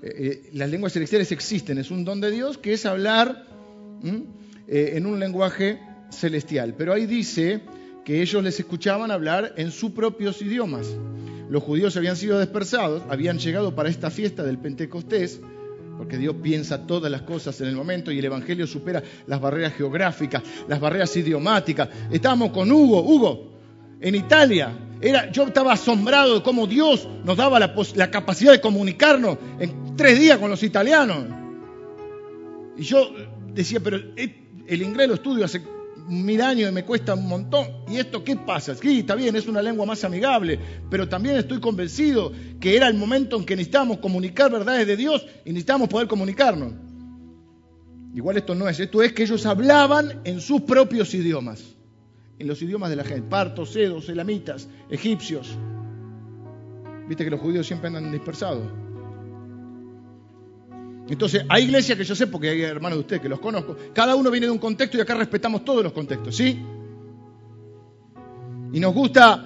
eh, 0.03 0.51
las 0.55 0.69
lenguas 0.69 0.93
celestiales 0.93 1.31
existen, 1.31 1.79
es 1.79 1.91
un 1.91 2.05
don 2.05 2.21
de 2.21 2.31
Dios 2.31 2.59
que 2.59 2.73
es 2.73 2.87
hablar 2.87 3.47
eh, 4.67 4.93
en 4.97 5.07
un 5.07 5.21
lenguaje 5.21 5.81
celestial. 6.11 6.75
Pero 6.77 6.93
ahí 6.93 7.07
dice 7.07 7.61
que 8.05 8.21
ellos 8.21 8.43
les 8.43 8.59
escuchaban 8.59 9.13
hablar 9.13 9.55
en 9.57 9.71
sus 9.71 9.93
propios 9.93 10.43
idiomas. 10.43 10.89
Los 11.49 11.63
judíos 11.63 11.97
habían 11.97 12.17
sido 12.17 12.41
dispersados, 12.41 13.03
habían 13.09 13.39
llegado 13.39 13.75
para 13.75 13.89
esta 13.89 14.11
fiesta 14.11 14.43
del 14.43 14.59
Pentecostés, 14.59 15.41
porque 16.03 16.19
Dios 16.19 16.35
piensa 16.43 16.85
todas 16.85 17.13
las 17.13 17.23
cosas 17.23 17.61
en 17.61 17.69
el 17.69 17.77
momento 17.77 18.11
y 18.11 18.19
el 18.19 18.25
Evangelio 18.25 18.67
supera 18.67 19.01
las 19.29 19.41
barreras 19.41 19.73
geográficas, 19.75 20.43
las 20.67 20.81
barreras 20.81 21.17
idiomáticas. 21.17 21.89
Estábamos 22.11 22.51
con 22.51 22.73
Hugo, 22.73 23.03
Hugo, 23.03 23.53
en 24.01 24.17
Italia. 24.17 24.77
Era, 25.01 25.31
yo 25.31 25.45
estaba 25.45 25.75
asombrado 25.75 26.35
de 26.35 26.43
cómo 26.43 26.67
Dios 26.67 27.07
nos 27.25 27.37
daba 27.37 27.61
la, 27.61 28.11
capacidad 28.11 28.51
de 28.51 28.61
comunicarnos 28.61 29.39
en 29.61 29.95
tres 29.95 30.19
días 30.19 30.39
con 30.39 30.51
los 30.51 30.65
italianos. 30.65 31.25
Y 32.77 32.83
yo 32.83 33.15
decía, 33.55 33.79
pero 33.79 33.99
el 34.17 34.83
inglés 34.83 35.07
lo 35.07 35.15
estudio 35.15 35.45
hace 35.45 35.63
mil 36.09 36.41
años 36.41 36.71
y 36.71 36.75
me 36.75 36.85
cuesta 36.85 37.15
un 37.15 37.27
montón. 37.27 37.67
¿Y 37.89 37.97
esto 37.97 38.23
qué 38.25 38.37
pasa? 38.37 38.75
Sí, 38.75 39.01
está 39.01 39.15
bien, 39.15 39.37
es 39.37 39.47
una 39.47 39.63
lengua 39.63 39.87
más 39.87 40.05
amigable, 40.05 40.59
pero 40.91 41.09
también 41.09 41.37
estoy 41.37 41.61
convencido 41.61 42.33
que 42.61 42.77
era 42.77 42.89
el 42.89 42.95
momento 42.95 43.37
en 43.37 43.45
que 43.45 43.57
necesitábamos 43.57 43.99
comunicar 43.99 44.51
verdades 44.51 44.87
de 44.87 44.97
Dios 44.97 45.27
y 45.45 45.51
necesitábamos 45.51 45.89
poder 45.89 46.09
comunicarnos. 46.09 46.73
Igual 48.15 48.37
esto 48.37 48.55
no 48.55 48.69
es, 48.69 48.79
esto 48.79 49.03
es 49.03 49.13
que 49.13 49.23
ellos 49.23 49.47
hablaban 49.47 50.21
en 50.25 50.41
sus 50.41 50.63
propios 50.63 51.15
idiomas, 51.15 51.65
en 52.39 52.47
los 52.47 52.61
idiomas 52.61 52.91
de 52.91 52.97
la 52.97 53.05
gente, 53.05 53.29
partos, 53.29 53.73
sedos, 53.73 54.09
elamitas, 54.09 54.69
egipcios. 54.91 55.57
Viste 57.09 57.25
que 57.25 57.31
los 57.31 57.41
judíos 57.41 57.67
siempre 57.67 57.89
andan 57.89 58.13
dispersados. 58.13 58.82
Entonces, 61.13 61.45
hay 61.51 61.65
iglesias 61.65 61.99
que 61.99 62.05
yo 62.05 62.15
sé, 62.15 62.27
porque 62.27 62.49
hay 62.49 62.63
hermanos 62.63 62.97
de 62.97 63.01
ustedes 63.01 63.21
que 63.21 63.29
los 63.29 63.39
conozco, 63.39 63.77
cada 63.93 64.17
uno 64.17 64.31
viene 64.31 64.47
de 64.47 64.53
un 64.53 64.59
contexto 64.59 64.97
y 64.97 65.01
acá 65.03 65.15
respetamos 65.15 65.63
todos 65.63 65.85
los 65.85 65.93
contextos, 65.93 66.35
¿sí? 66.35 66.59
Y 68.73 68.81
nos 68.81 68.95
gusta 68.95 69.45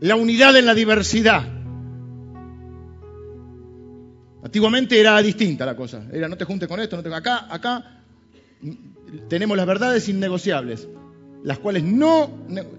la 0.00 0.16
unidad 0.16 0.54
en 0.54 0.66
la 0.66 0.74
diversidad. 0.74 1.48
Antiguamente 4.44 5.00
era 5.00 5.20
distinta 5.22 5.64
la 5.64 5.74
cosa. 5.74 6.04
Era 6.12 6.28
no 6.28 6.36
te 6.36 6.44
juntes 6.44 6.68
con 6.68 6.78
esto, 6.78 6.96
no 6.96 7.02
te 7.02 7.12
acá, 7.12 7.46
acá 7.48 8.02
tenemos 9.30 9.56
las 9.56 9.66
verdades 9.66 10.06
innegociables, 10.10 10.86
las 11.42 11.58
cuales 11.58 11.84
no 11.84 12.30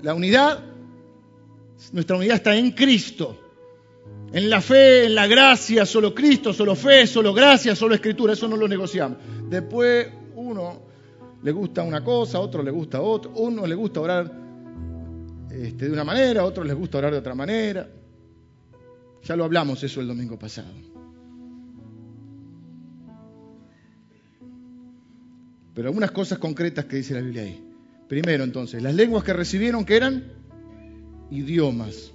la 0.03 0.13
unidad 0.13 0.63
nuestra 1.93 2.15
unidad 2.15 2.35
está 2.35 2.55
en 2.55 2.69
Cristo. 2.73 3.46
En 4.31 4.49
la 4.49 4.61
fe, 4.61 5.05
en 5.05 5.15
la 5.15 5.25
gracia, 5.25 5.85
solo 5.85 6.13
Cristo, 6.13 6.53
solo 6.53 6.75
fe, 6.75 7.07
solo 7.07 7.33
gracia, 7.33 7.75
solo 7.75 7.95
escritura, 7.95 8.33
eso 8.33 8.47
no 8.47 8.57
lo 8.57 8.67
negociamos. 8.67 9.17
Después 9.49 10.07
uno 10.35 10.81
le 11.41 11.51
gusta 11.51 11.81
una 11.83 12.03
cosa, 12.03 12.39
otro 12.39 12.61
le 12.61 12.71
gusta 12.71 13.01
otra, 13.01 13.31
uno 13.35 13.65
le 13.65 13.75
gusta 13.75 14.01
orar 14.01 14.31
este, 15.49 15.85
de 15.85 15.91
una 15.91 16.03
manera, 16.03 16.43
otro 16.43 16.63
le 16.63 16.73
gusta 16.73 16.97
orar 16.97 17.13
de 17.13 17.19
otra 17.19 17.35
manera. 17.35 17.89
Ya 19.23 19.35
lo 19.35 19.45
hablamos 19.45 19.81
eso 19.83 20.01
el 20.01 20.07
domingo 20.07 20.37
pasado. 20.37 20.73
Pero 25.73 25.89
algunas 25.89 26.11
cosas 26.11 26.39
concretas 26.39 26.85
que 26.85 26.97
dice 26.97 27.13
la 27.13 27.21
Biblia 27.21 27.43
ahí. 27.43 27.63
Primero 28.07 28.43
entonces, 28.43 28.81
las 28.81 28.95
lenguas 28.95 29.23
que 29.23 29.33
recibieron 29.33 29.85
que 29.85 29.95
eran 29.95 30.33
idiomas. 31.29 32.13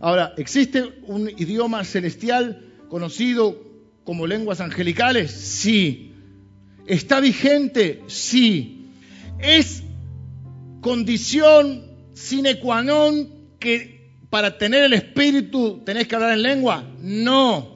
Ahora, 0.00 0.34
¿existe 0.36 0.82
un 1.06 1.28
idioma 1.28 1.84
celestial 1.84 2.62
conocido 2.88 3.60
como 4.04 4.26
lenguas 4.26 4.60
angelicales? 4.60 5.30
Sí. 5.30 6.12
¿Está 6.86 7.20
vigente? 7.20 8.02
Sí. 8.06 8.90
¿Es 9.38 9.82
condición 10.80 11.84
sine 12.12 12.60
qua 12.60 12.82
non 12.82 13.56
que 13.58 14.18
para 14.30 14.58
tener 14.58 14.84
el 14.84 14.92
espíritu 14.92 15.82
tenés 15.84 16.06
que 16.06 16.14
hablar 16.14 16.32
en 16.32 16.42
lengua? 16.42 16.84
No. 17.00 17.74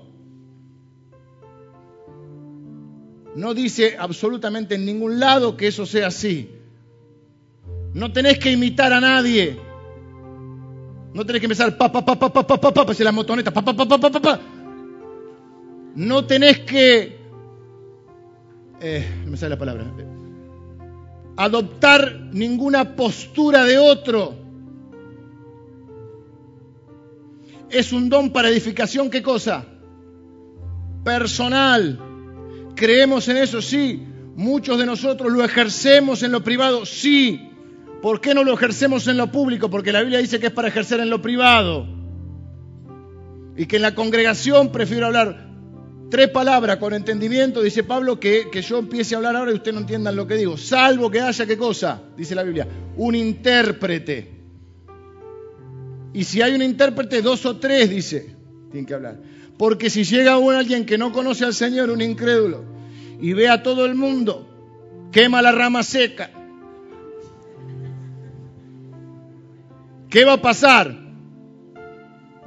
No 3.34 3.54
dice 3.54 3.96
absolutamente 3.98 4.74
en 4.74 4.84
ningún 4.84 5.20
lado 5.20 5.56
que 5.56 5.68
eso 5.68 5.86
sea 5.86 6.08
así. 6.08 6.50
No 7.94 8.12
tenés 8.12 8.38
que 8.38 8.50
imitar 8.52 8.92
a 8.92 9.00
nadie. 9.00 9.58
No 11.14 11.24
tenés 11.24 11.40
que 11.40 11.46
empezar 11.46 11.76
pa 11.76 11.90
pa 11.90 12.04
pa 12.04 12.16
pa 12.18 12.28
pa 12.30 12.44
pa 12.44 12.72
pa 12.72 12.86
pa, 12.86 12.92
la 12.98 13.12
motoneta 13.12 13.50
pa 13.50 13.62
pa 13.62 13.72
pa 13.72 13.86
pa 13.86 13.98
pa 13.98 14.20
pa 14.20 14.40
No 15.96 16.26
tenés 16.26 16.60
que 16.60 17.18
eh, 18.80 19.04
no 19.24 19.32
me 19.32 19.36
sale 19.36 19.50
la 19.50 19.58
palabra. 19.58 19.84
Adoptar 21.36 22.28
ninguna 22.32 22.96
postura 22.96 23.64
de 23.64 23.78
otro. 23.78 24.34
Es 27.70 27.92
un 27.92 28.08
don 28.08 28.30
para 28.30 28.48
edificación, 28.48 29.10
¿qué 29.10 29.22
cosa? 29.22 29.66
Personal. 31.04 31.98
¿Creemos 32.74 33.28
en 33.28 33.36
eso? 33.38 33.60
Sí. 33.60 34.04
Muchos 34.36 34.78
de 34.78 34.86
nosotros 34.86 35.32
lo 35.32 35.44
ejercemos 35.44 36.22
en 36.22 36.32
lo 36.32 36.42
privado, 36.44 36.86
sí. 36.86 37.47
¿Por 38.02 38.20
qué 38.20 38.34
no 38.34 38.44
lo 38.44 38.54
ejercemos 38.54 39.06
en 39.08 39.16
lo 39.16 39.30
público? 39.32 39.70
Porque 39.70 39.92
la 39.92 40.00
Biblia 40.00 40.20
dice 40.20 40.38
que 40.38 40.46
es 40.46 40.52
para 40.52 40.68
ejercer 40.68 41.00
en 41.00 41.10
lo 41.10 41.20
privado. 41.20 41.86
Y 43.56 43.66
que 43.66 43.76
en 43.76 43.82
la 43.82 43.94
congregación 43.94 44.70
prefiero 44.70 45.06
hablar 45.06 45.48
tres 46.10 46.28
palabras 46.28 46.78
con 46.78 46.94
entendimiento, 46.94 47.60
dice 47.60 47.82
Pablo, 47.82 48.18
que, 48.20 48.48
que 48.50 48.62
yo 48.62 48.78
empiece 48.78 49.14
a 49.14 49.18
hablar 49.18 49.36
ahora 49.36 49.50
y 49.50 49.54
ustedes 49.54 49.74
no 49.74 49.80
entiendan 49.80 50.16
lo 50.16 50.26
que 50.26 50.36
digo. 50.36 50.56
Salvo 50.56 51.10
que 51.10 51.20
haya 51.20 51.44
qué 51.44 51.58
cosa, 51.58 52.02
dice 52.16 52.34
la 52.34 52.44
Biblia, 52.44 52.68
un 52.96 53.14
intérprete. 53.14 54.38
Y 56.14 56.24
si 56.24 56.40
hay 56.40 56.54
un 56.54 56.62
intérprete, 56.62 57.20
dos 57.20 57.44
o 57.46 57.56
tres, 57.56 57.90
dice, 57.90 58.34
tienen 58.70 58.86
que 58.86 58.94
hablar. 58.94 59.20
Porque 59.58 59.90
si 59.90 60.04
llega 60.04 60.38
un 60.38 60.54
alguien 60.54 60.86
que 60.86 60.96
no 60.96 61.12
conoce 61.12 61.44
al 61.44 61.54
Señor, 61.54 61.90
un 61.90 62.00
incrédulo, 62.00 62.64
y 63.20 63.32
ve 63.32 63.48
a 63.48 63.62
todo 63.62 63.84
el 63.84 63.94
mundo, 63.94 64.48
quema 65.10 65.42
la 65.42 65.52
rama 65.52 65.82
seca, 65.82 66.30
¿Qué 70.10 70.24
va 70.24 70.34
a 70.34 70.42
pasar? 70.42 70.94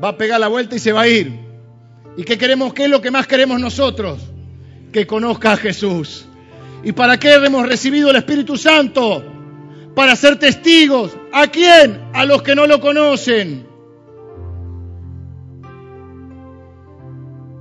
Va 0.03 0.09
a 0.09 0.17
pegar 0.17 0.39
la 0.39 0.47
vuelta 0.47 0.75
y 0.75 0.79
se 0.79 0.91
va 0.91 1.01
a 1.01 1.07
ir. 1.07 1.39
¿Y 2.17 2.23
qué 2.23 2.37
queremos? 2.37 2.73
¿Qué 2.73 2.85
es 2.85 2.89
lo 2.89 3.01
que 3.01 3.11
más 3.11 3.27
queremos 3.27 3.59
nosotros? 3.59 4.19
Que 4.91 5.05
conozca 5.05 5.53
a 5.53 5.57
Jesús. 5.57 6.25
¿Y 6.83 6.91
para 6.91 7.17
qué 7.17 7.33
hemos 7.33 7.67
recibido 7.67 8.09
el 8.09 8.15
Espíritu 8.15 8.57
Santo? 8.57 9.23
Para 9.95 10.15
ser 10.15 10.37
testigos. 10.37 11.11
¿A 11.31 11.47
quién? 11.47 12.01
A 12.13 12.25
los 12.25 12.41
que 12.41 12.55
no 12.55 12.65
lo 12.65 12.79
conocen. 12.79 13.67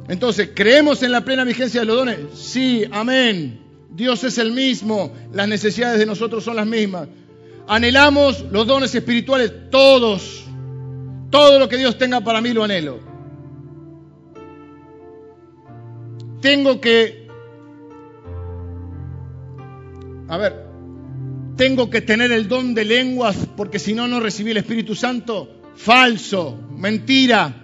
Entonces, 0.08 0.50
¿creemos 0.54 1.02
en 1.02 1.12
la 1.12 1.24
plena 1.24 1.44
vigencia 1.44 1.80
de 1.80 1.86
los 1.86 1.96
dones? 1.96 2.18
Sí, 2.34 2.84
amén. 2.90 3.60
Dios 3.90 4.24
es 4.24 4.38
el 4.38 4.52
mismo, 4.52 5.12
las 5.32 5.46
necesidades 5.46 5.98
de 5.98 6.06
nosotros 6.06 6.42
son 6.42 6.56
las 6.56 6.66
mismas. 6.66 7.08
Anhelamos 7.72 8.46
los 8.50 8.66
dones 8.66 8.92
espirituales, 8.96 9.70
todos. 9.70 10.44
Todo 11.30 11.60
lo 11.60 11.68
que 11.68 11.76
Dios 11.76 11.96
tenga 11.96 12.20
para 12.20 12.40
mí 12.40 12.52
lo 12.52 12.64
anhelo. 12.64 12.98
Tengo 16.40 16.80
que, 16.80 17.28
a 20.26 20.36
ver, 20.36 20.66
tengo 21.54 21.88
que 21.90 22.00
tener 22.00 22.32
el 22.32 22.48
don 22.48 22.74
de 22.74 22.84
lenguas 22.84 23.36
porque 23.56 23.78
si 23.78 23.94
no, 23.94 24.08
no 24.08 24.18
recibí 24.18 24.50
el 24.50 24.56
Espíritu 24.56 24.96
Santo. 24.96 25.60
Falso, 25.76 26.58
mentira. 26.76 27.54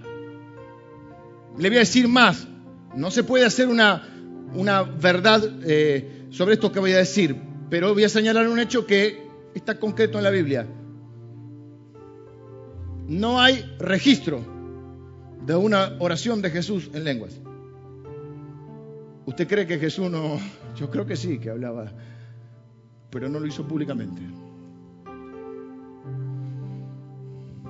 Le 1.59 1.69
voy 1.69 1.79
a 1.79 1.81
decir 1.81 2.07
más. 2.07 2.47
No 2.95 3.11
se 3.11 3.25
puede 3.25 3.45
hacer 3.45 3.67
una, 3.67 4.09
una 4.55 4.83
verdad 4.85 5.43
eh, 5.65 6.29
sobre 6.31 6.55
esto 6.55 6.71
que 6.71 6.79
voy 6.79 6.93
a 6.93 6.99
decir, 6.99 7.35
pero 7.69 7.93
voy 7.93 8.05
a 8.05 8.09
señalar 8.09 8.47
un 8.47 8.61
hecho 8.61 8.87
que 8.87 9.26
está 9.59 9.79
concreto 9.79 10.19
en 10.19 10.25
la 10.25 10.31
Biblia. 10.31 10.67
No 13.09 13.41
hay 13.41 13.65
registro 13.79 14.45
de 15.45 15.55
una 15.55 15.97
oración 15.99 16.43
de 16.43 16.51
Jesús 16.51 16.91
en 16.93 17.05
lenguas. 17.05 17.41
¿Usted 19.27 19.49
cree 19.49 19.67
que 19.67 19.79
Jesús 19.79 20.11
no.? 20.11 20.39
Yo 20.77 20.91
creo 20.91 21.07
que 21.07 21.17
sí, 21.17 21.39
que 21.39 21.49
hablaba, 21.49 21.91
pero 23.11 23.29
no 23.29 23.41
lo 23.41 23.47
hizo 23.47 23.67
públicamente. 23.67 24.21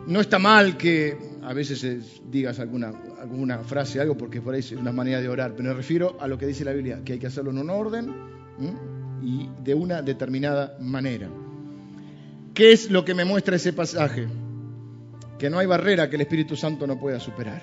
No 0.09 0.21
está 0.21 0.39
mal 0.39 0.77
que 0.77 1.17
a 1.43 1.53
veces 1.53 2.21
digas 2.29 2.59
alguna, 2.59 2.93
alguna 3.21 3.59
frase, 3.59 4.01
algo, 4.01 4.17
porque 4.17 4.41
por 4.41 4.55
ahí 4.55 4.61
es 4.61 4.73
una 4.73 4.93
manera 4.93 5.21
de 5.21 5.29
orar, 5.29 5.53
pero 5.57 5.69
me 5.69 5.75
refiero 5.75 6.17
a 6.21 6.27
lo 6.27 6.37
que 6.37 6.47
dice 6.47 6.65
la 6.65 6.73
Biblia, 6.73 7.03
que 7.05 7.13
hay 7.15 7.19
que 7.21 7.29
hacerlo 7.29 7.53
en 7.53 7.59
un 7.59 7.71
orden 7.71 8.13
y 9.23 9.49
de 9.63 9.75
una 9.75 10.03
determinada 10.03 10.77
manera. 10.81 11.29
¿Qué 12.57 12.73
es 12.73 12.91
lo 12.91 13.05
que 13.05 13.13
me 13.13 13.27
muestra 13.27 13.57
ese 13.57 13.75
pasaje? 13.75 14.27
Que 15.39 15.51
no 15.51 15.59
hay 15.59 15.67
barrera 15.67 16.09
que 16.09 16.17
el 16.17 16.23
Espíritu 16.23 16.57
Santo 16.57 16.87
no 16.87 16.99
pueda 16.99 17.21
superar. 17.21 17.63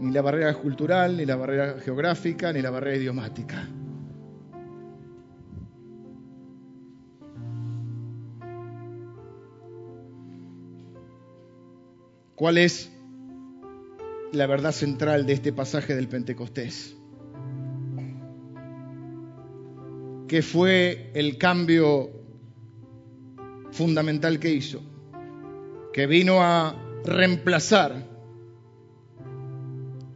Ni 0.00 0.12
la 0.12 0.20
barrera 0.20 0.52
cultural, 0.52 1.16
ni 1.16 1.24
la 1.24 1.34
barrera 1.34 1.80
geográfica, 1.80 2.52
ni 2.52 2.60
la 2.60 2.68
barrera 2.68 2.98
idiomática. 2.98 3.66
¿Cuál 12.34 12.58
es 12.58 12.92
la 14.32 14.46
verdad 14.46 14.72
central 14.72 15.24
de 15.24 15.32
este 15.32 15.54
pasaje 15.54 15.94
del 15.94 16.08
Pentecostés? 16.08 16.94
¿Qué 20.28 20.42
fue 20.42 21.10
el 21.14 21.38
cambio 21.38 22.21
fundamental 23.72 24.38
que 24.38 24.50
hizo? 24.50 24.80
Que 25.92 26.06
vino 26.06 26.40
a 26.40 26.76
reemplazar 27.04 28.06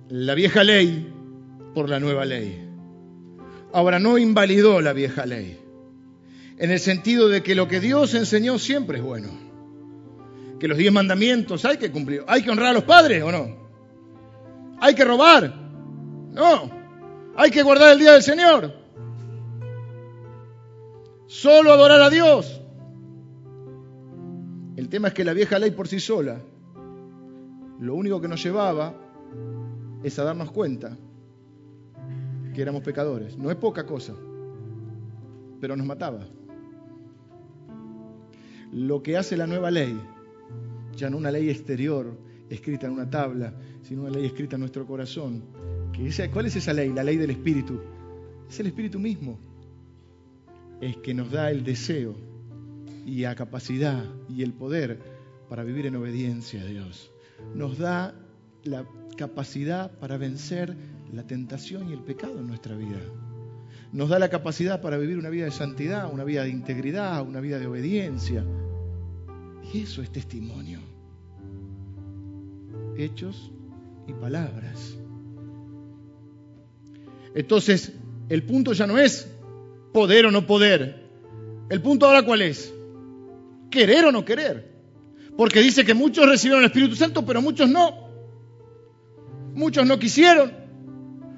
la 0.08 0.34
vieja 0.34 0.62
ley 0.62 1.12
por 1.74 1.90
la 1.90 1.98
nueva 1.98 2.24
ley. 2.24 2.62
Ahora, 3.72 3.98
no 3.98 4.16
invalidó 4.18 4.80
la 4.80 4.92
vieja 4.92 5.26
ley, 5.26 5.58
en 6.58 6.70
el 6.70 6.78
sentido 6.78 7.28
de 7.28 7.42
que 7.42 7.54
lo 7.54 7.68
que 7.68 7.80
Dios 7.80 8.14
enseñó 8.14 8.58
siempre 8.58 8.98
es 8.98 9.04
bueno. 9.04 9.28
Que 10.58 10.68
los 10.68 10.78
diez 10.78 10.92
mandamientos 10.92 11.64
hay 11.64 11.76
que 11.76 11.90
cumplir. 11.90 12.24
¿Hay 12.26 12.42
que 12.42 12.50
honrar 12.50 12.68
a 12.68 12.74
los 12.74 12.84
padres 12.84 13.22
o 13.22 13.30
no? 13.30 13.66
¿Hay 14.80 14.94
que 14.94 15.04
robar? 15.04 15.52
No. 16.32 16.70
¿Hay 17.36 17.50
que 17.50 17.62
guardar 17.62 17.92
el 17.92 17.98
día 17.98 18.12
del 18.12 18.22
Señor? 18.22 18.72
Solo 21.26 21.72
adorar 21.72 22.00
a 22.00 22.08
Dios. 22.08 22.62
El 24.86 24.90
tema 24.90 25.08
es 25.08 25.14
que 25.14 25.24
la 25.24 25.32
vieja 25.32 25.58
ley 25.58 25.72
por 25.72 25.88
sí 25.88 25.98
sola, 25.98 26.40
lo 27.80 27.96
único 27.96 28.20
que 28.20 28.28
nos 28.28 28.40
llevaba 28.40 28.94
es 30.04 30.16
a 30.20 30.22
darnos 30.22 30.52
cuenta 30.52 30.96
que 32.54 32.62
éramos 32.62 32.84
pecadores. 32.84 33.36
No 33.36 33.50
es 33.50 33.56
poca 33.56 33.84
cosa, 33.84 34.14
pero 35.60 35.74
nos 35.76 35.84
mataba. 35.88 36.28
Lo 38.70 39.02
que 39.02 39.16
hace 39.16 39.36
la 39.36 39.48
nueva 39.48 39.72
ley, 39.72 40.00
ya 40.94 41.10
no 41.10 41.16
una 41.16 41.32
ley 41.32 41.50
exterior 41.50 42.16
escrita 42.48 42.86
en 42.86 42.92
una 42.92 43.10
tabla, 43.10 43.54
sino 43.82 44.02
una 44.02 44.10
ley 44.10 44.24
escrita 44.26 44.54
en 44.54 44.60
nuestro 44.60 44.86
corazón. 44.86 45.42
Que 45.92 46.30
¿Cuál 46.30 46.46
es 46.46 46.54
esa 46.54 46.72
ley? 46.72 46.92
La 46.92 47.02
ley 47.02 47.16
del 47.16 47.30
Espíritu. 47.30 47.80
Es 48.48 48.60
el 48.60 48.68
Espíritu 48.68 49.00
mismo. 49.00 49.36
Es 50.80 50.96
que 50.98 51.12
nos 51.12 51.32
da 51.32 51.50
el 51.50 51.64
deseo 51.64 52.35
y 53.06 53.20
la 53.20 53.36
capacidad 53.36 54.04
y 54.28 54.42
el 54.42 54.52
poder 54.52 55.00
para 55.48 55.62
vivir 55.62 55.86
en 55.86 55.94
obediencia 55.94 56.60
a 56.60 56.66
Dios. 56.66 57.12
Nos 57.54 57.78
da 57.78 58.14
la 58.64 58.84
capacidad 59.16 59.96
para 59.98 60.18
vencer 60.18 60.76
la 61.12 61.24
tentación 61.24 61.88
y 61.88 61.92
el 61.92 62.00
pecado 62.00 62.40
en 62.40 62.48
nuestra 62.48 62.76
vida. 62.76 62.98
Nos 63.92 64.08
da 64.08 64.18
la 64.18 64.28
capacidad 64.28 64.82
para 64.82 64.98
vivir 64.98 65.16
una 65.18 65.30
vida 65.30 65.44
de 65.44 65.52
santidad, 65.52 66.12
una 66.12 66.24
vida 66.24 66.42
de 66.42 66.50
integridad, 66.50 67.24
una 67.26 67.40
vida 67.40 67.60
de 67.60 67.68
obediencia. 67.68 68.44
Y 69.72 69.82
eso 69.82 70.02
es 70.02 70.10
testimonio. 70.10 70.80
Hechos 72.98 73.52
y 74.08 74.12
palabras. 74.14 74.98
Entonces, 77.36 77.92
el 78.28 78.42
punto 78.42 78.72
ya 78.72 78.88
no 78.88 78.98
es 78.98 79.30
poder 79.92 80.26
o 80.26 80.32
no 80.32 80.44
poder. 80.46 81.08
El 81.70 81.80
punto 81.80 82.06
ahora 82.06 82.24
cuál 82.24 82.42
es? 82.42 82.72
Querer 83.70 84.04
o 84.06 84.12
no 84.12 84.24
querer. 84.24 84.76
Porque 85.36 85.60
dice 85.60 85.84
que 85.84 85.94
muchos 85.94 86.26
recibieron 86.28 86.62
el 86.62 86.70
Espíritu 86.70 86.96
Santo, 86.96 87.24
pero 87.24 87.42
muchos 87.42 87.68
no. 87.68 88.06
Muchos 89.54 89.86
no 89.86 89.98
quisieron. 89.98 90.52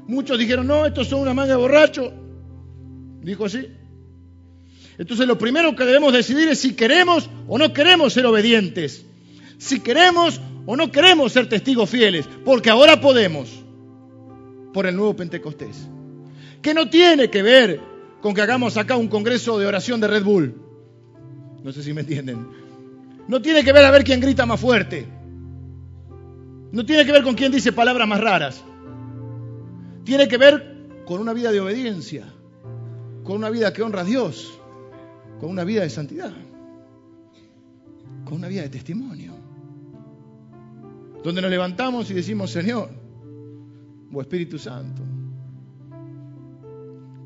Muchos 0.06 0.38
dijeron, 0.38 0.66
no, 0.66 0.86
estos 0.86 1.08
son 1.08 1.20
una 1.20 1.34
manga 1.34 1.50
de 1.50 1.60
borracho. 1.60 2.12
Dijo 3.20 3.44
así. 3.44 3.68
Entonces 4.96 5.26
lo 5.26 5.38
primero 5.38 5.76
que 5.76 5.84
debemos 5.84 6.12
decidir 6.12 6.48
es 6.48 6.60
si 6.60 6.74
queremos 6.74 7.28
o 7.46 7.58
no 7.58 7.72
queremos 7.72 8.12
ser 8.12 8.26
obedientes. 8.26 9.04
Si 9.58 9.80
queremos 9.80 10.40
o 10.66 10.76
no 10.76 10.90
queremos 10.90 11.32
ser 11.32 11.48
testigos 11.48 11.90
fieles. 11.90 12.28
Porque 12.44 12.70
ahora 12.70 13.00
podemos. 13.00 13.50
Por 14.72 14.86
el 14.86 14.96
nuevo 14.96 15.14
Pentecostés. 15.14 15.88
Que 16.62 16.74
no 16.74 16.88
tiene 16.88 17.30
que 17.30 17.42
ver 17.42 17.80
con 18.20 18.34
que 18.34 18.42
hagamos 18.42 18.76
acá 18.76 18.96
un 18.96 19.08
congreso 19.08 19.58
de 19.58 19.66
oración 19.66 20.00
de 20.00 20.08
Red 20.08 20.24
Bull. 20.24 20.67
No 21.62 21.72
sé 21.72 21.82
si 21.82 21.92
me 21.92 22.02
entienden. 22.02 22.46
No 23.26 23.42
tiene 23.42 23.62
que 23.62 23.72
ver 23.72 23.84
a 23.84 23.90
ver 23.90 24.04
quién 24.04 24.20
grita 24.20 24.46
más 24.46 24.60
fuerte. 24.60 25.06
No 26.72 26.84
tiene 26.84 27.04
que 27.04 27.12
ver 27.12 27.22
con 27.22 27.34
quién 27.34 27.50
dice 27.50 27.72
palabras 27.72 28.06
más 28.06 28.20
raras. 28.20 28.64
Tiene 30.04 30.28
que 30.28 30.38
ver 30.38 31.02
con 31.06 31.20
una 31.20 31.32
vida 31.32 31.50
de 31.50 31.60
obediencia, 31.60 32.26
con 33.24 33.36
una 33.36 33.50
vida 33.50 33.72
que 33.72 33.82
honra 33.82 34.02
a 34.02 34.04
Dios, 34.04 34.58
con 35.40 35.50
una 35.50 35.64
vida 35.64 35.82
de 35.82 35.90
santidad, 35.90 36.32
con 38.24 38.34
una 38.34 38.48
vida 38.48 38.62
de 38.62 38.68
testimonio. 38.68 39.34
Donde 41.22 41.42
nos 41.42 41.50
levantamos 41.50 42.10
y 42.10 42.14
decimos, 42.14 42.50
Señor, 42.50 42.90
o 44.12 44.20
Espíritu 44.20 44.58
Santo, 44.58 45.02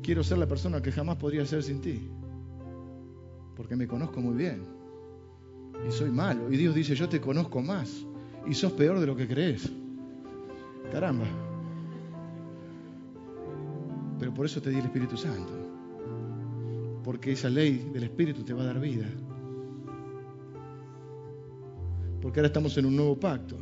quiero 0.01 0.23
ser 0.23 0.37
la 0.37 0.47
persona 0.47 0.81
que 0.81 0.91
jamás 0.91 1.17
podría 1.17 1.45
ser 1.45 1.63
sin 1.63 1.79
ti, 1.81 2.09
porque 3.55 3.75
me 3.75 3.87
conozco 3.87 4.21
muy 4.21 4.35
bien 4.35 4.63
y 5.87 5.91
soy 5.91 6.09
malo. 6.09 6.51
Y 6.51 6.57
Dios 6.57 6.75
dice, 6.75 6.95
yo 6.95 7.09
te 7.09 7.19
conozco 7.19 7.61
más 7.61 8.05
y 8.47 8.53
sos 8.53 8.73
peor 8.73 8.99
de 8.99 9.07
lo 9.07 9.15
que 9.15 9.27
crees. 9.27 9.69
Caramba. 10.91 11.25
Pero 14.19 14.33
por 14.33 14.45
eso 14.45 14.61
te 14.61 14.69
di 14.69 14.77
el 14.77 14.85
Espíritu 14.85 15.17
Santo. 15.17 15.51
Porque 17.03 17.33
esa 17.33 17.49
ley 17.49 17.89
del 17.93 18.03
Espíritu 18.03 18.43
te 18.43 18.53
va 18.53 18.63
a 18.63 18.65
dar 18.65 18.79
vida. 18.79 19.07
Porque 22.21 22.39
ahora 22.39 22.47
estamos 22.47 22.77
en 22.77 22.85
un 22.85 22.95
nuevo 22.95 23.19
pacto. 23.19 23.57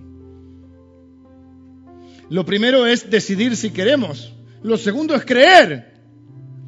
Lo 2.29 2.45
primero 2.45 2.85
es 2.85 3.09
decidir 3.09 3.57
si 3.57 3.71
queremos. 3.71 4.33
Lo 4.61 4.77
segundo 4.77 5.15
es 5.15 5.25
creer. 5.25 5.90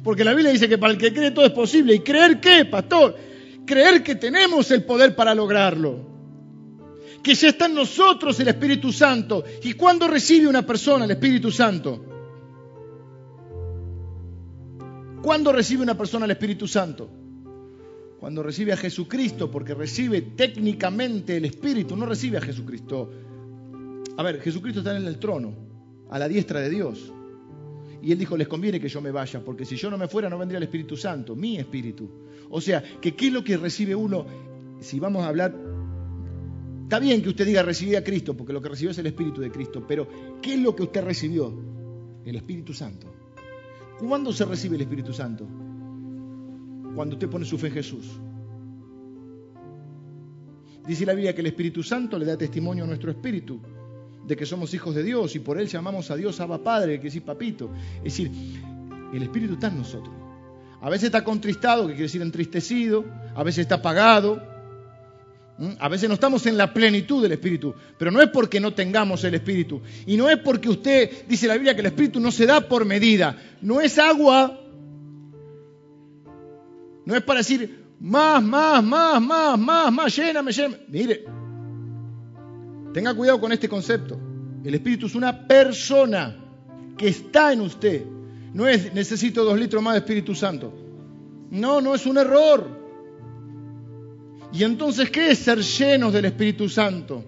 Porque 0.04 0.22
la 0.22 0.34
Biblia 0.34 0.52
dice 0.52 0.68
que 0.68 0.78
para 0.78 0.92
el 0.92 0.98
que 0.98 1.12
cree 1.12 1.32
todo 1.32 1.46
es 1.46 1.52
posible. 1.52 1.94
¿Y 1.94 2.00
creer 2.00 2.38
qué, 2.38 2.66
pastor? 2.66 3.16
Creer 3.66 4.04
que 4.04 4.14
tenemos 4.14 4.70
el 4.70 4.84
poder 4.84 5.16
para 5.16 5.34
lograrlo 5.34 6.14
que 7.24 7.34
ya 7.34 7.48
está 7.48 7.66
en 7.66 7.74
nosotros 7.74 8.38
el 8.38 8.48
Espíritu 8.48 8.92
Santo. 8.92 9.42
¿Y 9.62 9.72
cuándo 9.72 10.06
recibe 10.06 10.46
una 10.46 10.64
persona 10.64 11.06
el 11.06 11.10
Espíritu 11.10 11.50
Santo? 11.50 12.04
¿Cuándo 15.22 15.50
recibe 15.50 15.82
una 15.82 15.96
persona 15.96 16.26
el 16.26 16.32
Espíritu 16.32 16.68
Santo? 16.68 17.08
Cuando 18.20 18.42
recibe 18.42 18.74
a 18.74 18.76
Jesucristo, 18.76 19.50
porque 19.50 19.72
recibe 19.72 20.20
técnicamente 20.20 21.38
el 21.38 21.46
Espíritu, 21.46 21.96
no 21.96 22.04
recibe 22.04 22.36
a 22.36 22.42
Jesucristo. 22.42 23.10
A 24.18 24.22
ver, 24.22 24.42
Jesucristo 24.42 24.80
está 24.80 24.94
en 24.94 25.06
el 25.06 25.18
trono, 25.18 25.54
a 26.10 26.18
la 26.18 26.28
diestra 26.28 26.60
de 26.60 26.68
Dios. 26.68 27.10
Y 28.04 28.12
él 28.12 28.18
dijo, 28.18 28.36
les 28.36 28.48
conviene 28.48 28.78
que 28.78 28.88
yo 28.88 29.00
me 29.00 29.10
vaya, 29.10 29.42
porque 29.42 29.64
si 29.64 29.76
yo 29.76 29.90
no 29.90 29.96
me 29.96 30.08
fuera 30.08 30.28
no 30.28 30.36
vendría 30.36 30.58
el 30.58 30.64
Espíritu 30.64 30.94
Santo, 30.94 31.34
mi 31.34 31.56
Espíritu. 31.56 32.06
O 32.50 32.60
sea, 32.60 32.82
que 33.00 33.14
qué 33.14 33.28
es 33.28 33.32
lo 33.32 33.42
que 33.42 33.56
recibe 33.56 33.94
uno, 33.94 34.26
si 34.78 35.00
vamos 35.00 35.24
a 35.24 35.28
hablar, 35.28 35.56
está 36.82 36.98
bien 36.98 37.22
que 37.22 37.30
usted 37.30 37.46
diga 37.46 37.62
recibí 37.62 37.94
a 37.94 38.04
Cristo, 38.04 38.36
porque 38.36 38.52
lo 38.52 38.60
que 38.60 38.68
recibió 38.68 38.90
es 38.90 38.98
el 38.98 39.06
Espíritu 39.06 39.40
de 39.40 39.50
Cristo, 39.50 39.86
pero 39.88 40.06
¿qué 40.42 40.52
es 40.52 40.60
lo 40.60 40.76
que 40.76 40.82
usted 40.82 41.02
recibió? 41.02 41.50
El 42.26 42.36
Espíritu 42.36 42.74
Santo. 42.74 43.06
¿Cuándo 43.98 44.34
se 44.34 44.44
recibe 44.44 44.76
el 44.76 44.82
Espíritu 44.82 45.14
Santo? 45.14 45.46
Cuando 46.94 47.14
usted 47.14 47.30
pone 47.30 47.46
su 47.46 47.56
fe 47.56 47.68
en 47.68 47.72
Jesús. 47.72 48.20
Dice 50.86 51.06
la 51.06 51.14
Biblia 51.14 51.34
que 51.34 51.40
el 51.40 51.46
Espíritu 51.46 51.82
Santo 51.82 52.18
le 52.18 52.26
da 52.26 52.36
testimonio 52.36 52.84
a 52.84 52.86
nuestro 52.86 53.10
espíritu 53.10 53.62
de 54.26 54.36
que 54.36 54.46
somos 54.46 54.72
hijos 54.74 54.94
de 54.94 55.02
Dios 55.02 55.34
y 55.36 55.40
por 55.40 55.58
él 55.58 55.68
llamamos 55.68 56.10
a 56.10 56.16
Dios 56.16 56.40
Abba 56.40 56.62
Padre, 56.62 57.00
que 57.00 57.08
es 57.08 57.20
papito. 57.20 57.70
Es 57.98 58.04
decir, 58.04 58.30
el 59.12 59.22
Espíritu 59.22 59.54
está 59.54 59.68
en 59.68 59.78
nosotros. 59.78 60.14
A 60.80 60.90
veces 60.90 61.06
está 61.06 61.24
contristado, 61.24 61.82
que 61.82 61.94
quiere 61.94 62.04
decir 62.04 62.22
entristecido, 62.22 63.04
a 63.34 63.42
veces 63.42 63.60
está 63.60 63.76
apagado, 63.76 64.42
a 65.78 65.88
veces 65.88 66.08
no 66.08 66.14
estamos 66.14 66.44
en 66.46 66.56
la 66.56 66.74
plenitud 66.74 67.22
del 67.22 67.32
Espíritu, 67.32 67.74
pero 67.96 68.10
no 68.10 68.20
es 68.20 68.28
porque 68.28 68.60
no 68.60 68.74
tengamos 68.74 69.22
el 69.24 69.34
Espíritu. 69.34 69.80
Y 70.06 70.16
no 70.16 70.28
es 70.28 70.38
porque 70.38 70.68
usted, 70.68 71.26
dice 71.28 71.46
la 71.46 71.54
Biblia, 71.54 71.74
que 71.74 71.80
el 71.80 71.86
Espíritu 71.86 72.20
no 72.20 72.32
se 72.32 72.44
da 72.44 72.60
por 72.60 72.84
medida. 72.84 73.36
No 73.60 73.80
es 73.80 73.98
agua. 73.98 74.60
No 77.06 77.14
es 77.14 77.22
para 77.22 77.40
decir, 77.40 77.84
más, 78.00 78.42
más, 78.42 78.82
más, 78.82 79.20
más, 79.20 79.58
más, 79.58 79.92
más, 79.92 80.16
lléname, 80.16 80.52
lléname. 80.52 80.78
Mire, 80.88 81.24
Tenga 82.94 83.12
cuidado 83.12 83.40
con 83.40 83.50
este 83.50 83.68
concepto. 83.68 84.16
El 84.64 84.72
Espíritu 84.72 85.06
es 85.06 85.16
una 85.16 85.48
persona 85.48 86.36
que 86.96 87.08
está 87.08 87.52
en 87.52 87.60
usted. 87.62 88.04
No 88.52 88.68
es 88.68 88.94
necesito 88.94 89.44
dos 89.44 89.58
litros 89.58 89.82
más 89.82 89.94
de 89.94 89.98
Espíritu 89.98 90.32
Santo. 90.32 90.72
No, 91.50 91.80
no 91.80 91.96
es 91.96 92.06
un 92.06 92.18
error. 92.18 92.64
Y 94.52 94.62
entonces, 94.62 95.10
¿qué 95.10 95.32
es 95.32 95.40
ser 95.40 95.58
llenos 95.58 96.12
del 96.12 96.26
Espíritu 96.26 96.68
Santo? 96.68 97.24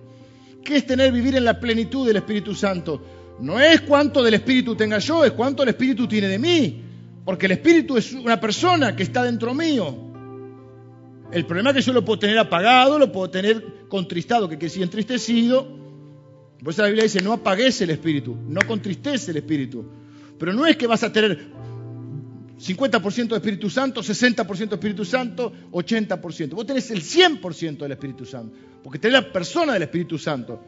¿Qué 0.63 0.77
es 0.77 0.87
tener, 0.87 1.11
vivir 1.11 1.35
en 1.35 1.45
la 1.45 1.59
plenitud 1.59 2.07
del 2.07 2.19
Espíritu 2.19 2.55
Santo? 2.55 3.03
No 3.41 3.59
es 3.59 3.81
cuánto 3.81 4.23
del 4.23 4.35
Espíritu 4.35 4.77
tenga 4.77 4.99
yo, 4.99 5.25
es 5.25 5.33
cuánto 5.33 5.65
el 5.65 5.71
Espíritu 5.71 6.07
tiene 6.07 6.29
de 6.29 6.39
mí. 6.39 6.81
Porque 7.25 7.47
el 7.47 7.53
Espíritu 7.53 7.97
es 7.97 8.13
una 8.13 8.41
persona 8.41 8.95
que 8.95 9.03
está 9.03 9.25
dentro 9.25 9.53
mío. 9.53 9.93
El 11.33 11.45
problema 11.45 11.71
es 11.71 11.77
que 11.77 11.83
yo 11.83 11.93
lo 11.93 12.05
puedo 12.05 12.21
tener 12.21 12.39
apagado, 12.39 13.01
lo 13.01 13.11
puedo 13.11 13.29
tener 13.29 13.76
contristado, 13.89 14.49
que 14.49 14.57
decir 14.57 14.83
entristecido. 14.83 15.67
Por 16.63 16.73
eso 16.73 16.83
la 16.83 16.89
Biblia 16.89 17.05
dice, 17.05 17.23
no 17.23 17.33
apagues 17.33 17.81
el 17.81 17.91
espíritu, 17.91 18.37
no 18.49 18.61
contristece 18.67 19.31
el 19.31 19.39
espíritu. 19.39 19.85
Pero 20.39 20.53
no 20.53 20.67
es 20.67 20.77
que 20.77 20.87
vas 20.87 21.03
a 21.03 21.13
tener 21.13 21.53
50% 22.59 23.29
de 23.29 23.37
Espíritu 23.37 23.69
Santo, 23.69 24.03
60% 24.03 24.69
de 24.69 24.75
Espíritu 24.75 25.05
Santo, 25.05 25.53
80%. 25.73 26.51
Vos 26.51 26.67
tenés 26.67 26.91
el 26.91 27.03
100% 27.03 27.79
del 27.79 27.93
Espíritu 27.93 28.25
Santo, 28.25 28.57
porque 28.83 28.99
tenés 28.99 29.21
la 29.21 29.33
persona 29.33 29.75
del 29.75 29.83
Espíritu 29.83 30.19
Santo. 30.19 30.61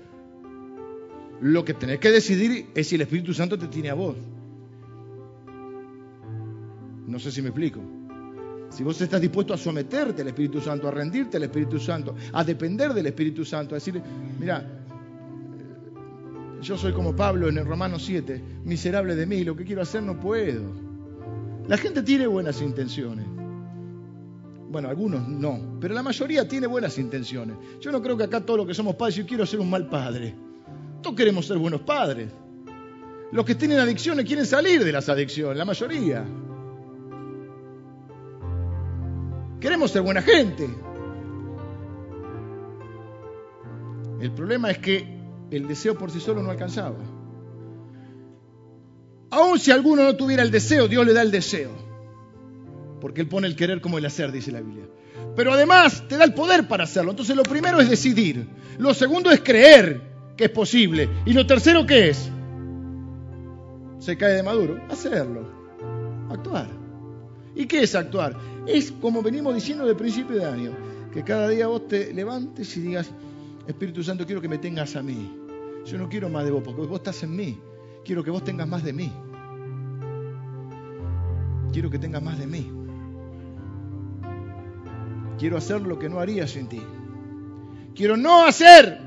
Lo 1.41 1.65
que 1.65 1.75
tenés 1.75 1.99
que 1.99 2.11
decidir 2.11 2.67
es 2.75 2.89
si 2.89 2.97
el 2.97 3.03
Espíritu 3.03 3.33
Santo 3.33 3.59
te 3.59 3.69
tiene 3.69 3.91
a 3.91 3.95
vos. 3.95 4.17
No 7.07 7.19
sé 7.19 7.31
si 7.31 7.41
me 7.41 7.49
explico. 7.49 7.98
Si 8.71 8.83
vos 8.85 9.01
estás 9.01 9.21
dispuesto 9.21 9.55
a 9.55 9.59
someterte 9.59 10.23
al 10.23 10.29
Espíritu 10.29 10.61
Santo, 10.61 10.89
a 10.89 10.91
rendirte 10.91 11.37
al 11.37 11.45
Espíritu 11.45 11.79
Santo, 11.79 12.15
a 12.33 12.45
depender 12.45 12.93
del 12.93 13.07
Espíritu 13.07 13.45
Santo, 13.45 13.75
a 13.75 13.77
decir, 13.77 14.01
mira, 14.39 14.79
yo 16.61 16.77
soy 16.77 16.93
como 16.93 17.15
Pablo 17.15 17.49
en 17.49 17.59
el 17.59 17.65
Romano 17.65 17.99
7, 17.99 18.43
miserable 18.65 19.15
de 19.15 19.27
mí, 19.27 19.45
lo 19.45 19.57
que 19.57 19.65
quiero 19.65 19.83
hacer 19.83 20.03
no 20.03 20.19
puedo. 20.19 20.89
La 21.67 21.77
gente 21.79 22.03
tiene 22.03 22.27
buenas 22.27 22.61
intenciones. 22.61 23.27
Bueno, 24.71 24.89
algunos 24.89 25.27
no, 25.27 25.79
pero 25.81 25.95
la 25.95 26.03
mayoría 26.03 26.47
tiene 26.47 26.67
buenas 26.67 26.99
intenciones. 26.99 27.57
Yo 27.81 27.91
no 27.91 28.03
creo 28.03 28.17
que 28.17 28.25
acá 28.25 28.41
todos 28.41 28.59
los 28.59 28.67
que 28.67 28.75
somos 28.75 28.97
padres, 28.97 29.17
yo 29.17 29.27
quiero 29.27 29.47
ser 29.47 29.61
un 29.61 29.71
mal 29.71 29.89
padre. 29.89 30.35
Todos 31.01 31.17
queremos 31.17 31.47
ser 31.47 31.59
buenos 31.59 31.81
padres. 31.83 32.29
Los 33.33 33.45
que 33.45 33.55
tienen 33.55 33.79
adicciones 33.79 34.25
quieren 34.27 34.45
salir 34.45 34.85
de 34.85 34.93
las 34.93 35.09
adicciones, 35.09 35.57
la 35.57 35.65
mayoría. 35.65 36.25
Queremos 39.61 39.91
ser 39.91 40.03
buena 40.03 40.23
gente. 40.23 40.69
El 44.21 44.33
problema 44.33 44.71
es 44.71 44.79
que 44.79 45.07
el 45.51 45.67
deseo 45.67 45.97
por 45.97 46.11
sí 46.11 46.21
solo 46.21 46.43
no 46.43 46.51
alcanzaba. 46.51 46.97
Aun 49.31 49.59
si 49.59 49.71
alguno 49.71 50.05
no 50.05 50.17
tuviera 50.17 50.43
el 50.43 50.51
deseo, 50.51 50.89
Dios 50.89 51.07
le 51.07 51.13
da 51.13 51.23
el 51.23 51.31
deseo. 51.31 51.71
Porque 53.01 53.21
Él 53.21 53.29
pone 53.29 53.47
el 53.47 53.57
querer 53.57 53.81
como 53.81 53.99
el 53.99 54.07
hacer, 54.07 54.33
dice 54.33 54.51
la 54.51 54.61
Biblia. 54.61 54.85
Pero 55.37 55.53
además 55.53 56.05
te 56.09 56.17
da 56.17 56.25
el 56.25 56.35
poder 56.35 56.67
para 56.67 56.85
hacerlo. 56.85 57.11
Entonces 57.11 57.37
lo 57.37 57.43
primero 57.43 57.81
es 57.81 57.89
decidir. 57.89 58.49
Lo 58.79 58.95
segundo 58.95 59.31
es 59.31 59.41
creer 59.41 60.01
que 60.37 60.45
es 60.45 60.51
posible. 60.51 61.09
Y 61.27 61.33
lo 61.33 61.47
tercero, 61.47 61.87
¿qué 61.87 62.11
es? 62.11 62.31
Se 63.99 64.17
cae 64.17 64.35
de 64.35 64.43
maduro. 64.43 64.81
Hacerlo. 64.89 65.49
Actuar. 66.31 66.69
¿Y 67.59 67.67
qué 67.67 67.83
es 67.83 67.97
actuar? 67.97 68.37
Es 68.69 68.93
como 68.93 69.21
venimos 69.21 69.53
diciendo 69.53 69.85
de 69.85 69.97
principio 69.97 70.37
de 70.37 70.45
año, 70.45 70.71
que 71.13 71.25
cada 71.25 71.49
día 71.49 71.67
vos 71.67 71.89
te 71.89 72.15
levantes 72.15 72.77
y 72.77 72.83
digas, 72.83 73.11
Espíritu 73.67 74.01
Santo, 74.05 74.25
quiero 74.25 74.41
que 74.41 74.49
me 74.49 74.59
tengas 74.59 74.95
a 74.95 75.03
mí. 75.03 75.37
Yo 75.85 75.99
no 75.99 76.09
quiero 76.09 76.29
más 76.29 76.45
de 76.45 76.53
vos, 76.53 76.63
porque 76.63 76.83
vos 76.83 77.01
estás 77.01 77.21
en 77.25 77.35
mí. 77.35 77.59
Quiero 78.05 78.23
que 78.23 78.31
vos 78.31 78.45
tengas 78.45 78.69
más 78.69 78.85
de 78.85 78.93
mí. 78.93 79.13
Quiero 81.73 81.91
que 81.91 81.99
tengas 81.99 82.23
más 82.23 82.39
de 82.39 82.47
mí. 82.47 82.71
Quiero 85.37 85.57
hacer 85.57 85.81
lo 85.81 85.99
que 85.99 86.09
no 86.09 86.21
haría 86.21 86.47
sin 86.47 86.69
ti. 86.69 86.81
Quiero 87.93 88.17
no 88.17 88.47
hacer 88.47 89.01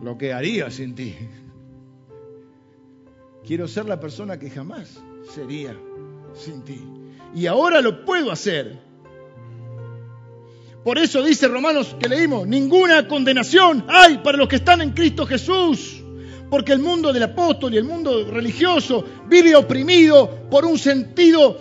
lo 0.00 0.16
que 0.16 0.32
haría 0.32 0.70
sin 0.70 0.94
ti. 0.94 1.14
Quiero 3.46 3.68
ser 3.68 3.84
la 3.84 4.00
persona 4.00 4.38
que 4.38 4.48
jamás 4.48 4.98
sería 5.28 5.76
sin 6.32 6.62
ti 6.62 6.95
y 7.36 7.46
ahora 7.46 7.82
lo 7.82 8.02
puedo 8.02 8.32
hacer. 8.32 8.78
Por 10.82 10.96
eso 10.96 11.22
dice 11.22 11.48
Romanos 11.48 11.94
que 12.00 12.08
leímos, 12.08 12.48
ninguna 12.48 13.06
condenación 13.06 13.84
hay 13.88 14.18
para 14.18 14.38
los 14.38 14.48
que 14.48 14.56
están 14.56 14.80
en 14.80 14.92
Cristo 14.92 15.26
Jesús. 15.26 16.02
Porque 16.48 16.72
el 16.72 16.78
mundo 16.78 17.12
del 17.12 17.24
apóstol 17.24 17.74
y 17.74 17.76
el 17.76 17.84
mundo 17.84 18.24
religioso 18.24 19.04
vive 19.28 19.54
oprimido 19.54 20.48
por 20.50 20.64
un 20.64 20.78
sentido 20.78 21.60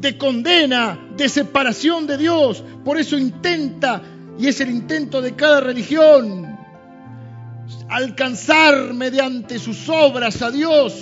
de 0.00 0.18
condena, 0.18 0.98
de 1.16 1.28
separación 1.28 2.08
de 2.08 2.16
Dios. 2.16 2.64
Por 2.84 2.98
eso 2.98 3.16
intenta, 3.16 4.02
y 4.38 4.48
es 4.48 4.60
el 4.60 4.70
intento 4.70 5.22
de 5.22 5.36
cada 5.36 5.60
religión, 5.60 6.58
alcanzar 7.88 8.92
mediante 8.92 9.60
sus 9.60 9.88
obras 9.88 10.42
a 10.42 10.50
Dios. 10.50 10.94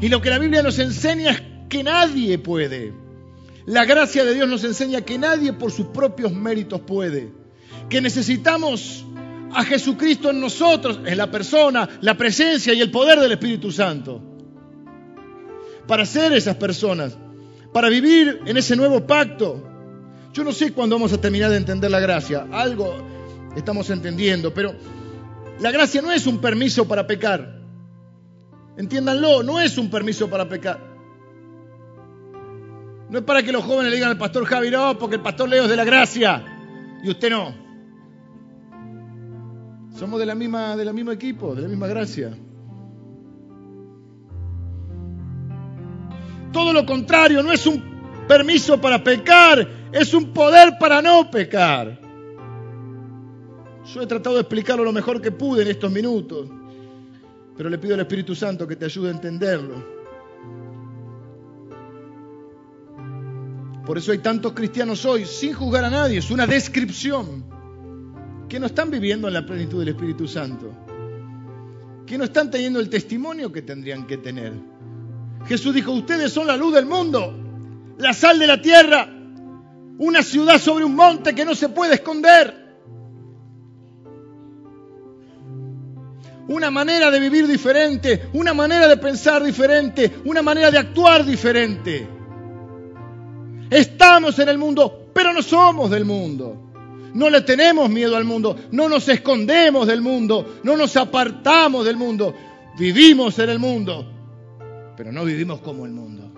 Y 0.00 0.08
lo 0.08 0.20
que 0.20 0.30
la 0.30 0.38
Biblia 0.38 0.62
nos 0.62 0.78
enseña 0.78 1.32
es 1.32 1.49
que 1.70 1.82
nadie 1.82 2.38
puede. 2.38 2.92
La 3.64 3.86
gracia 3.86 4.24
de 4.24 4.34
Dios 4.34 4.48
nos 4.48 4.64
enseña 4.64 5.00
que 5.00 5.16
nadie 5.16 5.54
por 5.54 5.70
sus 5.70 5.86
propios 5.86 6.32
méritos 6.32 6.80
puede. 6.80 7.32
Que 7.88 8.02
necesitamos 8.02 9.06
a 9.54 9.64
Jesucristo 9.64 10.30
en 10.30 10.40
nosotros, 10.40 11.00
en 11.06 11.16
la 11.16 11.30
persona, 11.30 11.88
la 12.02 12.16
presencia 12.16 12.74
y 12.74 12.80
el 12.80 12.90
poder 12.90 13.20
del 13.20 13.32
Espíritu 13.32 13.70
Santo. 13.70 14.20
Para 15.86 16.04
ser 16.04 16.32
esas 16.32 16.56
personas, 16.56 17.16
para 17.72 17.88
vivir 17.88 18.40
en 18.44 18.56
ese 18.56 18.76
nuevo 18.76 19.06
pacto. 19.06 19.66
Yo 20.32 20.44
no 20.44 20.52
sé 20.52 20.72
cuándo 20.72 20.96
vamos 20.96 21.12
a 21.12 21.20
terminar 21.20 21.50
de 21.50 21.56
entender 21.56 21.90
la 21.90 22.00
gracia. 22.00 22.46
Algo 22.52 22.94
estamos 23.56 23.88
entendiendo, 23.90 24.52
pero 24.52 24.74
la 25.60 25.70
gracia 25.70 26.02
no 26.02 26.10
es 26.10 26.26
un 26.26 26.40
permiso 26.40 26.86
para 26.88 27.06
pecar. 27.06 27.60
Entiéndanlo, 28.76 29.42
no 29.42 29.60
es 29.60 29.78
un 29.78 29.90
permiso 29.90 30.28
para 30.28 30.48
pecar. 30.48 30.89
No 33.10 33.18
es 33.18 33.24
para 33.24 33.42
que 33.42 33.50
los 33.50 33.64
jóvenes 33.64 33.90
le 33.90 33.96
digan 33.96 34.12
al 34.12 34.18
pastor 34.18 34.44
Javi, 34.44 34.70
no, 34.70 34.96
porque 34.96 35.16
el 35.16 35.22
pastor 35.22 35.48
Leo 35.48 35.64
es 35.64 35.70
de 35.70 35.76
la 35.76 35.84
gracia 35.84 36.44
y 37.02 37.10
usted 37.10 37.28
no. 37.28 37.52
Somos 39.96 40.20
de 40.20 40.26
la 40.26 40.36
misma, 40.36 40.76
de 40.76 40.84
la 40.84 40.92
misma 40.92 41.12
equipo, 41.12 41.54
de 41.56 41.62
la 41.62 41.68
misma 41.68 41.88
gracia. 41.88 42.30
Todo 46.52 46.72
lo 46.72 46.86
contrario, 46.86 47.42
no 47.42 47.52
es 47.52 47.66
un 47.66 47.82
permiso 48.28 48.80
para 48.80 49.02
pecar, 49.02 49.68
es 49.92 50.14
un 50.14 50.32
poder 50.32 50.78
para 50.78 51.02
no 51.02 51.28
pecar. 51.32 51.98
Yo 53.92 54.02
he 54.02 54.06
tratado 54.06 54.36
de 54.36 54.42
explicarlo 54.42 54.84
lo 54.84 54.92
mejor 54.92 55.20
que 55.20 55.32
pude 55.32 55.62
en 55.62 55.68
estos 55.68 55.90
minutos, 55.90 56.48
pero 57.56 57.68
le 57.68 57.78
pido 57.78 57.94
al 57.94 58.00
Espíritu 58.00 58.36
Santo 58.36 58.68
que 58.68 58.76
te 58.76 58.84
ayude 58.84 59.08
a 59.08 59.12
entenderlo. 59.12 59.99
Por 63.90 63.98
eso 63.98 64.12
hay 64.12 64.18
tantos 64.18 64.52
cristianos 64.52 65.04
hoy, 65.04 65.26
sin 65.26 65.52
juzgar 65.52 65.84
a 65.84 65.90
nadie, 65.90 66.18
es 66.18 66.30
una 66.30 66.46
descripción, 66.46 67.44
que 68.48 68.60
no 68.60 68.66
están 68.66 68.88
viviendo 68.88 69.26
en 69.26 69.34
la 69.34 69.44
plenitud 69.44 69.80
del 69.80 69.88
Espíritu 69.88 70.28
Santo, 70.28 70.72
que 72.06 72.16
no 72.16 72.22
están 72.22 72.52
teniendo 72.52 72.78
el 72.78 72.88
testimonio 72.88 73.50
que 73.50 73.62
tendrían 73.62 74.06
que 74.06 74.18
tener. 74.18 74.52
Jesús 75.44 75.74
dijo, 75.74 75.90
ustedes 75.90 76.32
son 76.32 76.46
la 76.46 76.56
luz 76.56 76.72
del 76.72 76.86
mundo, 76.86 77.36
la 77.98 78.12
sal 78.12 78.38
de 78.38 78.46
la 78.46 78.62
tierra, 78.62 79.08
una 79.98 80.22
ciudad 80.22 80.60
sobre 80.60 80.84
un 80.84 80.94
monte 80.94 81.34
que 81.34 81.44
no 81.44 81.56
se 81.56 81.68
puede 81.70 81.94
esconder. 81.94 82.78
Una 86.46 86.70
manera 86.70 87.10
de 87.10 87.18
vivir 87.18 87.48
diferente, 87.48 88.28
una 88.34 88.54
manera 88.54 88.86
de 88.86 88.98
pensar 88.98 89.42
diferente, 89.42 90.12
una 90.26 90.42
manera 90.42 90.70
de 90.70 90.78
actuar 90.78 91.24
diferente. 91.26 92.19
Estamos 93.70 94.38
en 94.40 94.48
el 94.48 94.58
mundo, 94.58 95.10
pero 95.14 95.32
no 95.32 95.42
somos 95.42 95.90
del 95.90 96.04
mundo. 96.04 96.70
No 97.14 97.30
le 97.30 97.40
tenemos 97.42 97.88
miedo 97.88 98.16
al 98.16 98.24
mundo, 98.24 98.56
no 98.70 98.88
nos 98.88 99.08
escondemos 99.08 99.86
del 99.86 100.00
mundo, 100.00 100.58
no 100.62 100.76
nos 100.76 100.96
apartamos 100.96 101.84
del 101.84 101.96
mundo. 101.96 102.34
Vivimos 102.78 103.38
en 103.38 103.50
el 103.50 103.58
mundo, 103.58 104.06
pero 104.96 105.12
no 105.12 105.24
vivimos 105.24 105.60
como 105.60 105.86
el 105.86 105.92
mundo. 105.92 106.30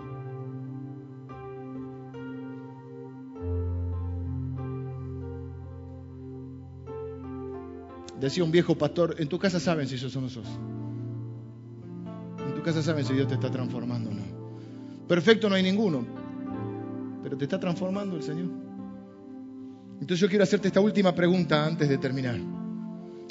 Decía 8.18 8.44
un 8.44 8.52
viejo 8.52 8.76
pastor, 8.76 9.16
en 9.18 9.28
tu 9.28 9.38
casa 9.38 9.58
saben 9.58 9.88
si 9.88 9.98
sos 9.98 10.14
o 10.14 10.20
no 10.20 10.28
sos. 10.28 10.46
En 12.46 12.54
tu 12.54 12.62
casa 12.62 12.82
saben 12.82 13.04
si 13.04 13.14
Dios 13.14 13.26
te 13.26 13.34
está 13.34 13.50
transformando 13.50 14.10
o 14.10 14.14
no. 14.14 14.22
Perfecto 15.08 15.48
no 15.48 15.56
hay 15.56 15.62
ninguno, 15.64 16.06
te 17.42 17.46
está 17.46 17.58
transformando 17.58 18.14
el 18.14 18.22
Señor. 18.22 18.46
Entonces 19.94 20.20
yo 20.20 20.28
quiero 20.28 20.44
hacerte 20.44 20.68
esta 20.68 20.80
última 20.80 21.12
pregunta 21.12 21.66
antes 21.66 21.88
de 21.88 21.98
terminar. 21.98 22.36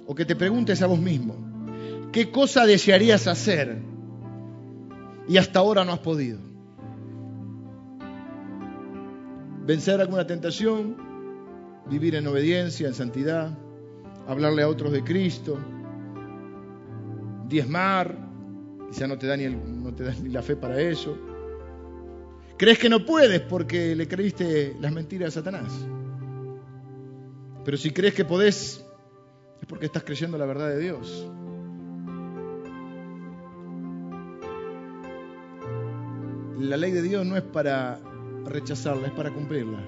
O 0.05 0.13
que 0.13 0.25
te 0.25 0.35
preguntes 0.35 0.81
a 0.81 0.87
vos 0.87 0.99
mismo, 0.99 1.37
¿qué 2.11 2.29
cosa 2.29 2.65
desearías 2.65 3.27
hacer 3.27 3.81
y 5.29 5.37
hasta 5.37 5.59
ahora 5.59 5.85
no 5.85 5.93
has 5.93 5.99
podido? 5.99 6.39
Vencer 9.65 10.01
alguna 10.01 10.27
tentación, 10.27 10.97
vivir 11.89 12.15
en 12.15 12.27
obediencia, 12.27 12.89
en 12.89 12.93
santidad, 12.93 13.57
hablarle 14.27 14.63
a 14.63 14.67
otros 14.67 14.91
de 14.91 15.05
Cristo, 15.05 15.57
diezmar, 17.47 18.17
quizá 18.89 19.07
no 19.07 19.17
te 19.17 19.27
da 19.27 19.37
ni, 19.37 19.45
no 19.47 19.95
te 19.95 20.03
da 20.03 20.13
ni 20.21 20.27
la 20.27 20.41
fe 20.41 20.57
para 20.57 20.81
eso. 20.81 21.30
Crees 22.61 22.77
que 22.77 22.89
no 22.89 23.03
puedes 23.03 23.41
porque 23.41 23.95
le 23.95 24.07
creíste 24.07 24.75
las 24.79 24.91
mentiras 24.93 25.29
a 25.29 25.39
Satanás. 25.39 25.73
Pero 27.65 27.75
si 27.75 27.89
crees 27.89 28.13
que 28.13 28.23
podés, 28.23 28.85
es 29.59 29.67
porque 29.67 29.87
estás 29.87 30.03
creyendo 30.03 30.37
la 30.37 30.45
verdad 30.45 30.69
de 30.69 30.77
Dios. 30.77 31.27
La 36.59 36.77
ley 36.77 36.91
de 36.91 37.01
Dios 37.01 37.25
no 37.25 37.35
es 37.35 37.41
para 37.41 37.99
rechazarla, 38.45 39.07
es 39.07 39.13
para 39.13 39.31
cumplirla. 39.31 39.79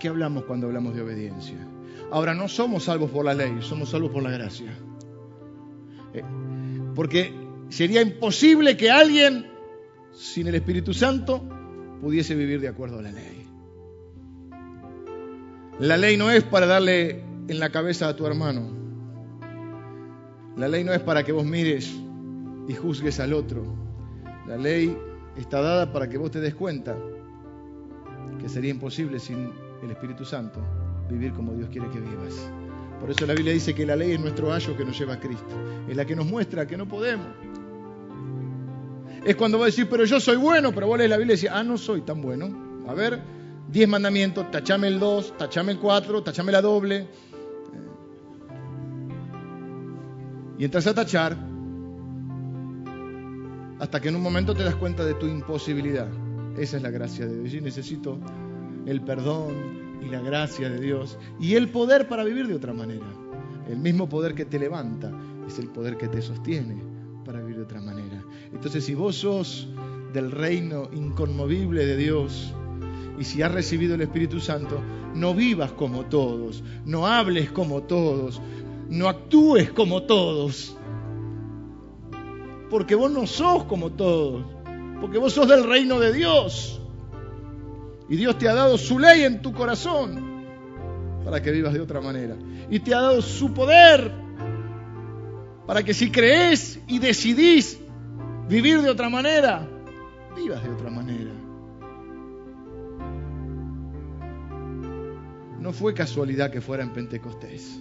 ¿Qué 0.00 0.08
hablamos 0.08 0.44
cuando 0.44 0.68
hablamos 0.68 0.94
de 0.94 1.02
obediencia? 1.02 1.58
Ahora, 2.10 2.32
no 2.32 2.48
somos 2.48 2.84
salvos 2.84 3.10
por 3.10 3.26
la 3.26 3.34
ley, 3.34 3.58
somos 3.60 3.90
salvos 3.90 4.10
por 4.10 4.22
la 4.22 4.30
gracia. 4.30 4.74
Eh, 6.14 6.24
porque 6.94 7.30
sería 7.68 8.00
imposible 8.00 8.78
que 8.78 8.90
alguien 8.90 9.52
sin 10.14 10.46
el 10.46 10.54
Espíritu 10.54 10.94
Santo 10.94 11.42
pudiese 12.00 12.34
vivir 12.34 12.60
de 12.60 12.68
acuerdo 12.68 12.98
a 12.98 13.02
la 13.02 13.12
ley. 13.12 13.48
La 15.80 15.96
ley 15.96 16.16
no 16.16 16.30
es 16.30 16.44
para 16.44 16.66
darle 16.66 17.24
en 17.48 17.58
la 17.58 17.70
cabeza 17.70 18.08
a 18.08 18.16
tu 18.16 18.26
hermano. 18.26 18.70
La 20.56 20.68
ley 20.68 20.84
no 20.84 20.92
es 20.92 21.00
para 21.00 21.24
que 21.24 21.32
vos 21.32 21.44
mires 21.44 21.92
y 22.68 22.74
juzgues 22.74 23.18
al 23.18 23.32
otro. 23.32 23.64
La 24.46 24.56
ley 24.56 24.96
está 25.36 25.60
dada 25.60 25.92
para 25.92 26.08
que 26.08 26.16
vos 26.16 26.30
te 26.30 26.40
des 26.40 26.54
cuenta 26.54 26.96
que 28.40 28.48
sería 28.48 28.70
imposible 28.70 29.18
sin 29.18 29.50
el 29.82 29.90
Espíritu 29.90 30.24
Santo 30.24 30.60
vivir 31.10 31.32
como 31.32 31.52
Dios 31.54 31.68
quiere 31.70 31.90
que 31.90 32.00
vivas. 32.00 32.48
Por 33.00 33.10
eso 33.10 33.26
la 33.26 33.34
Biblia 33.34 33.52
dice 33.52 33.74
que 33.74 33.84
la 33.84 33.96
ley 33.96 34.12
es 34.12 34.20
nuestro 34.20 34.52
ayo 34.52 34.76
que 34.76 34.84
nos 34.84 34.98
lleva 34.98 35.14
a 35.14 35.20
Cristo. 35.20 35.56
Es 35.88 35.96
la 35.96 36.04
que 36.04 36.14
nos 36.14 36.26
muestra 36.26 36.66
que 36.66 36.76
no 36.76 36.86
podemos. 36.86 37.26
Es 39.24 39.36
cuando 39.36 39.58
vos 39.58 39.66
decís, 39.68 39.86
pero 39.90 40.04
yo 40.04 40.20
soy 40.20 40.36
bueno, 40.36 40.72
pero 40.72 40.86
vos 40.86 40.98
lees 40.98 41.10
la 41.10 41.16
Biblia 41.16 41.34
y 41.34 41.36
decís, 41.36 41.50
ah, 41.52 41.62
no 41.62 41.78
soy 41.78 42.02
tan 42.02 42.20
bueno. 42.20 42.84
A 42.86 42.94
ver, 42.94 43.22
diez 43.68 43.88
mandamientos, 43.88 44.50
tachame 44.50 44.88
el 44.88 45.00
dos, 45.00 45.34
tachame 45.38 45.72
el 45.72 45.78
cuatro, 45.78 46.22
tachame 46.22 46.52
la 46.52 46.60
doble. 46.60 47.08
Y 50.58 50.64
entras 50.64 50.86
a 50.86 50.94
tachar 50.94 51.36
hasta 53.78 54.00
que 54.00 54.08
en 54.08 54.16
un 54.16 54.22
momento 54.22 54.54
te 54.54 54.62
das 54.62 54.76
cuenta 54.76 55.04
de 55.04 55.14
tu 55.14 55.26
imposibilidad. 55.26 56.08
Esa 56.58 56.76
es 56.76 56.82
la 56.82 56.90
gracia 56.90 57.26
de 57.26 57.40
Dios. 57.40 57.52
Yo 57.52 57.60
necesito 57.62 58.18
el 58.86 59.00
perdón 59.00 59.98
y 60.02 60.10
la 60.10 60.20
gracia 60.20 60.68
de 60.68 60.80
Dios 60.80 61.18
y 61.40 61.54
el 61.54 61.70
poder 61.70 62.08
para 62.08 62.24
vivir 62.24 62.46
de 62.46 62.54
otra 62.54 62.72
manera. 62.72 63.06
El 63.68 63.78
mismo 63.78 64.08
poder 64.08 64.34
que 64.34 64.44
te 64.44 64.58
levanta 64.58 65.10
es 65.46 65.58
el 65.58 65.68
poder 65.68 65.96
que 65.96 66.08
te 66.08 66.20
sostiene 66.20 66.82
para 67.24 67.40
vivir 67.40 67.56
de 67.56 67.62
otra 67.62 67.80
manera. 67.80 68.03
Entonces, 68.54 68.84
si 68.84 68.94
vos 68.94 69.16
sos 69.16 69.68
del 70.12 70.30
reino 70.30 70.88
inconmovible 70.92 71.84
de 71.84 71.96
Dios 71.96 72.54
y 73.18 73.24
si 73.24 73.42
has 73.42 73.52
recibido 73.52 73.96
el 73.96 74.00
Espíritu 74.00 74.40
Santo, 74.40 74.80
no 75.14 75.34
vivas 75.34 75.72
como 75.72 76.06
todos, 76.06 76.62
no 76.86 77.06
hables 77.06 77.50
como 77.50 77.82
todos, 77.82 78.40
no 78.88 79.08
actúes 79.08 79.70
como 79.72 80.04
todos. 80.04 80.76
Porque 82.70 82.94
vos 82.94 83.10
no 83.10 83.26
sos 83.26 83.64
como 83.64 83.90
todos, 83.92 84.44
porque 85.00 85.18
vos 85.18 85.32
sos 85.32 85.48
del 85.48 85.64
reino 85.64 86.00
de 86.00 86.12
Dios. 86.12 86.80
Y 88.08 88.16
Dios 88.16 88.38
te 88.38 88.48
ha 88.48 88.54
dado 88.54 88.78
su 88.78 88.98
ley 88.98 89.22
en 89.22 89.42
tu 89.42 89.52
corazón 89.52 90.34
para 91.24 91.42
que 91.42 91.50
vivas 91.50 91.72
de 91.72 91.80
otra 91.80 92.00
manera. 92.00 92.36
Y 92.70 92.80
te 92.80 92.94
ha 92.94 93.00
dado 93.00 93.22
su 93.22 93.52
poder 93.52 94.12
para 95.66 95.82
que 95.82 95.94
si 95.94 96.10
crees 96.10 96.78
y 96.86 96.98
decidís 96.98 97.80
vivir 98.48 98.82
de 98.82 98.90
otra 98.90 99.08
manera, 99.08 99.66
vivas 100.36 100.62
de 100.62 100.70
otra 100.70 100.90
manera. 100.90 101.32
No 105.60 105.72
fue 105.72 105.94
casualidad 105.94 106.50
que 106.50 106.60
fuera 106.60 106.82
en 106.82 106.92
Pentecostés. 106.92 107.80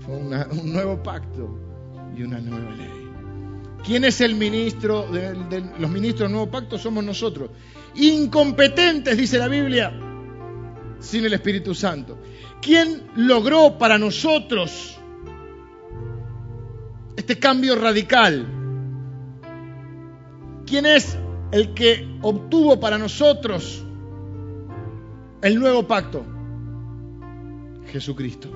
Fue 0.00 0.16
un 0.16 0.72
nuevo 0.72 1.02
pacto 1.02 1.58
y 2.14 2.22
una 2.22 2.40
nueva 2.40 2.70
ley. 2.72 3.08
¿Quién 3.84 4.04
es 4.04 4.20
el 4.20 4.34
ministro 4.34 5.06
de, 5.10 5.34
los 5.78 5.90
ministros 5.90 6.28
del 6.28 6.32
nuevo 6.32 6.50
pacto? 6.50 6.78
Somos 6.78 7.02
nosotros. 7.04 7.50
Incompetentes, 7.94 9.16
dice 9.16 9.38
la 9.38 9.48
Biblia, 9.48 9.92
sin 11.00 11.24
el 11.24 11.32
Espíritu 11.32 11.74
Santo. 11.74 12.18
¿Quién 12.60 13.04
logró 13.16 13.78
para 13.78 13.96
nosotros 13.96 14.98
este 17.16 17.38
cambio 17.38 17.76
radical? 17.76 18.57
¿Quién 20.68 20.86
es 20.86 21.16
el 21.50 21.74
que 21.74 22.18
obtuvo 22.22 22.78
para 22.78 22.98
nosotros 22.98 23.84
el 25.42 25.58
nuevo 25.58 25.86
pacto? 25.86 26.24
Jesucristo. 27.86 28.50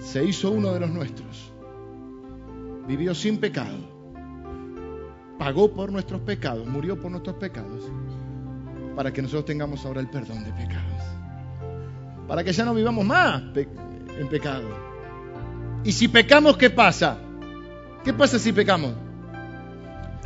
Se 0.00 0.24
hizo 0.24 0.50
uno 0.50 0.72
de 0.72 0.80
los 0.80 0.90
nuestros 0.90 1.52
vivió 2.88 3.14
sin 3.14 3.36
pecado, 3.36 3.76
pagó 5.38 5.70
por 5.70 5.92
nuestros 5.92 6.22
pecados, 6.22 6.66
murió 6.66 6.98
por 6.98 7.10
nuestros 7.10 7.36
pecados, 7.36 7.84
para 8.96 9.12
que 9.12 9.20
nosotros 9.20 9.44
tengamos 9.44 9.84
ahora 9.84 10.00
el 10.00 10.08
perdón 10.08 10.42
de 10.42 10.52
pecados, 10.52 11.02
para 12.26 12.42
que 12.42 12.52
ya 12.52 12.64
no 12.64 12.72
vivamos 12.72 13.04
más 13.04 13.42
en 13.54 14.28
pecado. 14.30 14.68
Y 15.84 15.92
si 15.92 16.08
pecamos, 16.08 16.56
¿qué 16.56 16.70
pasa? 16.70 17.18
¿Qué 18.02 18.14
pasa 18.14 18.38
si 18.38 18.52
pecamos? 18.52 18.94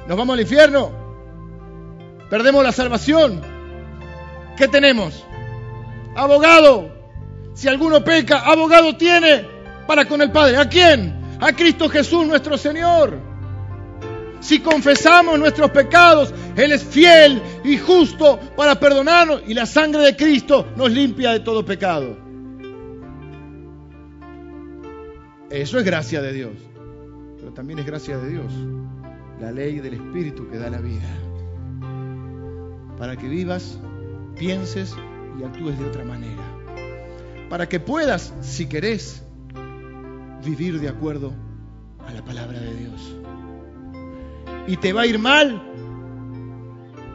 ¿Nos 0.06 0.16
vamos 0.16 0.34
al 0.34 0.40
infierno? 0.40 0.90
¿Perdemos 2.30 2.64
la 2.64 2.72
salvación? 2.72 3.40
¿Qué 4.56 4.68
tenemos? 4.68 5.24
Abogado. 6.14 6.90
Si 7.54 7.68
alguno 7.68 8.02
peca, 8.02 8.40
abogado 8.40 8.96
tiene 8.96 9.46
para 9.86 10.06
con 10.06 10.22
el 10.22 10.30
Padre. 10.30 10.56
¿A 10.56 10.68
quién? 10.68 11.22
a 11.42 11.52
Cristo 11.52 11.88
Jesús 11.88 12.26
nuestro 12.26 12.56
Señor. 12.56 13.18
Si 14.40 14.60
confesamos 14.60 15.38
nuestros 15.38 15.70
pecados, 15.70 16.32
Él 16.56 16.72
es 16.72 16.84
fiel 16.84 17.42
y 17.64 17.78
justo 17.78 18.38
para 18.56 18.78
perdonarnos 18.78 19.42
y 19.46 19.54
la 19.54 19.66
sangre 19.66 20.02
de 20.02 20.16
Cristo 20.16 20.68
nos 20.76 20.90
limpia 20.90 21.32
de 21.32 21.40
todo 21.40 21.64
pecado. 21.64 22.16
Eso 25.50 25.78
es 25.78 25.84
gracia 25.84 26.22
de 26.22 26.32
Dios, 26.32 26.52
pero 27.38 27.52
también 27.52 27.80
es 27.80 27.86
gracia 27.86 28.16
de 28.18 28.30
Dios 28.30 28.52
la 29.42 29.50
ley 29.50 29.80
del 29.80 29.94
Espíritu 29.94 30.48
que 30.48 30.56
da 30.56 30.70
la 30.70 30.80
vida. 30.80 31.08
Para 32.96 33.16
que 33.16 33.28
vivas, 33.28 33.76
pienses 34.38 34.94
y 35.36 35.42
actúes 35.42 35.76
de 35.80 35.84
otra 35.84 36.04
manera. 36.04 36.44
Para 37.50 37.68
que 37.68 37.80
puedas, 37.80 38.32
si 38.40 38.66
querés, 38.66 39.24
vivir 40.44 40.78
de 40.78 40.88
acuerdo 40.88 41.32
a 42.06 42.12
la 42.12 42.24
palabra 42.24 42.60
de 42.60 42.72
Dios. 42.72 43.16
¿Y 44.68 44.76
te 44.76 44.92
va 44.92 45.02
a 45.02 45.06
ir 45.06 45.18
mal? 45.18 45.60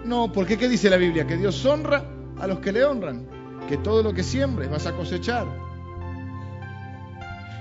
No, 0.03 0.29
porque 0.33 0.57
¿qué 0.57 0.67
dice 0.67 0.89
la 0.89 0.97
Biblia? 0.97 1.25
Que 1.25 1.37
Dios 1.37 1.65
honra 1.65 2.03
a 2.37 2.45
los 2.45 2.59
que 2.59 2.73
le 2.73 2.83
honran, 2.83 3.25
que 3.69 3.77
todo 3.77 4.03
lo 4.03 4.13
que 4.13 4.23
siembres 4.23 4.69
vas 4.69 4.85
a 4.85 4.91
cosechar. 4.97 5.47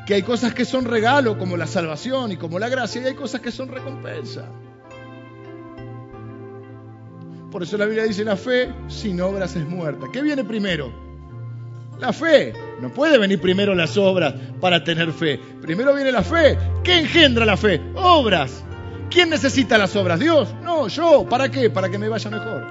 Que 0.06 0.14
hay 0.14 0.22
cosas 0.22 0.54
que 0.54 0.64
son 0.64 0.84
regalo, 0.84 1.36
como 1.36 1.56
la 1.56 1.66
salvación 1.66 2.32
y 2.32 2.36
como 2.36 2.58
la 2.58 2.68
gracia, 2.68 3.02
y 3.02 3.06
hay 3.06 3.14
cosas 3.14 3.40
que 3.40 3.50
son 3.50 3.68
recompensa. 3.68 4.48
Por 7.50 7.62
eso 7.62 7.76
la 7.76 7.86
Biblia 7.86 8.04
dice, 8.04 8.24
la 8.24 8.36
fe 8.36 8.72
sin 8.86 9.20
obras 9.20 9.56
es 9.56 9.66
muerta. 9.66 10.06
¿Qué 10.12 10.22
viene 10.22 10.44
primero? 10.44 10.92
La 11.98 12.12
fe. 12.12 12.52
No 12.80 12.92
puede 12.92 13.18
venir 13.18 13.40
primero 13.40 13.74
las 13.74 13.96
obras 13.96 14.34
para 14.60 14.84
tener 14.84 15.12
fe. 15.12 15.40
Primero 15.60 15.94
viene 15.94 16.12
la 16.12 16.22
fe. 16.22 16.58
¿Qué 16.84 16.98
engendra 16.98 17.44
la 17.44 17.56
fe? 17.56 17.80
Obras. 17.94 18.62
¿Quién 19.10 19.30
necesita 19.30 19.78
las 19.78 19.96
obras? 19.96 20.20
Dios. 20.20 20.54
No, 20.62 20.88
yo. 20.88 21.26
¿Para 21.28 21.50
qué? 21.50 21.70
Para 21.70 21.88
que 21.88 21.98
me 21.98 22.08
vaya 22.08 22.30
mejor. 22.30 22.66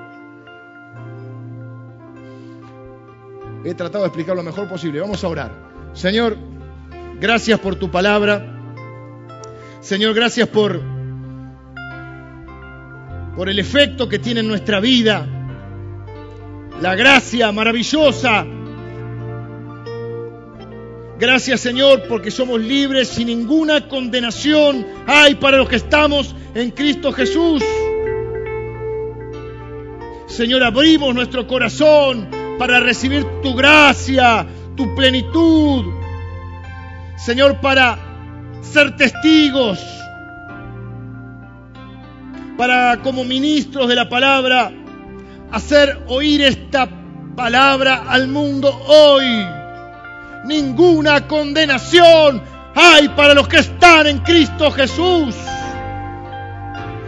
He 3.64 3.74
tratado 3.74 4.04
de 4.04 4.08
explicar 4.10 4.36
lo 4.36 4.44
mejor 4.44 4.68
posible. 4.70 5.00
Vamos 5.00 5.24
a 5.24 5.28
orar. 5.28 5.52
Señor, 5.94 6.38
gracias 7.20 7.60
por 7.60 7.76
tu 7.76 7.90
palabra. 7.92 8.52
Señor, 9.82 10.14
gracias 10.14 10.48
por, 10.48 10.82
por 13.36 13.50
el 13.50 13.60
efecto 13.60 14.08
que 14.10 14.20
tiene 14.20 14.40
en 14.40 14.48
nuestra 14.48 14.80
vida. 14.80 15.28
La 16.82 16.96
gracia 16.96 17.52
maravillosa 17.52 18.46
Gracias 21.18 21.62
Señor 21.62 22.04
porque 22.10 22.30
somos 22.30 22.60
libres 22.60 23.08
sin 23.08 23.28
ninguna 23.28 23.88
condenación 23.88 24.86
hay 25.08 25.36
para 25.36 25.58
los 25.58 25.70
que 25.70 25.78
estamos 25.78 26.36
en 26.54 26.72
Cristo 26.72 27.14
Jesús. 27.14 27.64
Señor, 30.28 30.64
abrimos 30.64 31.16
nuestro 31.16 31.48
corazón 31.48 32.28
para 32.60 32.82
recibir 32.82 33.24
tu 33.42 33.56
gracia, 33.56 34.46
tu 34.76 34.94
plenitud. 34.94 35.86
Señor, 37.18 37.60
para 37.62 37.98
ser 38.62 38.96
testigos, 38.96 39.80
para 42.58 42.98
como 43.02 43.24
ministros 43.24 43.88
de 43.88 43.96
la 43.96 44.10
palabra, 44.10 44.72
hacer 45.52 46.04
oír 46.08 46.42
esta 46.42 46.90
palabra 47.36 48.04
al 48.08 48.28
mundo 48.28 48.70
hoy. 48.88 49.46
Ninguna 50.46 51.28
condenación 51.28 52.42
hay 52.76 53.10
para 53.10 53.34
los 53.34 53.48
que 53.48 53.58
están 53.58 54.08
en 54.08 54.20
Cristo 54.20 54.70
Jesús. 54.72 55.36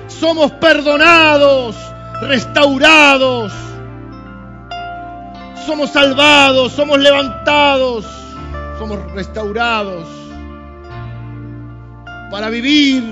Somos 0.08 0.52
perdonados, 0.54 1.76
restaurados, 2.22 3.54
somos 5.66 5.92
salvados, 5.92 6.72
somos 6.72 6.98
levantados, 6.98 8.06
somos 8.78 9.12
restaurados 9.14 10.08
para 12.32 12.50
vivir, 12.50 13.04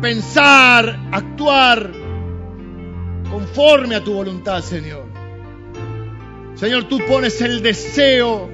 pensar, 0.00 0.98
actuar 1.12 1.90
conforme 3.30 3.94
a 3.94 4.04
tu 4.04 4.14
voluntad, 4.14 4.62
Señor. 4.62 5.06
Señor, 6.54 6.84
tú 6.84 6.98
pones 7.06 7.40
el 7.40 7.62
deseo 7.62 8.50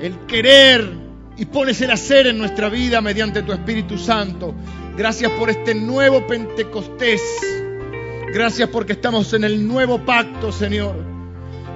el 0.00 0.18
querer 0.26 0.88
y 1.36 1.44
pones 1.44 1.80
el 1.80 1.90
hacer 1.90 2.26
en 2.26 2.38
nuestra 2.38 2.68
vida 2.68 3.00
mediante 3.00 3.42
tu 3.42 3.52
Espíritu 3.52 3.98
Santo. 3.98 4.54
Gracias 4.96 5.30
por 5.32 5.50
este 5.50 5.74
nuevo 5.74 6.26
Pentecostés. 6.26 7.22
Gracias 8.32 8.68
porque 8.68 8.92
estamos 8.92 9.32
en 9.32 9.44
el 9.44 9.66
nuevo 9.66 10.04
pacto, 10.04 10.52
Señor. 10.52 11.09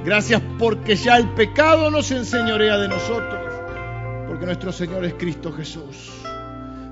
Gracias 0.05 0.43
porque 0.59 0.97
ya 0.97 1.17
el 1.17 1.31
pecado 1.31 1.91
no 1.91 2.03
se 2.03 2.19
enseñorea 2.19 2.77
de 2.77 2.89
nosotros, 2.89 3.55
porque 4.29 4.45
nuestro 4.45 4.71
Señor 4.71 5.05
es 5.05 5.15
Cristo 5.15 5.53
Jesús. 5.53 6.11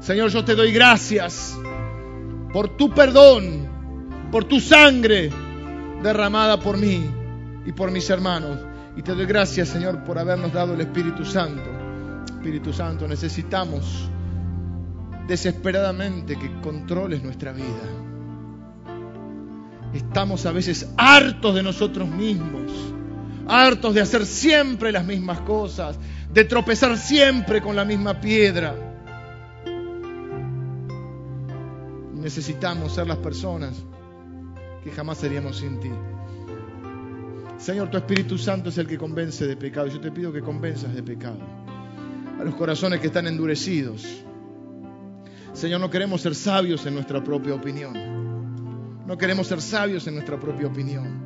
Señor, 0.01 0.31
yo 0.31 0.45
te 0.45 0.55
doy 0.55 0.73
gracias 0.73 1.57
por 2.53 2.77
tu 2.77 2.91
perdón, 2.91 3.69
por 4.31 4.45
tu 4.45 4.61
sangre 4.61 5.31
derramada 6.03 6.59
por 6.59 6.77
mí 6.77 7.05
y 7.65 7.73
por 7.73 7.91
mis 7.91 8.09
hermanos. 8.11 8.59
Y 8.97 9.03
te 9.03 9.15
doy 9.15 9.27
gracias, 9.27 9.69
Señor, 9.69 10.05
por 10.05 10.19
habernos 10.19 10.53
dado 10.53 10.75
el 10.75 10.81
Espíritu 10.81 11.25
Santo. 11.25 11.71
Espíritu 12.27 12.73
Santo, 12.73 13.07
necesitamos 13.07 14.09
desesperadamente 15.27 16.37
que 16.37 16.61
controles 16.61 17.23
nuestra 17.23 17.53
vida. 17.53 18.03
Estamos 19.95 20.47
a 20.47 20.53
veces 20.53 20.93
hartos 20.97 21.55
de 21.55 21.63
nosotros 21.63 22.09
mismos, 22.09 22.73
hartos 23.49 23.95
de 23.95 24.01
hacer 24.01 24.27
siempre 24.27 24.93
las 24.93 25.05
mismas 25.05 25.41
cosas, 25.41 25.99
de 26.33 26.45
tropezar 26.45 26.97
siempre 26.97 27.61
con 27.61 27.77
la 27.77 27.85
misma 27.85 28.21
piedra. 28.21 28.75
Necesitamos 32.15 32.95
ser 32.95 33.07
las 33.07 33.19
personas 33.19 33.75
que 34.85 34.91
jamás 34.91 35.19
seríamos 35.19 35.59
sin 35.59 35.81
ti. 35.81 35.91
Señor, 37.59 37.91
tu 37.91 37.97
Espíritu 37.97 38.39
Santo 38.39 38.71
es 38.71 38.79
el 38.79 38.87
que 38.87 38.99
convence 38.99 39.47
de 39.47 39.57
pecado. 39.57 39.87
Yo 39.87 40.01
te 40.01 40.11
pido 40.11 40.33
que 40.33 40.41
convenzas 40.41 40.95
de 40.95 41.03
pecado 41.03 41.39
a 42.41 42.45
los 42.45 42.55
corazones 42.55 43.01
que 43.01 43.07
están 43.07 43.27
endurecidos. 43.27 44.25
Señor, 45.53 45.81
no 45.81 45.91
queremos 45.91 46.21
ser 46.23 46.35
sabios 46.35 46.85
en 46.87 46.95
nuestra 46.95 47.23
propia 47.23 47.55
opinión. 47.55 49.07
No 49.07 49.19
queremos 49.19 49.47
ser 49.47 49.61
sabios 49.61 50.07
en 50.07 50.15
nuestra 50.15 50.41
propia 50.41 50.67
opinión. 50.67 51.21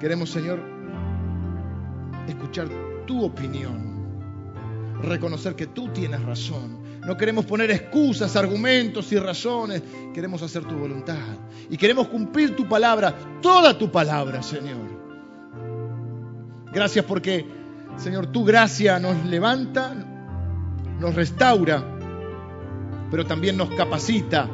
Queremos, 0.00 0.30
Señor, 0.30 0.60
escuchar 2.28 2.68
tu 3.06 3.24
opinión. 3.24 3.92
Reconocer 5.02 5.54
que 5.54 5.66
tú 5.66 5.88
tienes 5.88 6.22
razón. 6.22 6.82
No 7.06 7.16
queremos 7.16 7.44
poner 7.44 7.70
excusas, 7.70 8.36
argumentos 8.36 9.10
y 9.12 9.18
razones. 9.18 9.82
Queremos 10.14 10.40
hacer 10.42 10.64
tu 10.64 10.76
voluntad. 10.76 11.16
Y 11.68 11.76
queremos 11.76 12.06
cumplir 12.08 12.54
tu 12.54 12.68
palabra, 12.68 13.14
toda 13.40 13.76
tu 13.76 13.90
palabra, 13.90 14.42
Señor. 14.42 15.02
Gracias 16.72 17.04
porque, 17.04 17.44
Señor, 17.96 18.28
tu 18.28 18.44
gracia 18.44 19.00
nos 19.00 19.24
levanta, 19.26 19.94
nos 21.00 21.14
restaura, 21.14 21.82
pero 23.10 23.26
también 23.26 23.56
nos 23.56 23.70
capacita. 23.70 24.48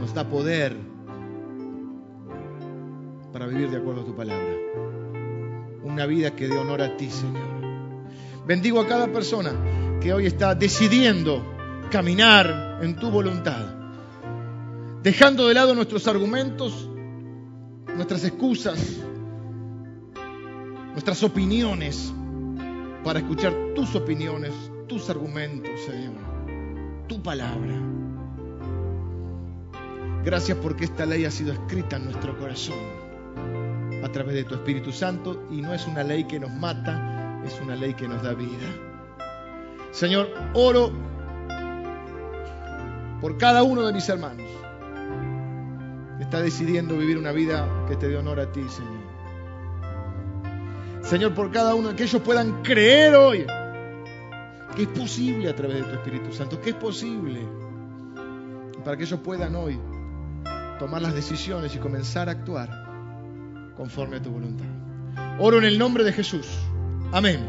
Nos 0.00 0.14
da 0.14 0.28
poder 0.28 0.89
para 3.32 3.46
vivir 3.46 3.70
de 3.70 3.76
acuerdo 3.78 4.02
a 4.02 4.04
tu 4.04 4.14
palabra. 4.14 4.54
Una 5.84 6.06
vida 6.06 6.34
que 6.36 6.48
dé 6.48 6.56
honor 6.56 6.82
a 6.82 6.96
ti, 6.96 7.10
Señor. 7.10 7.60
Bendigo 8.46 8.80
a 8.80 8.86
cada 8.86 9.12
persona 9.12 9.98
que 10.00 10.12
hoy 10.12 10.26
está 10.26 10.54
decidiendo 10.54 11.44
caminar 11.90 12.78
en 12.82 12.96
tu 12.96 13.10
voluntad 13.10 13.80
dejando 15.02 15.48
de 15.48 15.54
lado 15.54 15.74
nuestros 15.74 16.06
argumentos, 16.06 16.88
nuestras 17.96 18.24
excusas, 18.24 18.98
nuestras 20.92 21.22
opiniones, 21.22 22.12
para 23.04 23.20
escuchar 23.20 23.54
tus 23.74 23.94
opiniones, 23.94 24.52
tus 24.86 25.08
argumentos, 25.08 25.80
Señor, 25.86 26.14
tu 27.08 27.22
palabra. 27.22 27.80
Gracias 30.22 30.58
porque 30.58 30.84
esta 30.84 31.06
ley 31.06 31.24
ha 31.24 31.30
sido 31.30 31.52
escrita 31.52 31.96
en 31.96 32.04
nuestro 32.04 32.38
corazón 32.38 33.09
a 34.02 34.08
través 34.10 34.34
de 34.34 34.44
tu 34.44 34.54
Espíritu 34.54 34.92
Santo 34.92 35.46
y 35.50 35.60
no 35.60 35.74
es 35.74 35.86
una 35.86 36.02
ley 36.02 36.24
que 36.24 36.40
nos 36.40 36.50
mata, 36.50 37.40
es 37.44 37.60
una 37.60 37.76
ley 37.76 37.94
que 37.94 38.08
nos 38.08 38.22
da 38.22 38.34
vida. 38.34 38.66
Señor, 39.90 40.32
oro 40.54 40.92
por 43.20 43.36
cada 43.36 43.62
uno 43.62 43.82
de 43.82 43.92
mis 43.92 44.08
hermanos 44.08 44.48
está 46.20 46.40
decidiendo 46.40 46.96
vivir 46.96 47.18
una 47.18 47.32
vida 47.32 47.68
que 47.88 47.96
te 47.96 48.08
dé 48.08 48.16
honor 48.16 48.40
a 48.40 48.52
ti, 48.52 48.62
Señor. 48.68 49.00
Señor, 51.02 51.34
por 51.34 51.50
cada 51.50 51.74
uno, 51.74 51.96
que 51.96 52.04
ellos 52.04 52.22
puedan 52.22 52.62
creer 52.62 53.14
hoy 53.14 53.46
que 54.76 54.82
es 54.82 54.88
posible 54.88 55.48
a 55.48 55.56
través 55.56 55.78
de 55.78 55.82
tu 55.82 55.94
Espíritu 55.94 56.32
Santo, 56.32 56.60
que 56.60 56.70
es 56.70 56.76
posible, 56.76 57.40
para 58.84 58.96
que 58.96 59.04
ellos 59.04 59.20
puedan 59.20 59.56
hoy 59.56 59.78
tomar 60.78 61.02
las 61.02 61.14
decisiones 61.14 61.74
y 61.74 61.78
comenzar 61.78 62.28
a 62.28 62.32
actuar 62.32 62.79
conforme 63.80 64.18
a 64.18 64.22
tu 64.22 64.30
voluntad. 64.30 64.66
Oro 65.38 65.56
en 65.56 65.64
el 65.64 65.78
nombre 65.78 66.04
de 66.04 66.12
Jesús. 66.12 66.46
Amén. 67.12 67.40